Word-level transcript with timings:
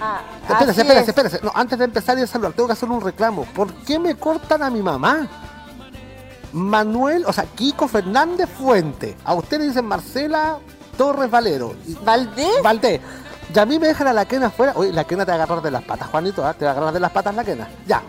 Ah, 0.00 0.20
Espérese, 0.48 0.80
espérese, 0.80 1.02
es. 1.02 1.08
espérese. 1.08 1.40
No, 1.42 1.52
antes 1.54 1.78
de 1.78 1.84
empezar 1.84 2.16
y 2.18 2.22
de 2.22 2.26
saludar, 2.26 2.52
tengo 2.52 2.66
que 2.66 2.72
hacer 2.72 2.88
un 2.88 3.00
reclamo. 3.00 3.44
¿Por 3.44 3.72
qué 3.84 3.98
me 3.98 4.14
cortan 4.14 4.62
a 4.62 4.70
mi 4.70 4.82
mamá? 4.82 5.28
Manuel, 6.52 7.24
o 7.26 7.32
sea, 7.32 7.44
Kiko 7.44 7.86
Fernández 7.86 8.48
Fuente. 8.48 9.16
A 9.24 9.34
usted 9.34 9.58
le 9.60 9.68
dicen 9.68 9.84
Marcela 9.84 10.58
Torres 10.96 11.30
Valero. 11.30 11.74
¿Valdés? 12.04 12.62
Valdés. 12.62 13.00
Y 13.54 13.58
a 13.58 13.66
mí 13.66 13.78
me 13.78 13.88
dejan 13.88 14.06
a 14.08 14.12
la 14.12 14.24
quena 14.26 14.46
afuera. 14.46 14.72
Oye, 14.76 14.92
la 14.92 15.04
quena 15.04 15.24
te 15.24 15.32
va 15.32 15.38
a 15.38 15.42
agarrar 15.42 15.62
de 15.62 15.70
las 15.70 15.82
patas, 15.82 16.08
Juanito. 16.08 16.44
¿ah? 16.44 16.54
Te 16.54 16.64
va 16.64 16.70
a 16.70 16.74
agarrar 16.74 16.92
de 16.92 17.00
las 17.00 17.10
patas 17.10 17.34
la 17.34 17.44
quena. 17.44 17.68
Ya. 17.86 18.02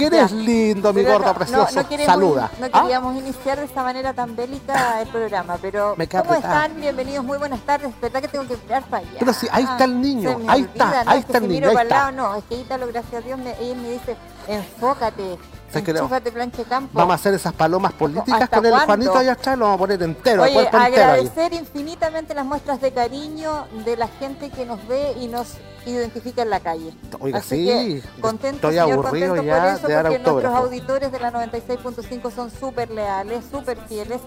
Que 0.00 0.06
eres 0.06 0.30
Ya. 0.30 0.36
lindo, 0.36 0.92
mi 0.92 1.02
Pero 1.02 1.12
gordo 1.14 1.26
no, 1.28 1.34
precioso. 1.34 1.74
No, 1.74 1.82
no 1.82 1.88
queremos, 1.88 2.14
Saluda. 2.14 2.50
No 2.58 2.66
¿Ah? 2.72 2.80
queríamos 2.82 3.16
iniciar 3.16 3.58
de 3.58 3.64
esta 3.66 3.82
manera 3.82 4.12
tan 4.14 4.34
bélica 4.34 5.02
el 5.02 5.08
programa, 5.08 5.58
pero 5.60 5.94
Me 5.96 6.08
¿cómo 6.08 6.34
están? 6.34 6.74
Bienvenidos, 6.80 7.24
muy 7.24 7.36
buenas 7.38 7.60
tardes. 7.60 7.92
¿Verdad 8.00 8.20
que 8.22 8.28
tengo 8.28 8.46
que 8.48 8.56
mirar 8.56 8.82
para 8.84 9.02
allá? 9.06 9.16
Pero 9.18 9.32
sí, 9.32 9.46
ahí 9.52 9.64
está 9.64 9.84
el 9.84 10.00
niño, 10.00 10.30
se 10.30 10.36
me 10.38 10.50
ahí 10.52 10.62
olvida, 10.62 10.84
está, 10.84 11.10
ahí 11.10 11.18
Es 11.18 11.24
está 11.26 11.38
el 11.38 11.44
si 11.44 11.48
niño, 11.48 11.60
miro 11.60 11.70
ahí 11.70 11.74
para 11.76 11.88
está. 11.88 12.10
lado, 12.12 12.12
no, 12.32 12.34
es 12.38 12.44
que 12.44 12.54
Ítalo, 12.56 12.86
gracias 12.86 13.14
a 13.22 13.26
Dios, 13.26 13.38
me, 13.38 13.50
él 13.60 13.76
me 13.76 13.90
dice, 13.90 14.16
enfócate, 14.48 15.38
¿Sabes 15.68 15.84
qué 15.84 15.92
le- 15.92 15.98
enchúfate 16.00 16.32
planche 16.32 16.64
campo. 16.64 16.90
Vamos 16.94 17.12
a 17.12 17.14
hacer 17.14 17.34
esas 17.34 17.52
palomas 17.52 17.92
políticas 17.92 18.42
¿Hasta 18.42 18.56
con 18.56 18.66
el? 18.66 18.74
Juanito 18.74 19.16
allá 19.18 19.32
atrás, 19.32 19.56
lo 19.58 19.66
vamos 19.66 19.76
a 19.76 19.78
poner 19.78 20.02
entero, 20.02 20.42
Oye, 20.42 20.58
ahí. 20.58 20.66
agradecer 20.72 21.52
infinitamente 21.52 22.34
las 22.34 22.44
muestras 22.44 22.80
de 22.80 22.90
cariño 22.92 23.66
de 23.84 23.96
la 23.96 24.08
gente 24.08 24.50
que 24.50 24.66
nos 24.66 24.84
ve 24.88 25.14
y 25.20 25.28
nos 25.28 25.48
identifica 25.86 26.42
en 26.42 26.50
la 26.50 26.60
calle. 26.60 26.92
Oiga, 27.18 27.38
Así 27.38 27.56
sí, 27.56 28.02
que 28.02 28.20
contento, 28.20 28.68
estoy 28.68 28.74
señor, 28.84 29.04
aburrido 29.06 29.28
contento 29.34 29.42
ya 29.52 29.60
por 29.62 29.68
eso, 29.78 29.86
de 29.88 29.94
dar 29.94 30.02
porque 30.04 30.18
nuestros 30.18 30.36
autógrafo. 30.44 30.66
auditores 30.66 31.12
de 31.12 31.20
la 31.20 31.32
96.5 31.32 32.30
son 32.30 32.50
súper 32.50 32.90
leales, 32.90 33.44
súper 33.50 33.78
fieles. 33.88 34.20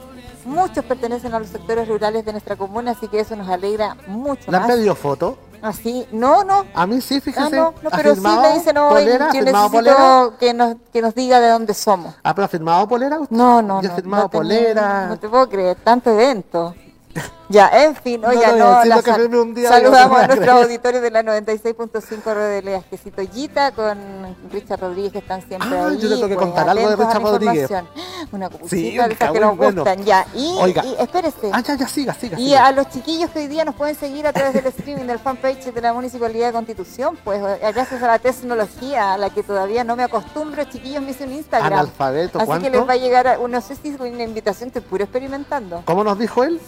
Muchos 0.45 0.83
pertenecen 0.85 1.33
a 1.33 1.39
los 1.39 1.49
sectores 1.49 1.87
rurales 1.87 2.25
de 2.25 2.31
nuestra 2.31 2.55
comuna, 2.55 2.91
así 2.91 3.07
que 3.07 3.19
eso 3.19 3.35
nos 3.35 3.47
alegra 3.49 3.95
mucho 4.07 4.49
¿Le 4.51 4.57
han 4.57 4.67
pedido 4.67 4.95
foto? 4.95 5.37
Así, 5.61 6.05
no, 6.11 6.43
no. 6.43 6.65
A 6.73 6.85
mí 6.85 6.99
sí, 6.99 7.15
Ah, 7.19 7.21
fíjese. 7.21 7.55
no, 7.55 7.73
no, 7.81 7.89
¿Ha 7.89 7.95
pero 7.95 8.15
sí 8.15 8.19
me 8.21 8.53
dice, 8.55 8.73
no, 8.73 8.89
polera? 8.89 9.29
¿Ha 9.29 9.33
yo 9.33 9.43
firmado 9.43 9.69
necesito 9.69 9.71
polera? 9.95 10.29
que 10.37 10.53
nos, 10.53 10.75
que 10.91 11.01
nos 11.01 11.15
diga 11.15 11.39
de 11.39 11.47
dónde 11.49 11.73
somos. 11.73 12.13
¿Ah, 12.21 12.35
ha 12.37 12.47
firmado 12.49 12.85
polera 12.85 13.17
usted? 13.19 13.33
No, 13.33 13.61
no, 13.61 13.81
¿Ya 13.81 13.87
no. 13.87 13.93
ha 13.93 13.95
firmado 13.95 14.23
no 14.23 14.29
polera? 14.29 15.07
No 15.07 15.17
te 15.17 15.29
puedo 15.29 15.47
creer, 15.47 15.77
tanto 15.81 16.09
evento. 16.11 16.75
Ya, 17.53 17.69
en 17.83 17.95
fin, 17.95 18.25
oiga, 18.25 18.51
no, 18.53 18.83
la 18.83 18.97
un 19.39 19.53
día, 19.53 19.69
saludamos 19.69 19.93
no 19.93 20.09
voy 20.09 20.21
a 20.21 20.23
a 20.23 20.27
nuestros 20.27 20.39
creer. 20.39 20.63
auditores 20.63 21.01
de 21.03 21.11
la 21.11 21.21
96.5 21.21 22.61
de 22.63 22.75
Asquecito 22.75 23.21
Yita 23.21 23.71
con 23.73 24.35
Richard 24.51 24.79
Rodríguez 24.81 25.11
que 25.11 25.19
están 25.19 25.47
siempre 25.47 25.69
Ah, 25.71 25.87
ahí. 25.89 25.99
yo 25.99 26.09
le 26.09 26.15
tengo 26.15 26.27
que 26.29 26.33
pues, 26.35 26.45
contar 26.47 26.67
algo 26.69 26.89
de 26.89 26.95
Richard 26.95 27.21
Rodríguez. 27.21 27.69
Una 28.31 28.49
cuchita 28.49 29.07
de 29.07 29.13
esas 29.13 29.31
que 29.31 29.39
nos 29.39 29.55
bueno. 29.55 29.83
gustan, 29.83 30.03
ya. 30.03 30.25
Y, 30.33 30.57
Oiga. 30.59 30.83
y 30.83 30.95
espérese. 30.99 31.51
Ah, 31.53 31.61
ya, 31.61 31.75
ya, 31.75 31.87
siga, 31.87 32.13
siga. 32.15 32.39
Y 32.39 32.45
siga. 32.47 32.65
a 32.65 32.71
los 32.71 32.89
chiquillos 32.89 33.29
que 33.29 33.39
hoy 33.39 33.47
día 33.47 33.63
nos 33.65 33.75
pueden 33.75 33.95
seguir 33.95 34.25
a 34.25 34.33
través 34.33 34.53
del 34.55 34.65
streaming 34.65 35.05
del 35.05 35.19
fanpage 35.19 35.65
de 35.71 35.81
la 35.81 35.93
Municipalidad 35.93 36.47
de 36.47 36.53
Constitución, 36.53 37.17
pues 37.23 37.39
eh, 37.39 37.71
gracias 37.71 38.01
a 38.01 38.07
la 38.07 38.17
tecnología 38.17 39.13
a 39.13 39.17
la 39.19 39.29
que 39.29 39.43
todavía 39.43 39.83
no 39.83 39.95
me 39.95 40.01
acostumbro, 40.03 40.63
chiquillos 40.63 41.03
me 41.03 41.11
hice 41.11 41.25
un 41.25 41.33
Instagram. 41.33 41.71
Analfabeto, 41.73 42.39
Así 42.39 42.47
¿cuánto? 42.47 42.63
que 42.65 42.71
les 42.71 42.87
va 42.89 42.93
a 42.93 42.97
llegar, 42.97 43.27
a- 43.27 43.37
no 43.37 43.61
sé 43.61 43.75
si 43.75 43.89
es 43.89 43.99
una 43.99 44.23
invitación, 44.23 44.67
estoy 44.67 44.81
puro 44.81 45.03
experimentando. 45.03 45.83
¿Cómo 45.85 46.03
nos 46.03 46.17
dijo 46.17 46.43
él? 46.43 46.59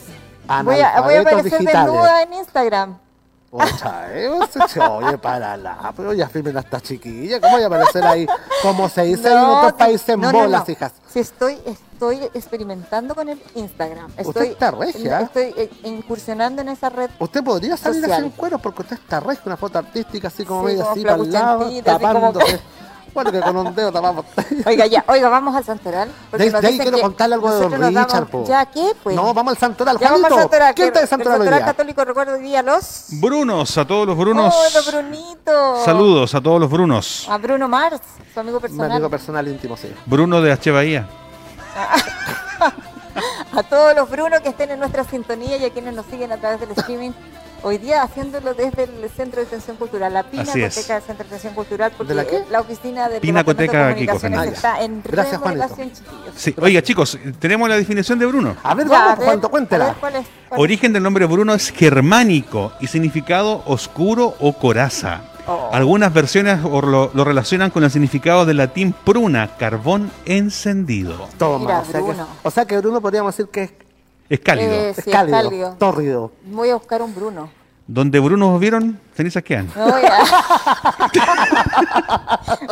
Voy 0.48 0.56
a, 0.58 0.64
voy 0.64 0.80
a 0.80 0.90
Analfabetos 1.20 1.32
aparecer 1.34 1.60
digitales. 1.60 1.86
desnuda 1.94 2.22
en 2.24 2.34
Instagram. 2.34 2.98
Ocha, 3.58 4.08
eh, 4.14 4.28
oye 4.28 5.18
para 5.18 5.56
la, 5.56 5.94
pero 5.96 6.12
ya 6.12 6.28
firmen 6.28 6.58
a 6.58 6.60
esta 6.60 6.82
chiquilla, 6.82 7.40
¿cómo 7.40 7.54
voy 7.54 7.64
a 7.64 7.68
aparecer 7.68 8.06
ahí? 8.06 8.28
Como 8.62 8.90
se 8.90 9.04
dice 9.04 9.30
ahí 9.30 9.34
en 9.36 9.42
No, 9.42 9.58
otros 9.60 9.74
países 9.74 10.10
en 10.10 10.20
no, 10.20 10.32
no, 10.34 10.40
bolas, 10.40 10.68
no. 10.68 10.72
hijas. 10.74 10.92
Sí, 11.08 11.20
estoy, 11.22 11.58
estoy 11.66 12.18
experimentando 12.34 13.16
con 13.16 13.30
el 13.30 13.42
Instagram. 13.56 14.12
Estoy, 14.18 14.48
está 14.48 14.72
regia. 14.72 15.22
Estoy 15.22 15.54
eh, 15.56 15.70
incursionando 15.86 16.64
en 16.64 16.68
esa 16.70 16.90
red. 16.90 17.10
Usted 17.18 17.44
podría 17.46 17.78
salir 17.78 18.02
Social. 18.02 18.18
así 18.20 18.26
en 18.26 18.32
cuero 18.32 18.60
porque 18.60 18.82
usted 18.82 18.98
está 18.98 19.22
regia, 19.22 19.44
una 19.46 19.56
foto 19.58 19.80
artística 19.80 20.28
así 20.28 20.44
como 20.44 20.62
Sí, 20.62 20.66
medio 20.76 20.90
así 20.92 21.02
para 21.06 21.16
el 21.16 21.32
lado, 21.32 21.58
flacuchentita, 21.60 21.96
así 21.96 22.04
como 22.04 22.14
tapándose. 22.14 22.60
Bueno, 23.16 23.32
que 23.32 23.40
con 23.42 23.56
un 23.58 23.74
dedo 23.74 23.92
tapamos. 23.92 24.26
Oiga, 24.66 24.86
ya, 24.88 25.04
oiga, 25.08 25.30
vamos 25.30 25.56
al 25.56 25.64
santoral. 25.64 26.12
De, 26.34 26.54
ahí 26.68 26.78
quiero 26.78 27.00
contarle 27.00 27.36
algo 27.36 27.50
de 27.52 27.60
don 27.62 27.72
damos- 27.72 27.88
Richard, 28.06 28.28
po. 28.28 28.44
¿Ya 28.46 28.66
qué? 28.66 28.92
Pues. 29.02 29.16
No, 29.16 29.34
vamos 29.34 29.54
al 29.54 29.58
santoral, 29.58 29.98
Ya 29.98 30.10
vamos 30.12 30.18
al 30.26 30.30
Juanito. 30.32 30.42
santoral. 30.42 30.76
¿Quién 30.76 30.88
está 30.90 31.00
de 31.00 31.04
el 31.06 31.10
santoral 31.10 31.34
hoy 31.40 31.46
santoral 31.46 31.60
día? 31.60 31.66
católico 31.66 32.06
recuerdo 32.06 32.34
hoy 32.34 32.42
día 32.42 32.62
los... 32.62 33.06
Brunos, 33.22 33.78
a 33.78 33.88
todos 33.88 34.06
los 34.06 34.18
Brunos. 34.18 34.54
¡Hola, 34.54 34.82
Brunito! 34.92 35.86
Saludos 35.86 36.36
a 36.36 36.42
todos 36.42 36.60
los 36.60 36.70
Brunos. 36.70 37.26
A 37.30 37.38
Bruno 37.38 37.68
Mars, 37.70 38.02
su 38.34 38.40
amigo 38.40 38.58
Mi 38.58 38.62
personal. 38.64 38.92
amigo 38.92 39.10
personal 39.10 39.48
íntimo, 39.48 39.78
sí. 39.78 39.92
Bruno 40.06 40.42
de 40.42 40.52
H. 40.52 40.70
Bahía. 40.72 41.08
A 43.56 43.64
todos 43.64 43.96
los 43.96 44.10
Brunos 44.10 44.42
que 44.42 44.50
estén 44.50 44.72
en 44.72 44.80
nuestra 44.80 45.06
sintonía 45.06 45.56
y 45.56 45.64
a 45.64 45.70
quienes 45.70 45.94
nos 45.94 46.06
siguen 46.08 46.32
a 46.34 46.38
través 46.38 46.60
del 46.60 46.72
streaming. 46.72 47.12
Hoy 47.68 47.80
día 47.80 48.04
haciéndolo 48.04 48.54
desde 48.54 48.84
el 48.84 49.10
Centro 49.10 49.42
de 49.42 49.48
Atención 49.48 49.76
Cultural, 49.78 50.14
la. 50.14 50.22
Pinacoteca 50.22 50.94
del 50.94 51.02
Centro 51.02 51.24
de 51.24 51.24
Atención 51.24 51.54
Cultural, 51.56 51.92
porque 51.98 52.14
¿De 52.14 52.16
la 52.16 52.26
qué? 52.28 52.44
la 52.52 52.62
oficina 52.62 53.10
del 53.10 53.22
Pinacoteca 53.22 53.88
de 53.88 53.94
Comunicaciones 53.96 54.54
está 54.54 54.84
en 54.84 55.02
Gracias, 55.04 55.40
Juanito. 55.40 55.64
remodelación, 55.64 55.92
chiquillos. 55.92 56.34
Sí. 56.36 56.54
Oiga, 56.62 56.84
chicos, 56.84 57.18
tenemos 57.40 57.68
la 57.68 57.76
definición 57.78 58.20
de 58.20 58.28
Bruno. 58.28 58.56
A 58.62 58.76
ver, 58.76 58.88
Ya, 58.88 59.14
a 59.14 59.16
vamos, 59.16 59.44
a 59.46 59.48
cuéntela. 59.48 59.86
ver, 59.86 59.96
¿cuál 59.96 60.16
es? 60.18 60.28
¿Cuál 60.48 60.60
es? 60.60 60.64
Origen 60.64 60.94
del 60.94 61.02
nombre 61.02 61.26
Bruno 61.26 61.56
es 61.56 61.72
germánico 61.72 62.72
y 62.82 62.86
significado 62.86 63.64
oscuro 63.66 64.36
o 64.40 64.54
coraza. 64.54 65.22
Oh. 65.48 65.72
Algunas 65.74 66.14
versiones 66.14 66.62
lo, 66.62 67.10
lo 67.12 67.24
relacionan 67.24 67.72
con 67.72 67.84
el 67.84 67.90
significado 67.90 68.46
del 68.46 68.58
latín 68.58 68.94
pruna, 69.04 69.56
carbón 69.58 70.12
encendido. 70.26 71.30
Toma, 71.40 71.60
Mira, 71.66 71.80
o, 71.80 71.86
sea 71.86 72.00
que, 72.00 72.06
Bruno. 72.06 72.28
o 72.44 72.52
sea 72.52 72.66
que 72.66 72.78
Bruno 72.78 73.02
podríamos 73.02 73.36
decir 73.36 73.52
que 73.52 73.64
es, 73.64 73.72
Es 74.30 74.40
cálido. 74.40 74.72
Eh, 74.74 74.90
es 74.90 74.96
sí, 74.98 75.04
es 75.08 75.16
cálido, 75.16 75.38
cálido. 75.42 75.76
tórrido. 75.78 76.32
Voy 76.46 76.70
a 76.70 76.76
buscar 76.76 77.02
un 77.02 77.14
Bruno. 77.14 77.50
Donde 77.88 78.20
Brunos 78.20 78.60
vieron, 78.60 79.00
cenizas 79.14 79.44
quedan. 79.44 79.70
Me 79.76 79.84
voy 79.84 80.02
a, 80.06 80.24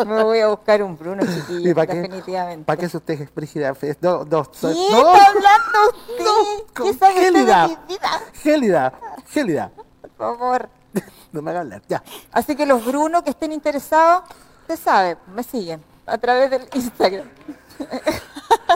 Me 0.06 0.24
voy 0.24 0.40
a 0.40 0.48
buscar 0.48 0.82
un 0.82 0.98
Bruno, 0.98 1.22
chiquillo, 1.24 1.70
¿Y 1.70 1.74
para 1.76 1.88
qué? 1.94 2.00
definitivamente. 2.02 2.66
¿Para 2.66 2.80
qué 2.80 2.90
si 2.90 2.98
usted 2.98 3.22
es 3.22 3.34
brígida? 3.36 3.74
No, 4.02 4.26
no, 4.26 4.44
¿Qué 4.44 4.72
está 4.72 5.28
hablando 5.28 5.80
usted? 5.92 6.24
no, 6.26 6.84
¿Qué 6.86 6.94
sabe 6.96 7.14
usted 7.14 7.24
gélida. 7.26 7.62
de 7.62 7.68
mi 7.68 7.78
vida? 7.94 8.22
Gélida, 8.42 8.94
gélida. 9.30 9.72
Por 10.02 10.12
favor. 10.18 10.70
No 11.32 11.42
me 11.42 11.50
haga 11.50 11.62
hablar, 11.62 11.82
ya. 11.88 12.04
Así 12.32 12.56
que 12.56 12.64
los 12.68 12.86
Brunos 12.86 13.24
que 13.24 13.32
estén 13.32 13.52
interesados, 13.52 14.22
usted 14.62 14.78
sabe, 14.80 15.18
me 15.34 15.42
siguen 15.44 15.82
a 16.06 16.16
través 16.20 16.52
del 16.52 16.68
Instagram. 16.76 17.28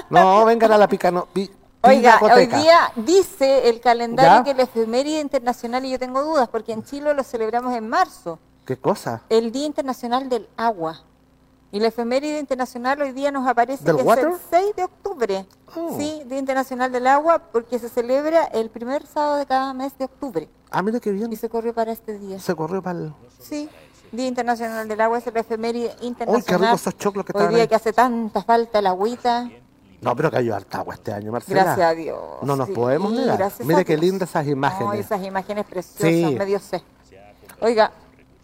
No, 0.10 0.44
vengan 0.44 0.72
a 0.72 0.78
la 0.80 0.88
picano. 0.88 1.28
pi- 1.32 1.52
Oiga, 1.84 2.20
hoy 2.22 2.48
día 2.48 2.92
dice 2.96 3.70
el 3.70 3.80
calendario 3.80 4.38
¿Ya? 4.40 4.44
que 4.44 4.54
la 4.54 4.64
efeméride 4.64 5.20
internacional, 5.22 5.86
y 5.86 5.92
yo 5.92 6.00
tengo 6.00 6.24
dudas, 6.24 6.50
porque 6.50 6.74
en 6.74 6.84
Chile 6.84 7.14
lo 7.14 7.24
celebramos 7.24 7.74
en 7.76 7.88
marzo, 7.88 8.40
¿Qué 8.66 8.78
cosa? 8.78 9.22
el 9.30 9.52
Día 9.52 9.66
Internacional 9.66 10.28
del 10.30 10.48
Agua. 10.58 11.04
Y 11.70 11.82
la 11.82 11.90
efeméride 11.90 12.40
internacional 12.40 13.02
hoy 13.02 13.12
día 13.12 13.30
nos 13.30 13.46
aparece 13.46 13.84
¿Del 13.84 13.98
que 13.98 14.02
es 14.02 14.18
el 14.20 14.34
6 14.50 14.76
de 14.78 14.84
octubre. 14.86 15.46
Oh. 15.76 15.96
Sí, 15.98 16.24
Día 16.26 16.40
Internacional 16.40 16.92
del 16.94 17.06
Agua, 17.08 17.40
porque 17.40 17.78
se 17.78 17.90
celebra 17.90 18.46
el 18.46 18.70
primer 18.70 19.06
sábado 19.06 19.36
de 19.36 19.46
cada 19.46 19.74
mes 19.74 19.98
de 19.98 20.06
octubre. 20.06 20.50
Ah, 20.72 20.82
mira 20.82 21.00
qué 21.02 21.12
bien. 21.12 21.32
Y 21.32 21.36
se 21.36 21.50
corrió 21.50 21.74
para 21.74 21.92
este 21.92 22.18
día. 22.18 22.40
Se 22.40 22.56
corrió 22.56 22.82
para 22.82 23.00
el... 23.00 23.14
Sí, 23.40 23.70
Día 24.14 24.28
Internacional 24.28 24.88
del 24.88 25.02
Agua 25.02 25.18
es 25.18 25.26
la 25.34 25.42
efeméride 25.42 25.94
Uy, 26.00 26.08
internacional. 26.08 26.46
qué 26.46 26.58
ricos 26.58 26.82
esos 26.82 26.98
choclos 26.98 27.26
que 27.26 27.38
Hoy 27.38 27.48
día 27.50 27.64
ahí. 27.64 27.68
que 27.68 27.76
hace 27.76 27.92
tanta 27.92 28.44
falta 28.44 28.80
el 28.80 28.88
agüita. 28.88 29.50
No, 30.02 30.16
pero 30.16 30.30
cayó 30.30 30.56
harta 30.56 30.80
agua 30.80 30.94
este 30.94 31.12
año, 31.12 31.32
Marcela. 31.32 31.64
Gracias 31.64 31.88
a 31.88 31.94
Dios. 31.94 32.20
No 32.44 32.56
nos 32.56 32.68
sí, 32.68 32.74
podemos 32.74 33.12
negar. 33.12 33.52
Mire 33.64 33.84
qué 33.84 33.98
lindas 33.98 34.30
esas 34.30 34.48
imágenes. 34.48 35.00
Esas 35.00 35.24
imágenes 35.24 35.66
preciosas, 35.66 36.30
Sí. 36.32 36.36
medio 36.38 36.60
sé. 36.60 36.84
Oiga, 37.60 37.92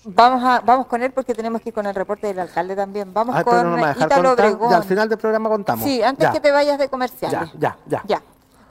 vamos 0.06 0.44
a 0.44 0.60
vamos 0.62 0.88
con 0.88 1.04
él 1.04 1.12
porque 1.12 1.36
tenemos 1.36 1.62
que 1.62 1.70
ir 1.70 1.74
con 1.76 1.86
el 1.86 1.94
reporte 1.94 2.28
del 2.28 2.40
alcalde 2.40 2.76
también. 2.76 3.14
Vamos 3.14 3.36
Ay, 3.36 3.44
pero 3.46 3.58
con 3.58 3.80
no 3.80 3.92
Ítalo 3.92 4.30
contar. 4.30 4.46
Obregón. 4.48 4.70
Ya 4.72 4.78
al 4.78 4.84
final 4.84 5.10
del 5.10 5.18
programa 5.20 5.50
contamos. 5.50 5.86
Sí, 5.86 6.02
antes 6.02 6.24
Ya, 6.28 6.32
que 6.32 6.40
te 6.40 6.52
vayas 6.52 6.80
de 6.80 6.90
comerciales. 6.90 7.52
Ya, 7.54 7.60
ya, 7.60 7.78
ya. 7.88 8.04
Ya. 8.08 8.22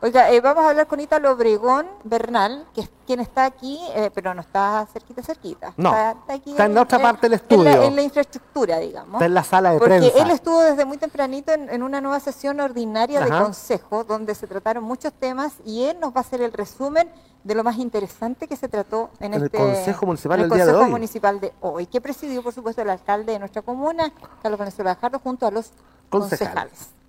Oiga, 0.05 0.33
eh, 0.33 0.41
vamos 0.41 0.65
a 0.65 0.71
hablar 0.71 0.89
con 0.89 0.99
Ítalo 0.99 1.31
Obregón 1.31 1.87
Bernal, 2.03 2.67
que 2.75 2.81
es 2.81 2.91
quien 3.07 3.21
está 3.21 3.45
aquí, 3.45 3.79
eh, 3.95 4.11
pero 4.13 4.35
no 4.35 4.41
está 4.41 4.85
cerquita, 4.93 5.23
cerquita. 5.23 5.73
No, 5.77 5.91
está, 5.91 6.17
aquí 6.35 6.51
está 6.51 6.65
en 6.65 6.75
la 6.75 6.83
otra 6.83 6.99
parte 6.99 7.29
del 7.29 7.35
En 7.49 7.63
la, 7.63 7.71
estudio. 7.71 7.83
en 7.85 7.95
la 7.97 8.03
infraestructura, 8.03 8.79
digamos. 8.79 9.15
Está 9.15 9.27
en 9.27 9.35
la 9.35 9.45
sala 9.45 9.71
de 9.71 9.79
Porque 9.79 9.99
prensa. 10.01 10.19
él 10.25 10.31
estuvo 10.33 10.61
desde 10.61 10.85
muy 10.85 10.99
tempranito 10.99 11.53
en, 11.53 11.71
en 11.71 11.85
una 11.85 12.01
nueva 12.01 12.19
sesión 12.19 12.59
ordinaria 12.59 13.21
de 13.21 13.31
consejo, 13.31 14.03
donde 14.03 14.35
se 14.35 14.49
trataron 14.49 14.83
muchos 14.83 15.13
temas 15.13 15.53
y 15.65 15.85
él 15.85 16.01
nos 16.01 16.11
va 16.13 16.17
a 16.17 16.21
hacer 16.23 16.43
el 16.43 16.53
resumen 16.53 17.09
de 17.45 17.55
lo 17.55 17.63
más 17.63 17.77
interesante 17.77 18.49
que 18.49 18.57
se 18.57 18.69
trató 18.69 19.11
en, 19.21 19.27
En 19.27 19.35
el 19.35 19.45
este 19.45 19.59
Consejo 19.59 20.07
Municipal 20.07 20.41
en 20.41 20.51
el 20.53 20.67
de 20.67 20.73
hoy. 20.75 20.91
Municipal 20.91 21.39
de 21.39 21.53
hoy, 21.61 21.87
que 21.87 22.01
presidió, 22.01 22.43
por 22.43 22.53
supuesto, 22.53 22.83
el 22.83 22.91
alcalde 22.91 23.35
de 23.35 23.39
nuestra 23.39 23.63
comuna, 23.63 24.13
Carlos 24.43 24.59
Venezuela 24.59 24.97
Jardo, 25.01 25.21
junto 25.21 25.47
a 25.47 25.53
los 25.53 25.71
Concejales. 26.11 26.49
concejales. 26.71 27.02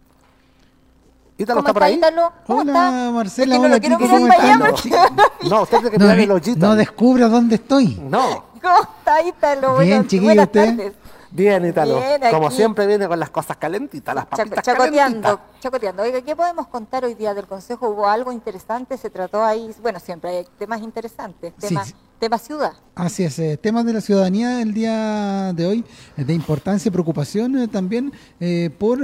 Ítalo 1.37 1.57
¿Cómo 1.59 1.67
está 1.67 1.73
por 1.73 1.83
ahí. 1.83 1.95
Ítalo? 1.95 2.31
¿Cómo 2.45 2.61
Hola? 2.61 3.11
Marcela, 3.13 3.55
Es 3.55 3.61
que 3.61 3.67
no 3.67 3.73
hola, 3.75 3.79
Kiko, 3.79 3.97
¿cómo 4.09 4.27
están? 4.27 4.59
porque- 4.59 5.49
No, 5.49 5.61
usted 5.63 5.77
tiene 5.77 5.91
que 5.91 5.97
No, 5.97 6.05
mirar 6.05 6.19
el 6.19 6.31
hoyito. 6.31 6.59
no 6.59 6.75
descubro 6.75 7.29
dónde 7.29 7.55
estoy. 7.55 7.95
No. 8.03 8.45
¿Cómo 8.61 8.81
está 8.81 9.21
Ítalo? 9.21 9.77
Bien, 9.79 10.03
chiquillo, 10.03 10.23
buenas 10.25 10.45
¿usted? 10.45 10.65
tardes. 10.77 10.93
Bien, 11.31 11.65
Ítalo. 11.65 11.95
Bien, 11.99 12.21
Como 12.31 12.51
siempre 12.51 12.85
viene 12.85 13.07
con 13.07 13.19
las 13.19 13.31
cosas 13.31 13.57
calentitas, 13.57 14.13
las 14.13 14.25
Chaco- 14.25 14.37
papitas 14.37 14.63
chacoteando, 14.63 15.21
calentitas. 15.23 15.61
chacoteando. 15.61 16.03
Oiga, 16.03 16.21
¿qué 16.21 16.35
podemos 16.35 16.67
contar 16.67 17.03
hoy 17.05 17.15
día 17.15 17.33
del 17.33 17.47
Consejo? 17.47 17.89
¿Hubo 17.89 18.07
algo 18.07 18.31
interesante? 18.31 18.95
¿Se 18.97 19.09
trató 19.09 19.43
ahí? 19.43 19.73
Bueno, 19.81 19.99
siempre 19.99 20.29
hay 20.37 20.47
temas 20.59 20.81
interesantes, 20.81 21.53
Sí, 21.57 21.75
sí. 21.83 21.95
Tema 22.23 22.37
ciudad. 22.37 22.71
Así 22.95 23.23
es, 23.23 23.37
eh, 23.39 23.57
temas 23.57 23.83
de 23.85 23.91
la 23.91 23.99
ciudadanía 23.99 24.61
el 24.61 24.73
día 24.73 25.51
de 25.51 25.65
hoy, 25.65 25.83
eh, 26.15 26.23
de 26.23 26.33
importancia 26.33 26.87
y 26.87 26.91
preocupación 26.91 27.57
eh, 27.57 27.67
también 27.67 28.13
eh, 28.39 28.69
por 28.77 28.99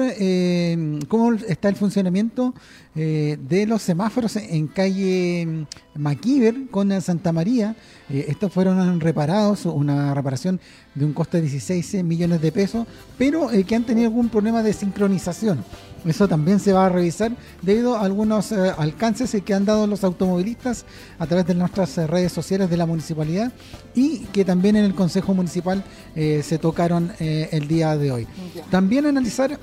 cómo 1.09 1.33
está 1.33 1.67
el 1.67 1.75
funcionamiento 1.75 2.53
eh, 3.01 3.37
de 3.47 3.65
los 3.65 3.81
semáforos 3.81 4.35
en 4.35 4.67
calle 4.67 5.45
mm, 5.45 6.01
Maquíver 6.01 6.67
con 6.69 6.91
eh, 6.91 6.99
Santa 6.99 7.31
María. 7.31 7.73
Eh, 8.09 8.25
estos 8.27 8.51
fueron 8.51 8.99
reparados, 8.99 9.65
una 9.65 10.13
reparación 10.13 10.59
de 10.95 11.05
un 11.05 11.13
coste 11.13 11.37
de 11.37 11.43
16 11.43 12.03
millones 12.03 12.41
de 12.41 12.51
pesos, 12.51 12.85
pero 13.17 13.51
eh, 13.51 13.63
que 13.63 13.75
han 13.75 13.85
tenido 13.85 14.07
algún 14.07 14.27
problema 14.27 14.61
de 14.63 14.73
sincronización. 14.73 15.63
Eso 16.05 16.27
también 16.27 16.59
se 16.59 16.73
va 16.73 16.87
a 16.87 16.89
revisar 16.89 17.31
debido 17.61 17.95
a 17.95 18.01
algunos 18.01 18.51
eh, 18.51 18.73
alcances 18.77 19.31
que 19.45 19.53
han 19.53 19.63
dado 19.63 19.87
los 19.87 20.03
automovilistas 20.03 20.85
a 21.19 21.25
través 21.25 21.47
de 21.47 21.55
nuestras 21.55 21.95
redes 22.09 22.33
sociales 22.33 22.69
de 22.69 22.75
la 22.75 22.85
municipalidad 22.85 23.53
y 23.95 24.25
que 24.33 24.43
también 24.43 24.75
en 24.75 24.83
el 24.83 24.93
Consejo 24.93 25.33
Municipal 25.33 25.85
se 26.15 26.57
tocaron 26.57 27.13
el 27.19 27.67
día 27.67 27.95
de 27.95 28.11
hoy. 28.11 28.27
También 28.69 29.05
analizar 29.05 29.57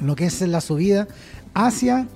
lo 0.00 0.14
que 0.14 0.26
es 0.26 0.40
la 0.42 0.60
subida 0.60 1.08
hacia 1.54 2.06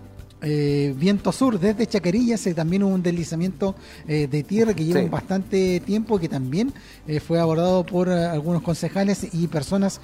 eh, 0.45 0.95
viento 0.97 1.33
sur 1.33 1.59
desde 1.59 1.87
Chacarillas 1.87 2.47
eh, 2.47 2.55
también 2.55 2.83
hubo 2.83 2.95
un 2.95 3.03
deslizamiento 3.03 3.75
eh, 4.07 4.29
de 4.31 4.43
tierra 4.43 4.75
que 4.75 4.85
lleva 4.85 5.01
Sí. 5.01 5.09
bastante 5.09 5.81
tiempo 5.81 6.19
que 6.19 6.29
también 6.29 6.73
eh, 7.09 7.19
fue 7.21 7.41
abordado 7.41 7.85
por 7.85 8.09
algunos 8.11 8.63
concejales 8.63 9.27
y 9.33 9.47
personas 9.49 10.01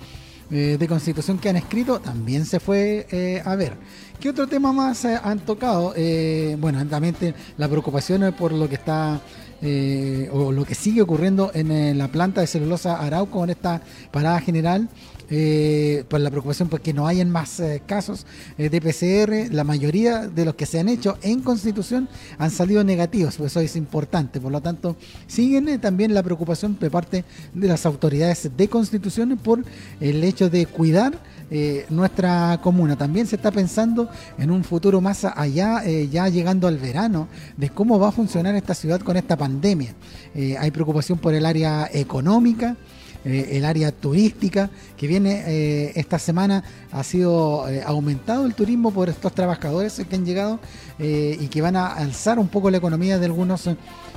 de 0.50 0.84
constitución 0.88 1.38
que 1.38 1.48
han 1.48 1.54
escrito 1.54 2.00
también 2.00 2.44
se 2.44 2.58
fue 2.58 3.40
a 3.44 3.54
ver 3.54 3.74
¿qué 4.20 4.28
otro 4.28 4.46
tema 4.46 4.72
más 4.72 5.04
eh, 5.04 5.18
han 5.22 5.40
tocado? 5.40 5.94
Eh, 5.96 6.56
bueno 6.60 6.84
también 6.86 7.16
la 7.56 7.68
preocupación 7.68 8.34
por 8.34 8.52
lo 8.52 8.68
que 8.68 8.74
está 8.74 9.20
eh, 9.62 10.28
o 10.32 10.52
lo 10.52 10.64
que 10.64 10.74
sigue 10.74 11.02
ocurriendo 11.02 11.50
en 11.54 11.70
eh, 11.70 11.94
la 11.94 12.08
planta 12.08 12.40
de 12.40 12.46
celulosa 12.46 13.00
Arauco 13.00 13.38
con 13.38 13.50
esta 13.50 13.80
parada 14.10 14.40
general 14.40 14.88
eh, 15.30 16.04
por 16.08 16.20
la 16.20 16.30
preocupación 16.30 16.68
porque 16.68 16.92
no 16.92 17.06
hayan 17.06 17.30
más 17.30 17.60
eh, 17.60 17.82
casos 17.86 18.26
eh, 18.58 18.68
de 18.68 18.80
PCR. 18.80 19.54
La 19.54 19.64
mayoría 19.64 20.26
de 20.26 20.44
los 20.44 20.56
que 20.56 20.66
se 20.66 20.80
han 20.80 20.88
hecho 20.88 21.18
en 21.22 21.40
Constitución 21.40 22.08
han 22.38 22.50
salido 22.50 22.82
negativos, 22.82 23.36
pues 23.36 23.52
eso 23.52 23.60
es 23.60 23.76
importante. 23.76 24.40
Por 24.40 24.50
lo 24.50 24.60
tanto, 24.60 24.96
siguen 25.28 25.68
eh, 25.68 25.78
también 25.78 26.14
la 26.14 26.22
preocupación 26.22 26.76
de 26.80 26.90
parte 26.90 27.24
de 27.54 27.68
las 27.68 27.86
autoridades 27.86 28.50
de 28.56 28.68
Constitución 28.68 29.38
por 29.38 29.64
el 30.00 30.24
hecho 30.24 30.50
de 30.50 30.66
cuidar 30.66 31.18
eh, 31.52 31.84
nuestra 31.90 32.60
comuna. 32.62 32.96
También 32.96 33.26
se 33.26 33.34
está 33.34 33.50
pensando 33.50 34.08
en 34.38 34.52
un 34.52 34.62
futuro 34.62 35.00
más 35.00 35.24
allá, 35.24 35.82
eh, 35.84 36.08
ya 36.08 36.28
llegando 36.28 36.68
al 36.68 36.78
verano, 36.78 37.26
de 37.56 37.70
cómo 37.70 37.98
va 37.98 38.10
a 38.10 38.12
funcionar 38.12 38.54
esta 38.54 38.72
ciudad 38.72 39.00
con 39.00 39.16
esta 39.16 39.36
pandemia. 39.36 39.94
Eh, 40.32 40.56
hay 40.56 40.70
preocupación 40.70 41.18
por 41.18 41.34
el 41.34 41.44
área 41.44 41.90
económica, 41.92 42.76
el 43.22 43.66
área 43.66 43.92
turística, 43.92 44.70
que 44.96 45.06
viene 45.06 45.92
esta 45.94 46.18
semana, 46.18 46.64
ha 46.90 47.04
sido 47.04 47.66
aumentado 47.84 48.46
el 48.46 48.54
turismo 48.54 48.92
por 48.92 49.10
estos 49.10 49.34
trabajadores 49.34 50.00
que 50.08 50.16
han 50.16 50.24
llegado 50.24 50.58
y 50.98 51.48
que 51.48 51.60
van 51.60 51.76
a 51.76 51.88
alzar 51.88 52.38
un 52.38 52.48
poco 52.48 52.70
la 52.70 52.78
economía 52.78 53.18
de 53.18 53.26
algunos 53.26 53.68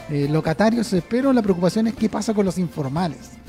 locatarios, 0.09 0.95
pero 1.09 1.33
la 1.33 1.41
preocupación 1.41 1.88
es 1.88 1.95
qué 1.95 2.07
pasa 2.07 2.33
con 2.33 2.45
los 2.45 2.57
informales. 2.57 3.42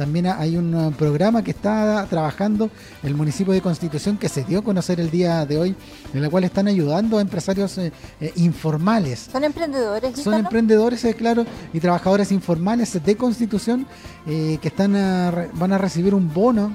También 0.00 0.28
hay 0.28 0.56
un 0.56 0.74
uh, 0.74 0.92
programa 0.92 1.44
que 1.44 1.50
está 1.50 2.06
trabajando 2.08 2.70
el 3.02 3.14
municipio 3.14 3.52
de 3.52 3.60
Constitución 3.60 4.16
que 4.16 4.30
se 4.30 4.44
dio 4.44 4.60
a 4.60 4.62
conocer 4.62 4.98
el 4.98 5.10
día 5.10 5.44
de 5.44 5.58
hoy, 5.58 5.76
en 6.14 6.22
la 6.22 6.30
cual 6.30 6.44
están 6.44 6.68
ayudando 6.68 7.18
a 7.18 7.20
empresarios 7.20 7.76
eh, 7.76 7.92
eh, 8.18 8.32
informales. 8.36 9.28
¿Son 9.30 9.44
emprendedores? 9.44 10.18
Son 10.18 10.32
emprendedores, 10.32 11.04
eh, 11.04 11.12
claro, 11.12 11.44
y 11.74 11.80
trabajadores 11.80 12.32
informales 12.32 12.98
de 13.04 13.14
Constitución 13.14 13.86
eh, 14.26 14.56
que 14.62 14.68
están 14.68 14.96
a 14.96 15.48
van 15.52 15.72
a 15.74 15.76
recibir 15.76 16.14
un 16.14 16.32
bono 16.32 16.74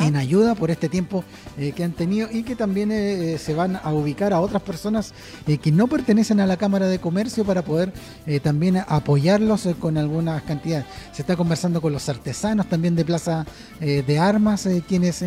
En 0.00 0.16
ayuda 0.16 0.54
por 0.54 0.70
este 0.70 0.88
tiempo 0.88 1.24
eh, 1.56 1.72
que 1.72 1.84
han 1.84 1.92
tenido 1.92 2.28
y 2.30 2.42
que 2.42 2.56
también 2.56 2.92
eh, 2.92 3.34
eh, 3.34 3.38
se 3.38 3.54
van 3.54 3.80
a 3.82 3.92
ubicar 3.92 4.32
a 4.32 4.40
otras 4.40 4.62
personas 4.62 5.14
eh, 5.46 5.58
que 5.58 5.72
no 5.72 5.86
pertenecen 5.86 6.40
a 6.40 6.46
la 6.46 6.56
Cámara 6.56 6.86
de 6.86 6.98
Comercio 6.98 7.44
para 7.44 7.62
poder 7.62 7.92
también 8.42 8.76
apoyarlos 8.86 9.68
con 9.78 9.98
algunas 9.98 10.42
cantidades. 10.42 10.86
Se 11.12 11.22
está 11.22 11.36
conversando 11.36 11.80
con 11.80 11.92
los 11.92 12.08
artesanos 12.08 12.68
también 12.68 12.94
de 12.94 13.04
Plaza 13.04 13.44
de 13.80 14.18
Armas, 14.18 14.68
quienes 14.86 15.24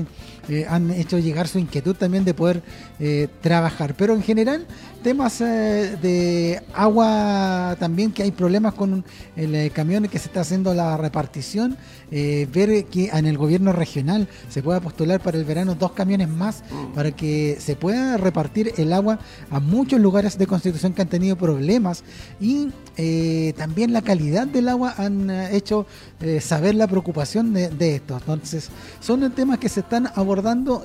eh, 0.47 0.65
han 0.69 0.91
hecho 0.91 1.17
llegar 1.17 1.47
su 1.47 1.57
inquietud 1.59 1.95
también 1.95 2.23
de 2.23 2.33
poder 2.33 2.61
eh, 2.99 3.27
trabajar. 3.41 3.95
Pero 3.97 4.13
en 4.13 4.21
general, 4.21 4.65
temas 5.03 5.41
eh, 5.41 5.97
de 6.01 6.61
agua 6.73 7.75
también, 7.79 8.11
que 8.11 8.23
hay 8.23 8.31
problemas 8.31 8.73
con 8.73 9.03
el 9.35 9.71
camión 9.71 10.07
que 10.07 10.19
se 10.19 10.27
está 10.27 10.41
haciendo 10.41 10.73
la 10.73 10.97
repartición, 10.97 11.77
ver 12.11 12.85
que 12.85 13.09
en 13.11 13.25
el 13.25 13.37
gobierno 13.37 13.73
regional 13.73 14.27
se 14.49 14.61
pueda 14.61 14.79
postular 14.79 15.19
para 15.19 15.37
el 15.37 15.43
verano 15.43 15.75
dos 15.75 15.91
camiones 15.91 16.29
más 16.29 16.63
para 16.93 17.11
que 17.11 17.57
se 17.59 17.75
pueda 17.75 18.15
repartir 18.15 18.73
el 18.77 18.93
agua 18.93 19.19
a 19.49 19.59
muchos 19.59 19.99
lugares 19.99 20.37
de 20.37 20.47
Constitución 20.47 20.93
que 20.93 21.01
han 21.01 21.09
tenido 21.09 21.35
problemas 21.35 22.03
y 22.39 22.69
también 23.57 23.91
la 23.91 24.01
calidad 24.01 24.47
del 24.47 24.69
agua 24.69 24.93
han 24.97 25.29
hecho 25.29 25.87
saber 26.39 26.75
la 26.75 26.87
preocupación 26.87 27.53
de, 27.53 27.69
de 27.69 27.95
esto. 27.95 28.15
Entonces, 28.17 28.69
son 29.01 29.29
temas 29.31 29.59
que 29.59 29.67
se 29.67 29.81
están 29.81 30.07
abordando 30.15 30.34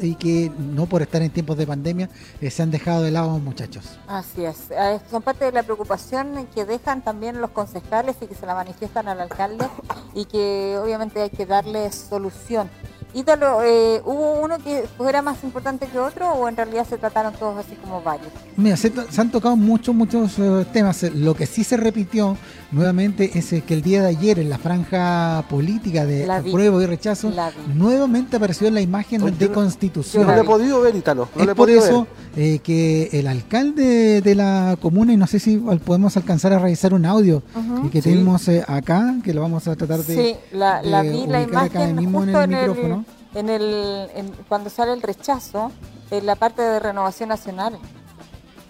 y 0.00 0.14
que 0.14 0.50
no 0.58 0.86
por 0.86 1.02
estar 1.02 1.22
en 1.22 1.30
tiempos 1.30 1.56
de 1.56 1.66
pandemia 1.66 2.08
eh, 2.40 2.50
se 2.50 2.62
han 2.62 2.70
dejado 2.70 3.02
de 3.02 3.10
lado, 3.10 3.38
muchachos. 3.38 3.98
Así 4.06 4.44
es. 4.44 4.70
Eh, 4.70 5.00
Son 5.10 5.22
parte 5.22 5.44
de 5.44 5.52
la 5.52 5.62
preocupación 5.62 6.46
que 6.54 6.64
dejan 6.64 7.02
también 7.02 7.40
los 7.40 7.50
concejales 7.50 8.16
y 8.20 8.26
que 8.26 8.34
se 8.34 8.46
la 8.46 8.54
manifiestan 8.54 9.08
al 9.08 9.20
alcalde 9.20 9.66
y 10.14 10.24
que 10.26 10.78
obviamente 10.82 11.20
hay 11.22 11.30
que 11.30 11.46
darle 11.46 11.90
solución. 11.92 12.68
Ítalo, 13.12 13.62
eh, 13.64 14.00
¿hubo 14.04 14.40
uno 14.40 14.58
que 14.58 14.84
fuera 14.96 15.20
más 15.20 15.42
importante 15.42 15.86
que 15.88 15.98
otro 15.98 16.30
o 16.30 16.48
en 16.48 16.56
realidad 16.56 16.86
se 16.88 16.96
trataron 16.96 17.34
todos 17.34 17.58
así 17.58 17.74
como 17.74 18.00
varios? 18.02 18.30
Mira, 18.56 18.76
se, 18.76 18.92
se 19.10 19.20
han 19.20 19.32
tocado 19.32 19.56
muchos, 19.56 19.92
muchos 19.94 20.38
eh, 20.38 20.64
temas. 20.72 21.02
Eh, 21.02 21.10
Lo 21.12 21.34
que 21.34 21.46
sí 21.46 21.64
se 21.64 21.76
repitió 21.76 22.36
nuevamente 22.72 23.38
es 23.38 23.52
eh, 23.52 23.62
que 23.66 23.74
el 23.74 23.82
día 23.82 24.02
de 24.02 24.08
ayer 24.08 24.38
en 24.38 24.48
la 24.50 24.58
franja 24.58 25.44
política 25.48 26.06
de 26.06 26.30
apruebo 26.30 26.80
y 26.80 26.86
rechazo, 26.86 27.32
nuevamente 27.74 28.36
apareció 28.36 28.70
la 28.70 28.80
imagen 28.80 29.22
Oye, 29.22 29.36
de 29.36 29.46
yo- 29.46 29.52
Constitución. 29.52 30.22
No 30.24 30.28
la 30.30 30.36
lo 30.36 30.42
he 30.42 30.44
podido 30.46 30.80
ver, 30.80 30.94
Italo. 30.96 31.28
No 31.34 31.42
es 31.42 31.48
he 31.48 31.54
por 31.54 31.70
eso 31.70 32.06
ver. 32.36 32.44
eh, 32.54 32.58
que 32.60 33.08
el 33.12 33.26
alcalde 33.26 34.20
de 34.20 34.34
la 34.34 34.76
comuna, 34.80 35.12
y 35.12 35.16
no 35.16 35.26
sé 35.26 35.38
si 35.38 35.56
podemos 35.56 36.16
alcanzar 36.16 36.52
a 36.52 36.58
revisar 36.58 36.94
un 36.94 37.06
audio 37.06 37.42
que 37.90 38.00
Sí. 38.02 38.10
tenemos 38.10 38.46
eh, 38.48 38.64
acá, 38.66 39.16
que 39.24 39.34
lo 39.34 39.42
vamos 39.42 39.66
a 39.68 39.76
tratar 39.76 40.00
de... 40.04 40.14
Sí, 40.14 40.36
la, 40.52 40.82
la 40.82 41.02
de 41.02 41.10
vi 41.10 41.26
la 41.26 41.42
imagen 41.42 41.96
mismo 41.96 42.22
en 42.22 42.26
justo 42.32 42.40
el 42.42 42.44
en 42.52 42.54
el, 42.58 42.68
micrófono. 42.70 43.04
en 43.34 43.48
el 43.48 44.08
en- 44.14 44.32
cuando 44.48 44.70
sale 44.70 44.92
el 44.92 45.02
rechazo 45.02 45.72
en 46.10 46.26
la 46.26 46.34
parte 46.36 46.62
de 46.62 46.78
renovación 46.80 47.28
nacional. 47.28 47.78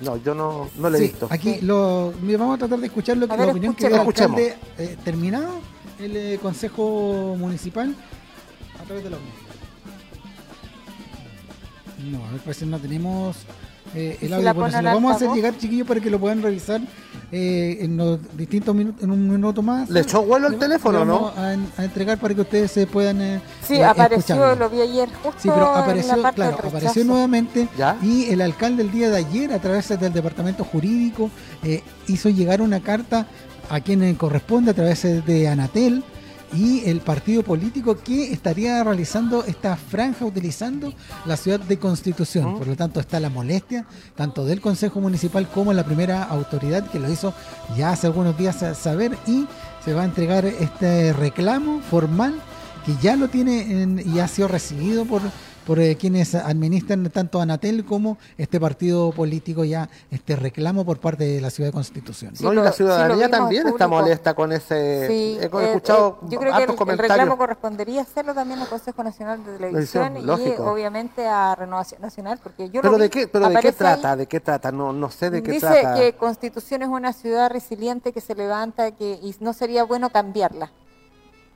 No, 0.00 0.16
yo 0.16 0.35
no, 0.35 0.69
no 0.78 0.88
lo 0.90 0.97
he 0.97 1.00
Sí, 1.00 1.04
visto. 1.09 1.26
aquí 1.30 1.61
lo, 1.61 2.12
vamos 2.23 2.54
a 2.54 2.59
tratar 2.59 2.78
de 2.80 2.87
escuchar 2.87 3.16
lo 3.19 3.26
que, 3.28 3.35
A 3.35 3.37
la 3.37 3.47
opinión 3.49 3.75
que 3.75 3.87
dio 3.88 3.97
el 3.97 4.00
alcalde 4.07 4.57
eh, 4.78 4.97
terminado 5.04 5.61
el 5.99 6.16
eh, 6.16 6.38
consejo 6.40 7.37
municipal 7.38 7.95
a 8.80 8.85
través 8.85 9.04
de 9.04 9.11
la. 9.11 9.16
No, 12.11 12.25
a 12.26 12.30
ver, 12.33 12.40
parece 12.40 12.61
que 12.64 12.71
no 12.71 12.78
tenemos 12.78 13.37
eh, 13.95 14.16
¿Y 14.21 14.25
el 14.25 14.28
si 14.28 14.35
audio. 14.35 14.45
la 14.45 14.52
Bueno, 14.54 14.66
pone 14.71 14.76
se 14.78 14.83
lo 14.83 14.95
vamos 14.95 15.12
a 15.12 15.16
hacer 15.16 15.30
llegar, 15.33 15.59
chiquillos, 15.59 15.87
para 15.87 16.00
que 16.00 16.09
lo 16.11 16.19
puedan 16.19 16.40
revisar 16.42 16.80
eh, 17.33 17.79
en 17.81 17.97
los 17.97 18.19
distintos 18.37 18.75
minutos, 18.75 19.03
en 19.03 19.11
un 19.11 19.31
minuto 19.31 19.63
más. 19.63 19.89
¿Le 19.89 20.01
echó 20.01 20.23
vuelo 20.23 20.49
Le- 20.49 20.57
teléfono, 20.59 21.05
no? 21.05 21.29
A, 21.37 21.55
a 21.79 21.85
entregar 21.85 22.19
para 22.19 22.35
que 22.35 22.41
ustedes 22.41 22.71
se 22.73 22.87
puedan. 22.87 23.21
eh, 23.21 23.41
Sí, 23.67 23.77
eh, 23.77 23.85
apareció, 23.85 24.35
escucharlo. 24.35 24.57
lo 24.57 24.71
vi 24.71 24.81
ayer 24.81 25.09
justo 25.23 25.41
Sí, 25.41 25.49
pero 25.49 25.67
en 25.69 25.73
la 25.75 25.79
apareció, 25.81 26.23
parte 26.23 26.37
claro, 26.37 26.59
apareció 26.69 27.05
nuevamente 27.05 27.69
¿Ya? 27.79 27.97
y 28.03 28.25
el 28.31 28.41
alcalde 28.41 28.83
el 28.83 28.91
día 28.91 29.11
de 29.11 29.19
ayer 29.19 29.53
a 29.53 29.59
través 29.61 29.89
del 29.89 30.13
departamento 30.13 30.65
jurídico 30.65 31.31
eh, 31.63 31.83
hizo 32.09 32.29
llegar 32.29 32.61
una 32.63 32.81
carta 32.81 33.27
a 33.69 33.81
quien 33.81 34.15
corresponde 34.17 34.73
a 34.73 34.75
través 34.75 35.03
de 35.03 35.49
Anatel 35.49 36.03
y 36.52 36.83
el 36.88 37.00
partido 37.00 37.42
político 37.42 37.97
que 37.97 38.33
estaría 38.33 38.83
realizando 38.83 39.45
esta 39.45 39.76
franja 39.76 40.25
utilizando 40.25 40.92
la 41.26 41.37
ciudad 41.37 41.61
de 41.61 41.78
Constitución. 41.78 42.59
Por 42.59 42.66
lo 42.66 42.76
tanto 42.76 42.99
está 43.00 43.21
la 43.21 43.30
molestia 43.30 43.87
tanto 44.16 44.45
del 44.45 44.61
Consejo 44.61 45.00
Municipal 45.00 45.49
como 45.49 45.73
la 45.73 45.85
primera 45.85 46.25
autoridad 46.25 46.90
que 46.90 46.99
lo 46.99 47.11
hizo 47.11 47.33
ya 47.76 47.92
hace 47.92 48.07
algunos 48.09 48.37
días 48.37 48.62
a 48.62 48.75
saber 48.75 49.16
y 49.26 49.47
se 49.85 49.95
va 49.95 50.02
a 50.02 50.04
entregar 50.07 50.45
este 50.45 51.12
reclamo 51.12 51.80
formal 51.88 52.35
que 52.85 52.95
ya 53.02 53.14
lo 53.14 53.28
tiene 53.28 53.83
en- 53.83 54.02
y 54.04 54.19
ha 54.21 54.26
sido 54.28 54.49
recibido 54.49 55.04
por, 55.04 55.21
por 55.71 55.79
eh, 55.79 55.95
quienes 55.95 56.35
administran 56.35 57.09
tanto 57.11 57.41
Anatel 57.41 57.85
como 57.85 58.19
este 58.37 58.59
partido 58.59 59.12
político 59.12 59.62
ya 59.62 59.89
este 60.11 60.35
reclamo 60.35 60.85
por 60.85 60.99
parte 60.99 61.23
de 61.23 61.41
la 61.41 61.49
ciudad 61.49 61.69
de 61.69 61.73
Constitución. 61.73 62.35
Sí, 62.35 62.43
no, 62.43 62.53
y 62.53 62.57
lo- 62.57 62.65
la 62.65 62.71
lo 62.71 62.75
ciudadanía 62.75 63.31
también 63.31 63.69
está 63.69 63.87
molesta 63.87 64.35
con 64.35 64.50
ese. 64.50 65.07
Sí, 65.07 65.39
he 65.41 65.45
eh, 65.45 65.67
escuchado 65.69 66.19
eh, 66.23 66.27
yo 66.29 66.41
creo 66.41 66.57
que 66.57 66.91
el, 66.91 66.99
reclamo 66.99 67.39
correspondería 67.39 68.03
hacerlo 68.03 68.35
también 68.35 68.59
al 68.59 68.67
Consejo 68.69 69.05
Nacional 69.05 69.45
de 69.45 69.59
Televisión 69.59 70.17
y 70.17 70.29
obviamente 70.59 71.29
a 71.29 71.55
Renovación 71.55 72.03
Nacional, 72.03 72.41
porque 72.43 72.69
yo 72.71 72.83
lo 72.83 72.91
pero 72.91 72.95
vi, 72.97 73.03
de 73.03 73.11
qué, 73.11 73.29
pero 73.29 73.49
de 73.49 73.61
qué 73.61 73.69
ahí, 73.69 73.73
trata, 73.75 74.17
de 74.17 74.27
qué 74.27 74.41
trata, 74.41 74.73
no, 74.73 74.93
no 74.93 75.09
sé 75.09 75.31
de 75.31 75.41
qué 75.41 75.53
Dice 75.53 75.69
trata. 75.69 75.95
que 75.95 76.15
Constitución 76.15 76.83
es 76.83 76.89
una 76.89 77.12
ciudad 77.12 77.49
resiliente 77.49 78.12
que 78.12 78.21
se 78.21 78.35
levanta 78.35 78.91
que 78.91 79.21
y 79.23 79.37
no 79.39 79.53
sería 79.53 79.85
bueno 79.85 80.11
cambiarla. 80.11 80.73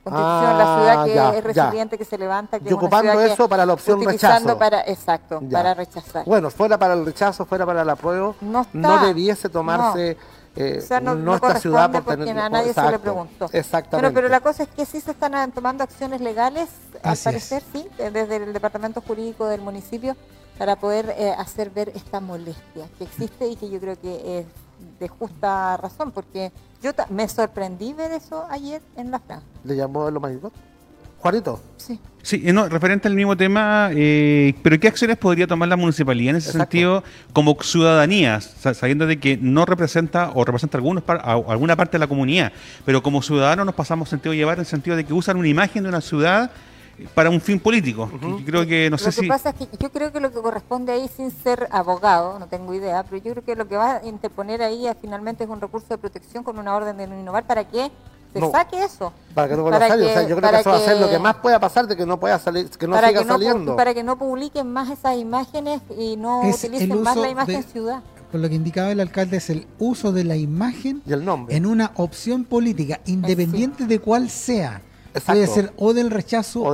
Constitución, 0.05 0.57
la 0.57 0.75
ciudad 0.77 1.01
Ah, 1.01 1.05
que 1.05 1.13
ya, 1.15 1.29
es 1.29 1.35
ya. 1.35 1.41
resiliente, 1.65 1.97
que 1.97 2.05
se 2.05 2.17
levanta, 2.17 2.59
que 2.59 2.65
Y 2.65 2.67
es 2.67 2.73
una 2.73 2.81
ocupando 2.81 3.11
ciudad 3.11 3.25
que- 3.27 3.33
eso 3.33 3.49
para 3.49 3.65
la 3.65 3.73
opción 3.73 4.01
rechazo. 4.05 4.57
para 4.57 4.81
exacto, 4.81 5.39
Ya. 5.41 5.57
para 5.57 5.73
rechazar. 5.73 6.23
Bueno, 6.25 6.49
fuera 6.51 6.77
para 6.77 6.93
el 6.93 7.05
rechazo, 7.05 7.43
fuera 7.45 7.65
para 7.65 7.81
el 7.81 7.89
apruebo, 7.89 8.35
No 8.41 8.61
está. 8.61 9.05
debiese 9.05 9.49
tomarse 9.49 10.15
eh, 10.57 10.79
O 10.81 10.87
sea, 10.87 11.01
no, 11.01 11.15
no 11.15 11.21
nuestra 11.21 11.59
ciudad 11.59 11.91
por 11.91 12.03
tener. 12.15 12.29
a 12.39 12.47
nadie 12.47 12.73
se 12.73 12.79
le 12.79 12.87
Exacto, 12.87 13.01
preguntó. 13.01 13.45
Exactamente. 13.51 13.97
Bueno, 13.97 14.13
pero 14.15 14.29
la 14.29 14.39
cosa 14.39 14.63
es 14.63 14.69
que 14.69 14.85
sí 14.85 15.01
se 15.01 15.11
están 15.11 15.35
ah, 15.35 15.45
tomando 15.53 15.83
acciones 15.83 16.21
legales, 16.21 16.69
al 17.03 17.11
Así 17.11 17.25
parecer, 17.25 17.61
sí, 17.73 17.85
eh, 17.97 18.09
desde 18.09 18.37
el 18.37 18.53
departamento 18.53 19.01
jurídico 19.01 19.47
del 19.47 19.59
municipio, 19.59 20.15
para 20.57 20.77
poder 20.77 21.13
eh, 21.17 21.33
hacer 21.37 21.71
ver 21.71 21.91
esta 21.93 22.21
molestia 22.21 22.87
que 22.97 23.03
existe 23.03 23.47
y 23.49 23.57
que 23.57 23.69
yo 23.69 23.81
creo 23.81 23.99
que 23.99 24.39
es 24.39 24.45
de 24.99 25.07
justa 25.07 25.77
razón, 25.77 26.11
porque 26.11 26.51
yo 26.81 26.91
me 27.09 27.27
sorprendí 27.27 27.93
ver 27.93 28.11
eso 28.11 28.45
ayer 28.49 28.81
en 28.95 29.11
la 29.11 29.19
franja. 29.19 29.45
¿Le 29.63 29.75
llamó 29.75 30.09
lo 30.11 30.19
más 30.19 30.31
Juanito, 31.19 31.59
Sí. 31.77 31.99
Sí, 32.21 32.41
no, 32.53 32.67
referente 32.69 33.07
al 33.07 33.13
mismo 33.15 33.37
tema, 33.37 33.89
eh, 33.93 34.53
pero 34.63 34.79
¿qué 34.79 34.87
acciones 34.87 35.17
podría 35.17 35.45
tomar 35.45 35.67
la 35.69 35.75
municipalidad 35.75 36.31
en 36.31 36.35
ese 36.37 36.49
Exacto. 36.49 36.63
sentido 36.71 37.03
como 37.33 37.55
ciudadanía, 37.61 38.41
sa- 38.41 38.73
sabiendo 38.73 39.05
de 39.05 39.19
que 39.19 39.37
no 39.37 39.65
representa 39.65 40.31
o 40.33 40.43
representa 40.43 40.77
algunos 40.77 41.03
par- 41.03 41.21
a- 41.23 41.33
alguna 41.33 41.75
parte 41.75 41.93
de 41.93 41.99
la 41.99 42.07
comunidad, 42.07 42.51
pero 42.83 43.03
como 43.03 43.21
ciudadanos 43.21 43.65
nos 43.65 43.75
pasamos 43.75 44.09
sentido 44.09 44.33
llevar 44.33 44.55
en 44.57 44.61
el 44.61 44.65
sentido 44.65 44.95
de 44.95 45.03
que 45.03 45.13
usan 45.13 45.37
una 45.37 45.47
imagen 45.47 45.83
de 45.83 45.89
una 45.89 46.01
ciudad 46.01 46.49
para 47.13 47.29
un 47.29 47.41
fin 47.41 47.59
político? 47.59 48.09
Que 48.37 48.45
creo 48.45 48.65
que 48.65 48.89
no 48.89 48.97
sé 48.97 49.05
lo 49.07 49.11
que 49.11 49.21
si... 49.21 49.27
pasa 49.27 49.49
es 49.49 49.55
que 49.55 49.67
yo 49.77 49.91
creo 49.91 50.11
que 50.11 50.19
lo 50.19 50.31
que 50.31 50.41
corresponde 50.41 50.91
ahí, 50.93 51.09
sin 51.15 51.31
ser 51.31 51.67
abogado, 51.71 52.39
no 52.39 52.47
tengo 52.47 52.73
idea, 52.73 53.03
pero 53.03 53.17
yo 53.17 53.31
creo 53.33 53.43
que 53.43 53.55
lo 53.55 53.67
que 53.67 53.77
va 53.77 53.97
a 53.97 54.05
interponer 54.05 54.61
ahí 54.61 54.85
finalmente 55.01 55.43
es 55.43 55.49
un 55.49 55.59
recurso 55.61 55.87
de 55.89 55.97
protección 55.97 56.43
con 56.43 56.57
una 56.59 56.75
orden 56.75 56.97
de 56.97 57.07
no 57.07 57.19
innovar 57.19 57.45
para 57.45 57.63
que 57.65 57.91
se 58.33 58.39
No. 58.39 58.51
saque 58.51 58.83
eso. 58.83 59.13
para 59.33 59.47
que 59.49 59.55
no 59.55 59.61
vuelva 59.63 59.85
a 59.85 59.87
salir. 59.87 60.05
O 60.07 60.09
sea, 60.13 60.27
yo 60.27 60.35
creo 60.37 60.51
que 60.51 60.59
eso 60.59 60.69
va 60.69 60.77
a 60.77 60.79
ser 60.81 60.99
lo 60.99 61.09
que- 61.09 61.19
más 61.19 61.35
pueda 61.35 61.59
pasar 61.59 61.87
de 61.87 61.95
que 61.95 62.05
no 62.05 62.19
pueda 62.19 62.37
salir, 62.39 62.69
que 62.69 62.87
no 62.87 62.93
para, 62.95 63.07
siga 63.09 63.21
que 63.21 63.25
no, 63.25 63.33
pu- 63.33 63.37
saliendo. 63.37 63.75
para 63.77 63.93
que 63.93 64.03
no 64.03 64.17
publiquen 64.17 64.71
más 64.73 64.89
esas 64.89 65.17
imágenes 65.17 65.81
y 65.97 66.17
no 66.17 66.43
Es 66.43 66.63
utilicen 66.63 67.01
más 67.01 67.15
la 67.17 67.29
imagen 67.29 67.61
de- 67.61 67.63
ciudad. 67.67 68.01
Por 68.31 68.41
lo 68.41 68.49
que 68.49 68.55
indicaba 68.55 68.91
el 68.91 68.99
alcalde 68.99 69.37
es 69.37 69.49
el 69.49 69.67
uso 69.79 70.11
de 70.11 70.25
la 70.25 70.35
imagen 70.35 71.01
Y 71.05 71.13
el 71.13 71.23
nombre. 71.23 71.55
en 71.55 71.65
una 71.65 71.91
opción 71.95 72.43
política, 72.43 72.99
independiente 73.05 73.85
de 73.85 73.99
cuál 73.99 74.29
sea. 74.29 74.81
Exacto. 75.15 75.31
Puede 75.31 75.47
ser 75.47 75.73
o 75.77 75.93
del 75.93 76.11
rechazo 76.11 76.61
O 76.63 76.73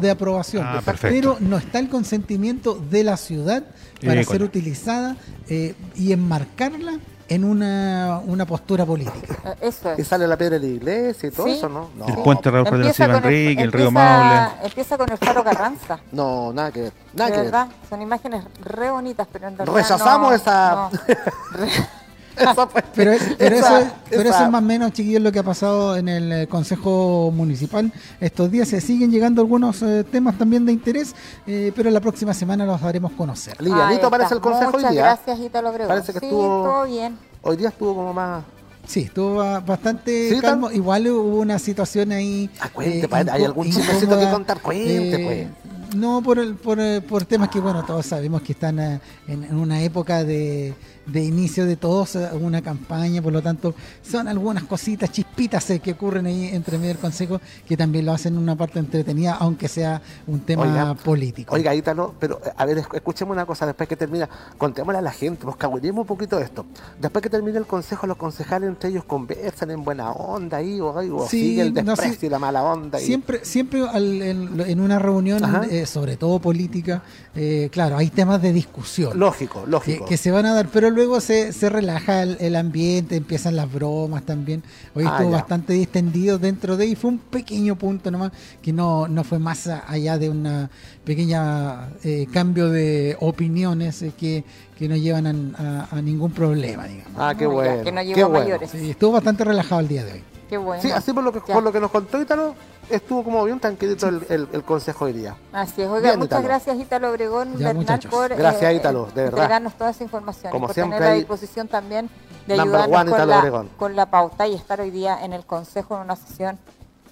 de, 0.00 0.10
aprobación. 0.10 0.66
Ah, 0.66 0.80
perfecto. 0.84 1.14
Pero 1.14 1.36
no 1.40 1.58
está 1.58 1.78
el 1.78 1.88
consentimiento 1.88 2.74
de 2.74 3.04
la 3.04 3.16
ciudad 3.16 3.62
para 4.04 4.22
ser 4.24 4.42
utilizada 4.42 5.16
eh, 5.48 5.74
y 5.94 6.12
enmarcarla 6.12 6.98
en 7.28 7.44
una, 7.44 8.20
una 8.26 8.44
postura 8.46 8.84
política. 8.84 9.38
Eh, 9.44 9.68
Eso 9.68 9.94
Y 9.96 10.02
es. 10.02 10.08
sale 10.08 10.26
la 10.26 10.36
piedra 10.36 10.58
de 10.58 10.66
la 10.68 10.74
iglesia 10.74 11.28
y 11.28 11.32
todo 11.32 11.46
Sí. 11.46 11.52
eso, 11.52 11.68
¿no? 11.68 11.88
No, 11.96 12.06
El 12.06 12.16
puente 12.16 12.48
Empieza 12.50 12.92
Silva 13.04 13.20
con 13.22 13.30
el- 13.32 13.38
Enrique, 13.38 13.62
el 13.62 13.72
río 13.72 13.88
empieza- 13.88 14.18
Maule. 14.18 14.66
Empieza 14.66 14.98
con 14.98 15.10
el 15.12 15.18
faro 15.18 15.44
Carranza. 15.44 16.00
no, 16.12 16.52
nada 16.52 16.72
que 16.72 16.80
ver. 16.82 16.92
Nada 17.14 17.30
de 17.30 17.32
que 17.32 17.42
ver. 17.42 17.52
verdad, 17.52 17.68
son 17.88 18.02
imágenes 18.02 18.44
re 18.64 18.90
bonitas, 18.90 19.26
pero 19.32 19.48
en 19.48 19.56
realidad 19.56 19.76
Rechazamos 19.76 20.30
no- 20.30 20.36
esa- 20.36 20.90
no. 20.90 20.90
Fue- 22.54 22.82
Pero, 22.94 23.12
pero 23.38 23.56
esa- 23.56 23.80
eso, 23.80 23.90
pero 24.08 24.22
esa- 24.22 24.30
eso 24.36 24.44
es 24.44 24.50
más 24.50 24.62
o 24.62 24.64
menos, 24.64 24.92
chiquillos, 24.92 25.22
lo 25.22 25.30
que 25.32 25.38
ha 25.38 25.42
pasado 25.42 25.96
en 25.96 26.08
el 26.08 26.32
eh, 26.32 26.46
Consejo 26.46 27.30
Municipal. 27.34 27.92
Estos 28.20 28.50
días 28.50 28.68
se 28.68 28.80
siguen 28.80 29.10
llegando 29.10 29.42
algunos 29.42 29.82
eh, 29.82 30.04
temas 30.04 30.36
también 30.38 30.64
de 30.66 30.72
interés, 30.72 31.14
eh, 31.46 31.72
pero 31.76 31.90
la 31.90 32.00
próxima 32.00 32.32
semana 32.34 32.64
los 32.66 32.80
daremos 32.80 33.12
conocer. 33.12 33.60
Livianito 33.60 34.04
Ahí 34.06 34.10
parece 34.10 34.34
el 34.34 34.40
consejo 34.40 34.72
Muchas 34.72 34.84
hoy 34.90 34.92
día. 34.96 35.02
gracias, 35.04 35.38
Ítalo 35.40 35.70
Obregón. 35.70 35.88
Parece 35.88 36.12
que 36.12 36.20
sí, 36.20 36.26
estuvo- 36.26 36.64
todo 36.64 36.84
bien. 36.86 37.16
Hoy 37.42 37.56
día 37.56 37.68
estuvo 37.68 37.94
como 37.94 38.12
más. 38.12 38.44
Sí, 38.86 39.00
estuvo 39.02 39.36
ba- 39.36 39.60
bastante 39.60 40.30
Sí, 40.34 40.40
calmo. 40.40 40.66
tan- 40.68 40.76
Igual 40.76 41.06
hubo 41.08 41.38
una 41.40 41.58
situación 41.58 42.10
ahí. 42.12 42.50
Ah, 42.60 42.68
cuente, 42.72 43.06
eh, 43.06 43.26
¿hay 43.30 43.44
algún 43.44 43.66
chismecito 43.66 44.18
que 44.18 44.28
contar? 44.30 44.60
Cuente, 44.60 45.18
pues. 45.24 45.96
No, 45.96 46.22
por, 46.22 46.38
el- 46.38 46.54
por, 46.54 46.78
por 47.04 47.24
temas 47.26 47.50
que, 47.50 47.60
bueno, 47.60 47.84
todos 47.84 48.06
sabemos 48.06 48.40
que 48.42 48.52
están 48.52 48.78
en, 48.80 49.00
en 49.28 49.54
una 49.56 49.82
época 49.82 50.24
de, 50.24 50.74
de 51.06 51.24
inicio 51.24 51.66
de 51.66 51.76
todos, 51.76 52.14
eh, 52.16 52.28
una 52.40 52.62
campaña, 52.62 53.20
por 53.20 53.32
lo 53.32 53.42
tanto, 53.42 53.74
son 54.02 54.28
algunas 54.28 54.64
cositas, 54.64 55.10
chispitas 55.10 55.68
eh, 55.70 55.80
que 55.80 55.92
ocurren 55.92 56.26
ahí 56.26 56.46
entre 56.52 56.78
medio 56.78 56.88
del 56.90 56.98
consejo 56.98 57.40
que 57.66 57.76
también 57.76 58.06
lo 58.06 58.12
hacen 58.12 58.38
una 58.38 58.54
parte 58.56 58.78
entretenida, 58.78 59.34
aunque 59.40 59.68
sea 59.68 60.00
un 60.26 60.40
tema 60.40 60.62
Oiga, 60.62 60.94
político. 60.94 61.54
Oiga, 61.54 61.74
Ítalo, 61.74 62.14
pero 62.20 62.40
eh, 62.44 62.50
a 62.56 62.64
ver, 62.66 62.78
esc- 62.78 62.94
escuchemos 62.94 63.34
una 63.34 63.46
cosa 63.46 63.66
después 63.66 63.88
que 63.88 63.96
termina. 63.96 64.28
Contémosle 64.58 64.98
a 64.98 65.02
la 65.02 65.10
gente, 65.12 65.44
pues 65.44 65.56
un 65.62 66.06
poquito 66.06 66.36
de 66.38 66.44
esto. 66.44 66.66
Después 67.00 67.22
que 67.22 67.30
termine 67.30 67.58
el 67.58 67.66
consejo, 67.66 68.06
los 68.06 68.16
concejales 68.16 68.68
entre 68.68 68.90
ellos 68.90 69.04
conversan 69.04 69.70
en 69.72 69.82
buena 69.84 70.10
onda 70.12 70.58
ahí, 70.58 70.80
o, 70.80 70.88
o 70.88 71.28
Sí, 71.28 71.40
sigue 71.40 71.62
el 71.62 71.74
no, 71.74 71.82
desprecio 71.82 72.20
sí. 72.20 72.26
y 72.26 72.28
la 72.28 72.38
mala 72.38 72.62
onda. 72.62 73.00
y- 73.00 73.04
Siempre, 73.06 73.44
siempre 73.44 73.86
al- 73.88 74.22
en, 74.22 74.60
en 74.60 74.80
una 74.80 74.98
reunión, 74.98 75.42
eh, 75.70 75.86
sobre 75.86 76.16
todo 76.16 76.38
política, 76.38 77.02
eh, 77.34 77.68
claro, 77.72 77.96
hay 77.96 78.08
temas 78.10 78.40
de 78.40 78.52
discusión. 78.52 79.18
Lógico, 79.18 79.64
que, 79.64 79.70
lógico. 79.70 80.04
que 80.04 80.16
se 80.16 80.30
van 80.30 80.46
a 80.46 80.54
dar, 80.54 80.68
pero 80.68 80.91
luego 80.92 81.20
se, 81.20 81.52
se 81.52 81.68
relaja 81.68 82.22
el, 82.22 82.36
el 82.40 82.54
ambiente, 82.54 83.16
empiezan 83.16 83.56
las 83.56 83.70
bromas 83.72 84.22
también. 84.24 84.62
Hoy 84.94 85.04
Ah, 85.06 85.16
estuvo 85.16 85.30
ya. 85.32 85.38
bastante 85.38 85.72
distendido 85.72 86.38
dentro 86.38 86.76
de 86.76 86.86
y 86.86 86.94
fue 86.94 87.10
un 87.10 87.18
pequeño 87.18 87.74
punto 87.76 88.10
nomás 88.10 88.30
que 88.62 88.72
no, 88.72 89.08
no 89.08 89.24
fue 89.24 89.38
más 89.40 89.66
allá 89.66 90.18
de 90.18 90.30
una 90.30 90.70
pequeña 91.04 91.88
eh, 92.04 92.26
cambio 92.32 92.68
de 92.70 93.16
opiniones 93.20 94.02
eh, 94.02 94.12
que, 94.16 94.44
que 94.78 94.88
no 94.88 94.96
llevan 94.96 95.26
a, 95.26 95.88
a- 95.90 95.96
a 95.98 96.02
ningún 96.02 96.30
problema, 96.32 96.86
digamos. 96.86 97.12
Ah, 97.18 97.34
qué 97.36 97.46
bueno. 97.46 97.82
que 97.84 97.90
no 97.92 98.00
qué 98.02 98.24
bueno. 98.24 98.38
mayores. 98.44 98.70
Sí, 98.70 98.90
estuvo 98.90 99.12
bastante 99.12 99.44
relajado 99.44 99.80
el 99.80 99.88
día 99.88 100.04
de 100.04 100.12
hoy. 100.12 100.22
Qué 100.52 100.58
bueno. 100.58 100.82
Sí, 100.82 100.92
así 100.92 101.14
por 101.14 101.24
lo 101.24 101.32
que, 101.32 101.40
Ya. 101.48 101.54
por 101.54 101.62
lo 101.62 101.72
que 101.72 101.80
nos 101.80 101.90
contó 101.90 102.20
Ítalo, 102.20 102.54
estuvo 102.90 103.24
como 103.24 103.42
bien 103.44 103.58
tranquilito 103.58 104.06
el, 104.06 104.22
el- 104.28 104.48
el 104.52 104.62
consejo 104.64 105.06
hoy 105.06 105.14
día. 105.14 105.34
Así 105.50 105.80
es. 105.80 105.88
Oiga, 105.88 106.10
Bien, 106.10 106.18
muchas 106.18 106.40
Ítalo. 106.40 106.44
gracias, 106.48 106.76
Ítalo 106.78 107.08
Obregón, 107.10 107.52
Ya, 107.52 107.68
Bernal, 107.68 107.76
muchachos. 107.76 108.10
por 108.10 108.36
Gracias, 108.36 108.74
Ítalo, 108.74 109.06
de 109.06 109.22
verdad. 109.22 109.28
entregarnos 109.38 109.72
toda 109.78 109.90
esa 109.92 110.04
información 110.04 110.52
Como 110.52 110.66
y 110.66 110.68
por 110.68 110.74
siempre 110.74 110.96
tener 110.98 111.08
la 111.08 111.12
hay- 111.14 111.20
disposición 111.20 111.68
también 111.68 112.10
de 112.46 112.52
ayudarnos 112.60 113.00
one, 113.00 113.10
con 113.12 113.28
la, 113.28 113.64
con 113.78 113.96
la 113.96 114.06
pauta 114.10 114.46
y 114.46 114.54
estar 114.54 114.78
hoy 114.78 114.90
día 114.90 115.24
en 115.24 115.32
el 115.32 115.46
Consejo 115.46 115.96
en 115.96 116.02
una 116.02 116.16
sesión 116.16 116.58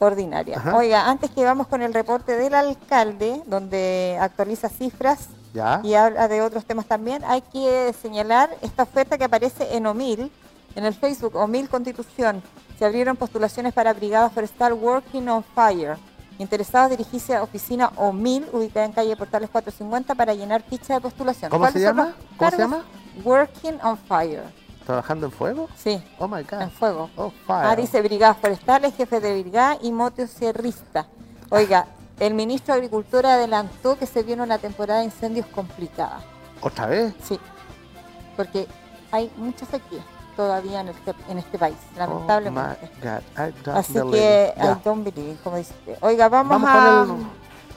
ordinaria. 0.00 0.58
Ajá. 0.58 0.76
Oiga, 0.76 1.08
antes 1.08 1.30
que 1.30 1.42
vamos 1.42 1.66
con 1.66 1.80
el 1.80 1.94
reporte 1.94 2.36
del 2.36 2.52
alcalde, 2.52 3.42
donde 3.46 4.18
actualiza 4.20 4.68
cifras 4.68 5.28
¿Ya? 5.54 5.80
y 5.82 5.94
habla 5.94 6.28
de 6.28 6.42
otros 6.42 6.66
temas 6.66 6.84
también, 6.84 7.24
hay 7.24 7.40
que 7.40 7.94
señalar 8.02 8.50
esta 8.60 8.82
oferta 8.82 9.16
que 9.16 9.24
aparece 9.24 9.76
en 9.76 9.86
OMIL, 9.86 10.30
en 10.74 10.84
el 10.84 10.94
Facebook 10.94 11.36
OMIL 11.36 11.68
Constitución. 11.68 12.42
Se 12.78 12.84
abrieron 12.84 13.16
postulaciones 13.16 13.72
para 13.72 13.92
Brigada 13.92 14.30
Forestal 14.30 14.72
Working 14.72 15.28
on 15.28 15.44
Fire. 15.54 15.96
Interesados 16.38 16.90
dirigirse 16.90 17.34
a 17.34 17.42
oficina 17.42 17.92
OMIL, 17.96 18.46
ubicada 18.52 18.86
en 18.86 18.92
calle 18.92 19.14
Portales 19.14 19.50
450, 19.50 20.14
para 20.14 20.32
llenar 20.32 20.62
ficha 20.62 20.94
de 20.94 21.00
postulación. 21.00 21.50
¿Cómo 21.50 21.66
se 21.66 21.72
¿Cuáles 21.72 21.88
son 21.88 21.96
llama? 21.96 22.14
¿Cómo 22.38 22.50
se 22.50 22.56
llama? 22.56 22.84
Working 23.24 23.74
on 23.82 23.98
Fire. 23.98 24.44
¿Trabajando 24.86 25.26
en 25.26 25.32
fuego? 25.32 25.68
Sí, 25.76 26.02
Oh 26.18 26.26
my 26.26 26.42
God. 26.42 26.62
en 26.62 26.70
fuego. 26.70 27.10
Oh, 27.16 27.30
fire. 27.46 27.66
Ah, 27.66 27.76
dice 27.76 28.00
Brigadas 28.00 28.38
Forestales, 28.38 28.94
jefe 28.96 29.20
de 29.20 29.40
brigada 29.42 29.76
y 29.82 29.92
motosierrista. 29.92 31.06
Oiga, 31.50 31.86
el 32.18 32.32
ministro 32.32 32.72
de 32.74 32.78
Agricultura 32.78 33.34
adelantó 33.34 33.98
que 33.98 34.06
se 34.06 34.22
viene 34.22 34.42
una 34.42 34.58
temporada 34.58 35.00
de 35.00 35.06
incendios 35.06 35.46
complicada. 35.46 36.20
¿Otra 36.62 36.86
vez? 36.86 37.12
Sí, 37.22 37.38
porque 38.36 38.66
hay 39.12 39.30
mucha 39.36 39.66
sequía 39.66 40.02
todavía 40.40 40.80
en 40.80 40.88
este, 40.88 41.14
en 41.28 41.38
este 41.38 41.58
país, 41.58 41.76
Oh 41.94 41.98
lamentablemente. 41.98 42.78
my 42.82 43.00
God. 43.02 43.20
I 43.36 43.62
don't 43.62 43.76
Así 43.78 43.92
believe 43.92 44.12
que. 44.16 44.54
Ya. 44.56 44.72
I 44.72 44.80
don't 44.82 45.04
believe, 45.04 45.36
como 45.44 45.56
dice. 45.58 45.74
Oiga, 46.00 46.28
vamos, 46.30 46.50
Vamos 46.62 46.70
a... 46.72 47.06
con 47.06 47.20
el- 47.20 47.26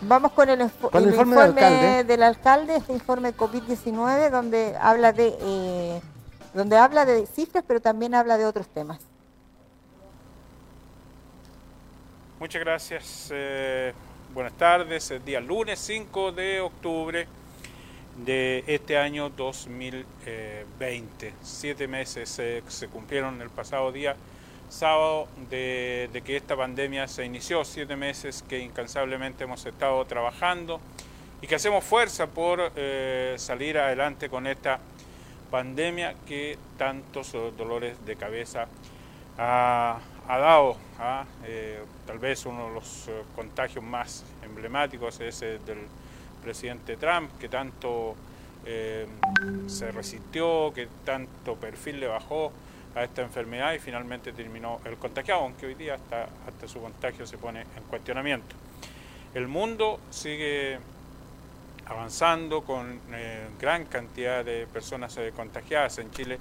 Vamos 0.05 0.31
con 0.33 0.49
el, 0.49 0.59
info- 0.61 0.89
con 0.91 1.01
el 1.01 1.09
el 1.09 1.13
informe 1.13 1.35
informe, 1.35 1.61
del 1.61 1.73
alcalde. 1.73 2.03
del 2.03 2.23
alcalde, 2.23 2.75
este 2.75 2.93
informe 2.93 3.33
COVID-19, 3.35 4.29
donde 4.31 4.75
habla 4.79 5.11
de 5.13 5.37
eh, 5.39 6.01
donde 6.53 6.77
habla 6.77 7.05
de 7.05 7.25
cifras, 7.25 7.63
pero 7.67 7.79
también 7.81 8.13
habla 8.13 8.37
de 8.37 8.45
otros 8.45 8.67
temas. 8.67 8.99
Muchas 12.39 12.61
gracias. 12.61 13.29
eh, 13.33 13.93
buenas 14.33 14.53
tardes. 14.53 15.09
El 15.11 15.23
día 15.23 15.39
lunes 15.39 15.79
5 15.79 16.31
de 16.33 16.59
octubre 16.61 17.27
de 18.17 18.63
este 18.67 18.97
año 18.97 19.29
2020. 19.29 21.33
Siete 21.41 21.87
meses 21.87 22.29
se 22.29 22.87
cumplieron 22.87 23.41
el 23.41 23.49
pasado 23.49 23.91
día 23.91 24.15
sábado 24.69 25.27
de, 25.49 26.09
de 26.11 26.21
que 26.21 26.35
esta 26.35 26.55
pandemia 26.55 27.07
se 27.07 27.25
inició. 27.25 27.63
Siete 27.63 27.95
meses 27.95 28.43
que 28.47 28.59
incansablemente 28.59 29.43
hemos 29.43 29.65
estado 29.65 30.03
trabajando 30.05 30.79
y 31.43 31.47
que 31.47 31.55
hacemos 31.55 31.83
fuerza 31.83 32.27
por 32.27 32.71
eh, 32.75 33.35
salir 33.37 33.77
adelante 33.77 34.29
con 34.29 34.47
esta 34.47 34.79
pandemia 35.51 36.15
que 36.25 36.57
tantos 36.77 37.33
dolores 37.57 37.97
de 38.05 38.15
cabeza 38.15 38.67
ha, 39.37 39.99
dado. 40.25 40.77
¿ah? 40.99 41.25
Eh, 41.43 41.83
tal 42.07 42.17
vez 42.17 42.45
uno 42.45 42.69
de 42.69 42.73
los 42.73 43.09
eh, 43.09 43.23
contagios 43.35 43.83
más 43.83 44.23
emblemáticos 44.41 45.19
es 45.19 45.41
el 45.41 45.65
del 45.65 45.79
presidente 46.43 46.97
Trump, 46.97 47.31
que 47.39 47.49
tanto 47.49 48.15
se 49.67 49.91
resistió, 49.91 50.71
que 50.73 50.87
tanto 51.03 51.55
perfil 51.55 51.99
le 51.99 52.07
bajó 52.07 52.53
a 52.95 53.03
esta 53.03 53.21
enfermedad 53.21 53.73
y 53.73 53.79
finalmente 53.79 54.31
terminó 54.31 54.79
el 54.85 54.95
contagiado, 54.95 55.41
aunque 55.41 55.65
hoy 55.65 55.73
día 55.73 55.95
hasta, 55.95 56.29
hasta 56.47 56.67
su 56.67 56.79
contagio 56.79 57.25
se 57.25 57.37
pone 57.37 57.61
en 57.61 57.83
cuestionamiento. 57.89 58.55
El 59.33 59.47
mundo 59.47 59.99
sigue 60.11 60.79
avanzando 61.85 62.61
con 62.61 62.99
eh, 63.11 63.47
gran 63.59 63.85
cantidad 63.85 64.45
de 64.45 64.67
personas 64.67 65.17
eh, 65.17 65.33
contagiadas 65.35 65.97
en 65.97 66.11
Chile 66.11 66.39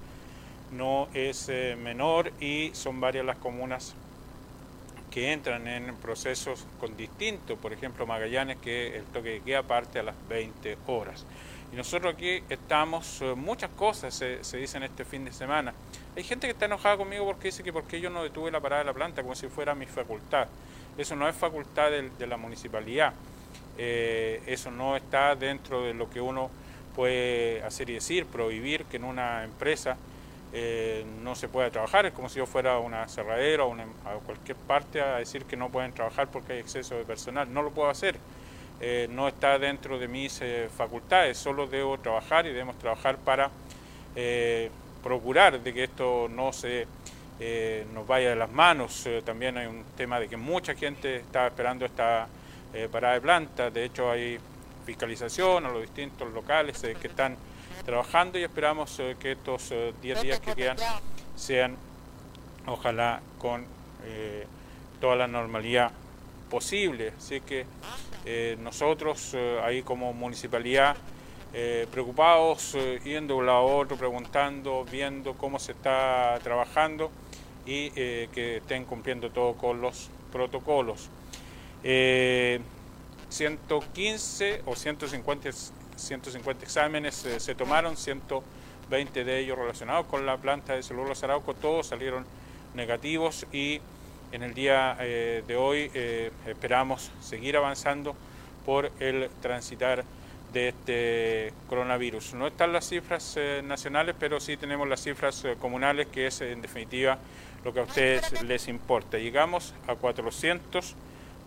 no 0.72 1.08
es 1.12 1.48
eh, 1.48 1.76
menor 1.80 2.32
y 2.40 2.70
son 2.74 3.00
varias 3.00 3.24
las 3.24 3.36
comunas 3.36 3.94
que 5.12 5.32
entran 5.32 5.68
en 5.68 5.94
procesos 5.96 6.66
con 6.80 6.96
distintos, 6.96 7.58
por 7.58 7.72
ejemplo 7.72 8.06
Magallanes 8.06 8.56
que 8.56 8.96
el 8.96 9.04
toque 9.04 9.30
de 9.30 9.40
queda 9.40 9.62
parte 9.62 9.98
a 9.98 10.02
las 10.02 10.14
20 10.28 10.78
horas. 10.86 11.26
Y 11.72 11.76
nosotros 11.76 12.14
aquí 12.14 12.42
estamos, 12.48 13.22
muchas 13.36 13.70
cosas 13.70 14.14
se, 14.14 14.42
se, 14.42 14.56
dicen 14.56 14.82
este 14.82 15.04
fin 15.04 15.24
de 15.24 15.32
semana. 15.32 15.72
Hay 16.16 16.22
gente 16.22 16.46
que 16.46 16.52
está 16.52 16.64
enojada 16.64 16.96
conmigo 16.96 17.24
porque 17.24 17.48
dice 17.48 17.62
que 17.62 17.72
porque 17.72 18.00
yo 18.00 18.10
no 18.10 18.22
detuve 18.22 18.50
la 18.50 18.60
parada 18.60 18.82
de 18.82 18.86
la 18.86 18.94
planta 18.94 19.22
como 19.22 19.34
si 19.34 19.48
fuera 19.48 19.74
mi 19.74 19.86
facultad. 19.86 20.48
Eso 20.98 21.16
no 21.16 21.28
es 21.28 21.36
facultad 21.36 21.90
de 21.90 22.26
la 22.26 22.36
municipalidad. 22.36 23.14
Eh, 23.78 24.42
eso 24.46 24.70
no 24.70 24.96
está 24.96 25.34
dentro 25.34 25.82
de 25.82 25.94
lo 25.94 26.10
que 26.10 26.20
uno 26.20 26.50
puede 26.94 27.62
hacer 27.62 27.88
y 27.88 27.94
decir, 27.94 28.26
prohibir 28.26 28.84
que 28.84 28.98
en 28.98 29.04
una 29.04 29.44
empresa 29.44 29.96
eh, 30.52 31.04
no 31.22 31.34
se 31.34 31.48
pueda 31.48 31.70
trabajar, 31.70 32.06
es 32.06 32.12
como 32.12 32.28
si 32.28 32.38
yo 32.38 32.46
fuera 32.46 32.78
una 32.78 33.08
cerradera 33.08 33.64
o 33.64 33.74
a 33.74 34.14
cualquier 34.24 34.56
parte 34.56 35.00
a 35.00 35.18
decir 35.18 35.44
que 35.44 35.56
no 35.56 35.70
pueden 35.70 35.92
trabajar 35.92 36.28
porque 36.28 36.54
hay 36.54 36.58
exceso 36.58 36.94
de 36.94 37.04
personal, 37.04 37.52
no 37.52 37.62
lo 37.62 37.70
puedo 37.70 37.88
hacer, 37.88 38.16
eh, 38.80 39.08
no 39.10 39.28
está 39.28 39.58
dentro 39.58 39.98
de 39.98 40.08
mis 40.08 40.40
facultades, 40.76 41.38
solo 41.38 41.66
debo 41.66 41.98
trabajar 41.98 42.46
y 42.46 42.50
debemos 42.50 42.78
trabajar 42.78 43.16
para 43.18 43.50
procurar 45.02 45.60
de 45.60 45.72
que 45.72 45.84
esto 45.84 46.28
no 46.28 46.52
se 46.52 46.86
nos 47.94 48.06
vaya 48.06 48.30
de 48.30 48.36
las 48.36 48.50
manos, 48.50 49.08
también 49.24 49.56
hay 49.56 49.66
un 49.66 49.84
tema 49.96 50.20
de 50.20 50.28
que 50.28 50.36
mucha 50.36 50.74
gente 50.74 51.16
está 51.16 51.46
esperando 51.46 51.84
esta 51.86 52.28
eh, 52.74 52.88
parada 52.90 53.14
de 53.14 53.20
planta. 53.20 53.70
De 53.70 53.84
hecho, 53.84 54.10
hay 54.10 54.38
fiscalización 54.86 55.66
a 55.66 55.70
los 55.70 55.82
distintos 55.82 56.32
locales 56.32 56.82
eh, 56.84 56.96
que 56.98 57.08
están 57.08 57.36
trabajando 57.84 58.38
y 58.38 58.42
esperamos 58.42 58.98
eh, 59.00 59.16
que 59.18 59.32
estos 59.32 59.72
10 60.02 60.22
días 60.22 60.40
que 60.40 60.54
quedan 60.54 60.76
sean, 61.36 61.76
ojalá, 62.66 63.20
con 63.38 63.64
toda 65.00 65.16
la 65.16 65.28
normalidad 65.28 65.92
posible. 66.50 67.12
Así 67.16 67.40
que 67.40 67.64
nosotros, 68.58 69.36
ahí 69.62 69.82
como 69.82 70.12
municipalidad, 70.12 70.96
preocupados, 71.90 72.76
yendo 73.04 73.34
de 73.34 73.40
un 73.40 73.46
lado 73.46 73.58
a 73.58 73.62
otro, 73.62 73.96
preguntando, 73.96 74.84
viendo 74.90 75.34
cómo 75.34 75.60
se 75.60 75.72
está 75.72 76.38
trabajando 76.42 77.10
y 77.64 77.90
que 77.90 78.58
estén 78.58 78.84
cumpliendo 78.84 79.30
todo 79.30 79.54
con 79.54 79.80
los 79.80 80.10
protocolos. 80.32 81.10
115 81.82 84.54
eh, 84.54 84.62
o 84.66 84.74
150, 84.74 85.50
150 85.96 86.64
exámenes 86.64 87.24
eh, 87.24 87.40
se 87.40 87.54
tomaron, 87.54 87.96
120 87.96 89.24
de 89.24 89.38
ellos 89.38 89.58
relacionados 89.58 90.06
con 90.06 90.26
la 90.26 90.36
planta 90.36 90.74
de 90.74 90.82
celulosa 90.82 91.26
Arauco, 91.26 91.54
todos 91.54 91.86
salieron 91.86 92.24
negativos 92.74 93.46
y 93.52 93.80
en 94.32 94.42
el 94.42 94.54
día 94.54 94.96
eh, 95.00 95.44
de 95.46 95.56
hoy 95.56 95.90
esperamos 96.46 97.10
seguir 97.20 97.56
avanzando 97.56 98.16
por 98.64 98.90
el 98.98 99.28
transitar 99.42 100.04
de 100.52 100.68
este 100.68 101.52
coronavirus. 101.68 102.34
No 102.34 102.46
están 102.46 102.72
las 102.72 102.88
cifras 102.88 103.38
nacionales, 103.64 104.14
pero 104.18 104.40
sí 104.40 104.56
tenemos 104.56 104.88
las 104.88 105.02
cifras 105.02 105.44
comunales, 105.60 106.06
que 106.06 106.26
es 106.26 106.40
en 106.40 106.62
definitiva 106.62 107.18
lo 107.64 107.74
que 107.74 107.80
a 107.80 107.82
ustedes 107.82 108.42
les 108.42 108.68
importa. 108.68 109.18
Llegamos 109.18 109.74
a 109.86 109.94
400 109.94 110.94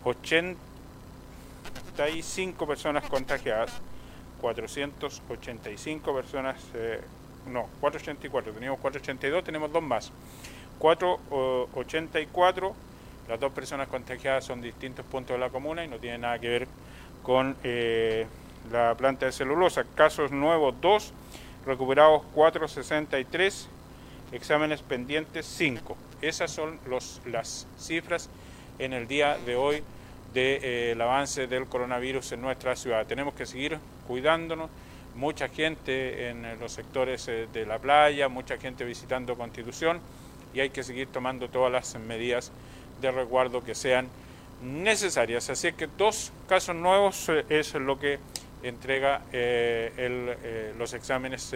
85 0.05 2.67
personas 2.67 3.09
contagiadas, 3.09 3.71
485 4.45 6.13
personas, 6.13 6.55
eh, 6.75 7.01
no, 7.47 7.67
484, 7.81 8.53
teníamos 8.53 8.79
482, 8.79 9.43
tenemos 9.43 9.73
dos 9.73 9.81
más. 9.81 10.11
484, 10.77 12.75
las 13.27 13.39
dos 13.39 13.51
personas 13.53 13.87
contagiadas 13.87 14.45
son 14.45 14.61
distintos 14.61 15.03
puntos 15.03 15.33
de 15.33 15.39
la 15.39 15.49
comuna 15.49 15.83
y 15.83 15.87
no 15.87 15.97
tienen 15.97 16.21
nada 16.21 16.37
que 16.37 16.47
ver 16.47 16.67
con 17.23 17.57
eh, 17.63 18.27
la 18.71 18.93
planta 18.93 19.25
de 19.25 19.31
celulosa. 19.31 19.83
Casos 19.95 20.29
nuevos 20.29 20.75
2, 20.79 21.11
recuperados 21.65 22.21
463, 22.35 23.67
exámenes 24.31 24.83
pendientes 24.83 25.47
5. 25.47 25.97
Esas 26.21 26.51
son 26.51 26.79
los, 26.85 27.19
las 27.25 27.65
cifras 27.79 28.29
en 28.77 28.93
el 28.93 29.07
día 29.07 29.39
de 29.43 29.55
hoy 29.55 29.81
del 30.35 30.59
de, 30.61 30.91
eh, 30.91 31.01
avance 31.01 31.47
del 31.47 31.65
coronavirus 31.65 32.33
en 32.33 32.41
nuestra 32.41 32.75
ciudad. 32.75 33.07
Tenemos 33.07 33.33
que 33.33 33.45
seguir 33.45 33.79
cuidándonos, 34.05 34.69
mucha 35.15 35.47
gente 35.47 36.29
en 36.29 36.59
los 36.59 36.73
sectores 36.73 37.25
eh, 37.29 37.47
de 37.51 37.65
la 37.65 37.79
playa, 37.79 38.27
mucha 38.27 38.57
gente 38.57 38.83
visitando 38.83 39.37
Constitución 39.37 40.01
y 40.53 40.59
hay 40.59 40.71
que 40.71 40.83
seguir 40.83 41.07
tomando 41.07 41.47
todas 41.49 41.71
las 41.71 41.95
medidas 41.95 42.51
de 43.01 43.11
resguardo 43.11 43.63
que 43.63 43.75
sean 43.75 44.09
necesarias. 44.61 45.49
Así 45.49 45.71
que 45.71 45.87
dos 45.87 46.33
casos 46.49 46.75
nuevos 46.75 47.29
eh, 47.29 47.45
es 47.47 47.73
lo 47.75 47.97
que 47.97 48.19
entrega 48.61 49.21
los 50.75 50.93
exámenes 50.93 51.53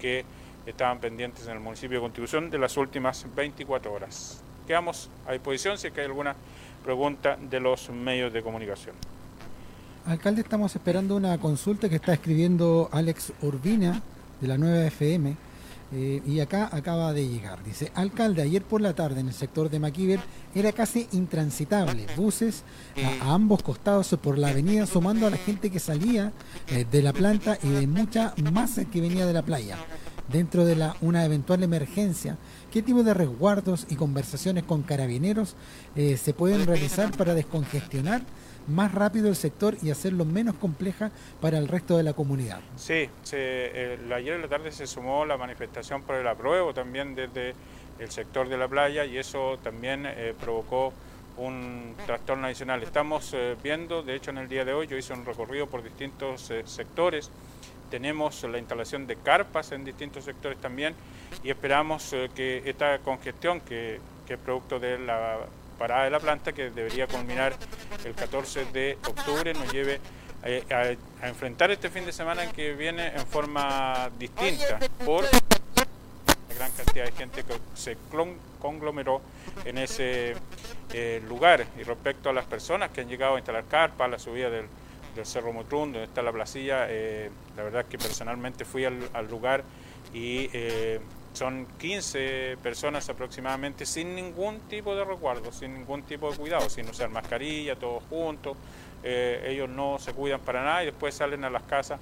que 0.00 0.24
estaban 0.64 0.98
pendientes 0.98 1.46
en 1.46 1.52
el 1.52 1.60
municipio 1.60 1.98
de 1.98 2.02
Constitución 2.02 2.48
de 2.48 2.58
las 2.58 2.78
últimas 2.78 3.26
24 3.36 3.92
horas. 3.92 4.42
Quedamos 4.66 5.10
a 5.26 5.32
disposición 5.32 5.76
si 5.76 5.88
es 5.88 5.92
que 5.92 6.00
hay 6.00 6.06
alguna 6.06 6.34
pregunta 6.84 7.36
de 7.36 7.58
los 7.58 7.90
medios 7.90 8.32
de 8.32 8.42
comunicación. 8.42 8.94
Alcalde, 10.06 10.42
estamos 10.42 10.76
esperando 10.76 11.16
una 11.16 11.38
consulta 11.38 11.88
que 11.88 11.96
está 11.96 12.12
escribiendo 12.12 12.90
Alex 12.92 13.32
Urbina 13.40 14.02
de 14.40 14.46
la 14.46 14.58
nueva 14.58 14.86
FM 14.86 15.34
eh, 15.92 16.22
y 16.26 16.40
acá 16.40 16.68
acaba 16.70 17.14
de 17.14 17.26
llegar. 17.26 17.64
Dice, 17.64 17.90
alcalde, 17.94 18.42
ayer 18.42 18.62
por 18.62 18.82
la 18.82 18.92
tarde 18.92 19.20
en 19.20 19.28
el 19.28 19.34
sector 19.34 19.70
de 19.70 19.78
Maquiver 19.78 20.20
era 20.54 20.72
casi 20.72 21.08
intransitable. 21.12 22.06
Buses 22.16 22.64
a, 23.22 23.32
ambos 23.32 23.62
costados 23.62 24.14
por 24.20 24.36
la 24.36 24.48
avenida 24.48 24.86
sumando 24.86 25.26
a 25.26 25.30
la 25.30 25.38
gente 25.38 25.70
que 25.70 25.80
salía 25.80 26.32
eh, 26.68 26.84
de 26.90 27.02
la 27.02 27.14
planta 27.14 27.58
y 27.62 27.68
de 27.68 27.86
mucha 27.86 28.34
masa 28.52 28.84
que 28.84 29.00
venía 29.00 29.24
de 29.24 29.32
la 29.32 29.42
playa. 29.42 29.78
Dentro 30.30 30.64
de 30.64 30.76
la, 30.76 30.96
una 31.00 31.24
eventual 31.24 31.62
emergencia, 31.62 32.36
¿qué 32.74 32.82
tipo 32.82 33.04
de 33.04 33.14
resguardos 33.14 33.86
y 33.88 33.94
conversaciones 33.94 34.64
con 34.64 34.82
carabineros 34.82 35.54
eh, 35.94 36.16
se 36.16 36.34
pueden 36.34 36.66
realizar 36.66 37.16
para 37.16 37.32
descongestionar 37.32 38.22
más 38.66 38.92
rápido 38.92 39.28
el 39.28 39.36
sector 39.36 39.76
y 39.80 39.92
hacerlo 39.92 40.24
menos 40.24 40.56
compleja 40.56 41.12
para 41.40 41.58
el 41.58 41.68
resto 41.68 41.96
de 41.96 42.02
la 42.02 42.14
comunidad. 42.14 42.58
Sí, 42.74 43.08
se, 43.22 43.96
ayer 44.12 44.34
en 44.34 44.42
la 44.42 44.48
tarde 44.48 44.72
se 44.72 44.88
sumó 44.88 45.24
la 45.24 45.36
manifestación 45.36 46.02
por 46.02 46.16
el 46.16 46.26
apruebo 46.26 46.74
también 46.74 47.14
desde 47.14 47.54
el 48.00 48.10
sector 48.10 48.48
de 48.48 48.58
la 48.58 48.66
playa 48.66 49.04
y 49.04 49.18
eso 49.18 49.56
también 49.62 50.04
eh, 50.06 50.34
provocó 50.40 50.92
un 51.36 51.94
trastorno 52.06 52.46
adicional. 52.46 52.82
Estamos 52.82 53.30
eh, 53.34 53.54
viendo, 53.62 54.02
de 54.02 54.16
hecho 54.16 54.32
en 54.32 54.38
el 54.38 54.48
día 54.48 54.64
de 54.64 54.72
hoy 54.72 54.88
yo 54.88 54.96
hice 54.96 55.12
un 55.12 55.24
recorrido 55.24 55.68
por 55.68 55.84
distintos 55.84 56.50
eh, 56.50 56.62
sectores, 56.64 57.30
tenemos 57.90 58.42
la 58.44 58.58
instalación 58.58 59.06
de 59.06 59.16
carpas 59.16 59.72
en 59.72 59.84
distintos 59.84 60.24
sectores 60.24 60.58
también 60.58 60.94
y 61.42 61.50
esperamos 61.50 62.14
que 62.34 62.62
esta 62.64 62.98
congestión 62.98 63.60
que, 63.60 64.00
que 64.26 64.34
es 64.34 64.38
producto 64.38 64.78
de 64.78 64.98
la 64.98 65.38
parada 65.78 66.04
de 66.04 66.10
la 66.10 66.20
planta 66.20 66.52
que 66.52 66.70
debería 66.70 67.06
culminar 67.06 67.54
el 68.04 68.14
14 68.14 68.66
de 68.66 68.98
octubre 69.06 69.52
nos 69.54 69.72
lleve 69.72 70.00
eh, 70.46 70.62
a, 71.22 71.26
enfrentar 71.26 71.70
este 71.70 71.88
fin 71.88 72.04
de 72.04 72.12
semana 72.12 72.52
que 72.52 72.74
viene 72.74 73.08
en 73.08 73.26
forma 73.26 74.10
distinta 74.18 74.78
por 75.02 75.24
la 75.24 76.54
gran 76.54 76.70
cantidad 76.72 77.06
de 77.06 77.12
gente 77.12 77.42
que 77.44 77.54
se 77.74 77.96
conglomeró 78.60 79.22
en 79.64 79.78
ese 79.78 80.34
eh, 80.92 81.22
lugar. 81.26 81.64
Y 81.78 81.82
respecto 81.82 82.28
a 82.28 82.34
las 82.34 82.44
personas 82.44 82.90
que 82.90 83.00
han 83.00 83.08
llegado 83.08 83.36
a 83.36 83.38
instalar 83.38 83.64
carpas, 83.64 84.10
la 84.10 84.18
subida 84.18 84.50
del, 84.50 84.66
Cerro 85.24 85.52
Motrún, 85.52 85.92
donde 85.92 86.04
está 86.04 86.22
la 86.22 86.32
placilla, 86.32 86.86
eh, 86.88 87.30
la 87.56 87.62
verdad 87.62 87.86
que 87.86 87.98
personalmente 87.98 88.64
fui 88.64 88.84
al, 88.84 89.28
lugar 89.28 89.62
y 90.12 90.48
son 91.34 91.66
15 91.78 92.58
personas 92.62 93.08
aproximadamente 93.08 93.84
sin 93.84 94.14
ningún 94.14 94.60
tipo 94.60 94.94
de 94.94 95.04
recuerdo, 95.04 95.52
sin 95.52 95.74
ningún 95.74 96.02
tipo 96.04 96.30
de 96.30 96.38
cuidado, 96.38 96.70
sin 96.70 96.88
usar 96.88 97.10
mascarilla, 97.10 97.76
todos 97.76 98.02
juntos. 98.08 98.56
Eh, 99.02 99.48
ellos 99.48 99.68
no 99.68 99.98
se 99.98 100.14
cuidan 100.14 100.40
para 100.40 100.64
nada 100.64 100.82
y 100.82 100.86
después 100.86 101.14
salen 101.14 101.44
a 101.44 101.50
las 101.50 101.64
casas 101.64 102.00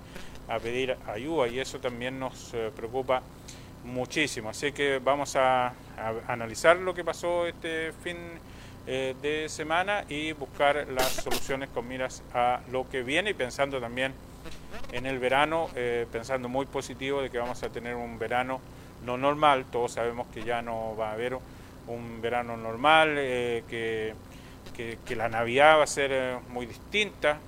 a 0.49 0.59
pedir 0.59 0.97
ayuda 1.07 1.49
y 1.49 1.59
eso 1.59 1.81
también 1.81 2.21
nos 2.21 2.53
eh, 2.55 2.71
preocupa 2.77 3.23
muchísimo. 3.85 4.51
Así 4.51 4.71
que 4.73 4.99
vamos 4.99 5.35
a, 5.35 5.75
analizar 6.29 6.77
lo 6.77 6.95
que 6.95 7.05
pasó 7.05 7.47
este 7.47 7.93
fin 8.05 8.17
eh, 8.87 9.15
de 9.23 9.49
semana 9.49 10.05
y 10.09 10.33
buscar 10.33 10.87
las 10.89 11.09
soluciones 11.09 11.69
con 11.71 11.87
miras 11.89 12.23
a 12.35 12.61
lo 12.71 12.89
que 12.89 13.03
viene 13.03 13.31
y 13.31 13.35
pensando 13.35 13.81
también 13.81 14.13
en 14.93 15.07
el 15.07 15.19
verano, 15.19 15.69
pensando 16.11 16.49
muy 16.49 16.67
positivo 16.67 17.23
de 17.23 17.31
que 17.31 17.39
vamos 17.39 17.63
a 17.63 17.69
tener 17.69 17.95
un 17.95 18.19
verano 18.19 18.61
no 19.05 19.17
normal, 19.17 19.67
todos 19.71 19.93
sabemos 19.93 20.27
que 20.29 20.43
ya 20.45 20.63
no 20.63 20.97
va 20.97 21.11
a 21.11 21.13
haber 21.13 21.39
un 21.87 22.21
verano 22.21 22.57
normal, 22.57 23.15
eh, 23.19 23.65
que, 23.69 24.15
la 25.15 25.29
Navidad 25.29 25.79
va 25.79 25.85
a 25.85 25.87
ser 25.87 26.11
eh, 26.13 26.39
muy 26.49 26.67
distinta, 26.67 27.39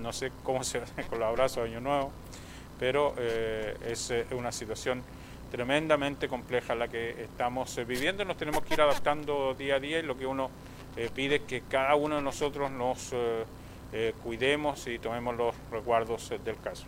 no 0.00 0.12
sé 0.12 0.32
cómo 0.42 0.64
se 0.64 0.78
hace 0.78 1.04
con 1.04 1.18
los 1.20 1.28
abrazos 1.28 1.64
de 1.64 1.70
Año 1.70 1.80
Nuevo, 1.80 2.10
pero 2.78 3.14
eh, 3.18 3.76
es 3.86 4.12
una 4.32 4.52
situación 4.52 5.02
tremendamente 5.50 6.28
compleja 6.28 6.74
la 6.74 6.88
que 6.88 7.22
estamos 7.22 7.78
viviendo, 7.86 8.24
nos 8.24 8.36
tenemos 8.36 8.62
que 8.62 8.74
ir 8.74 8.80
adaptando 8.80 9.54
día 9.54 9.76
a 9.76 9.80
día 9.80 9.98
y 9.98 10.02
lo 10.02 10.16
que 10.16 10.26
uno 10.26 10.50
pide 11.14 11.36
es 11.36 11.42
que 11.42 11.62
cada 11.62 11.94
uno 11.94 12.16
de 12.16 12.22
nosotros 12.22 12.70
nos 12.70 13.12
cuidemos 14.22 14.86
y 14.86 14.98
tomemos 14.98 15.36
los 15.36 15.54
recuerdos 15.70 16.30
del 16.44 16.56
caso. 16.60 16.84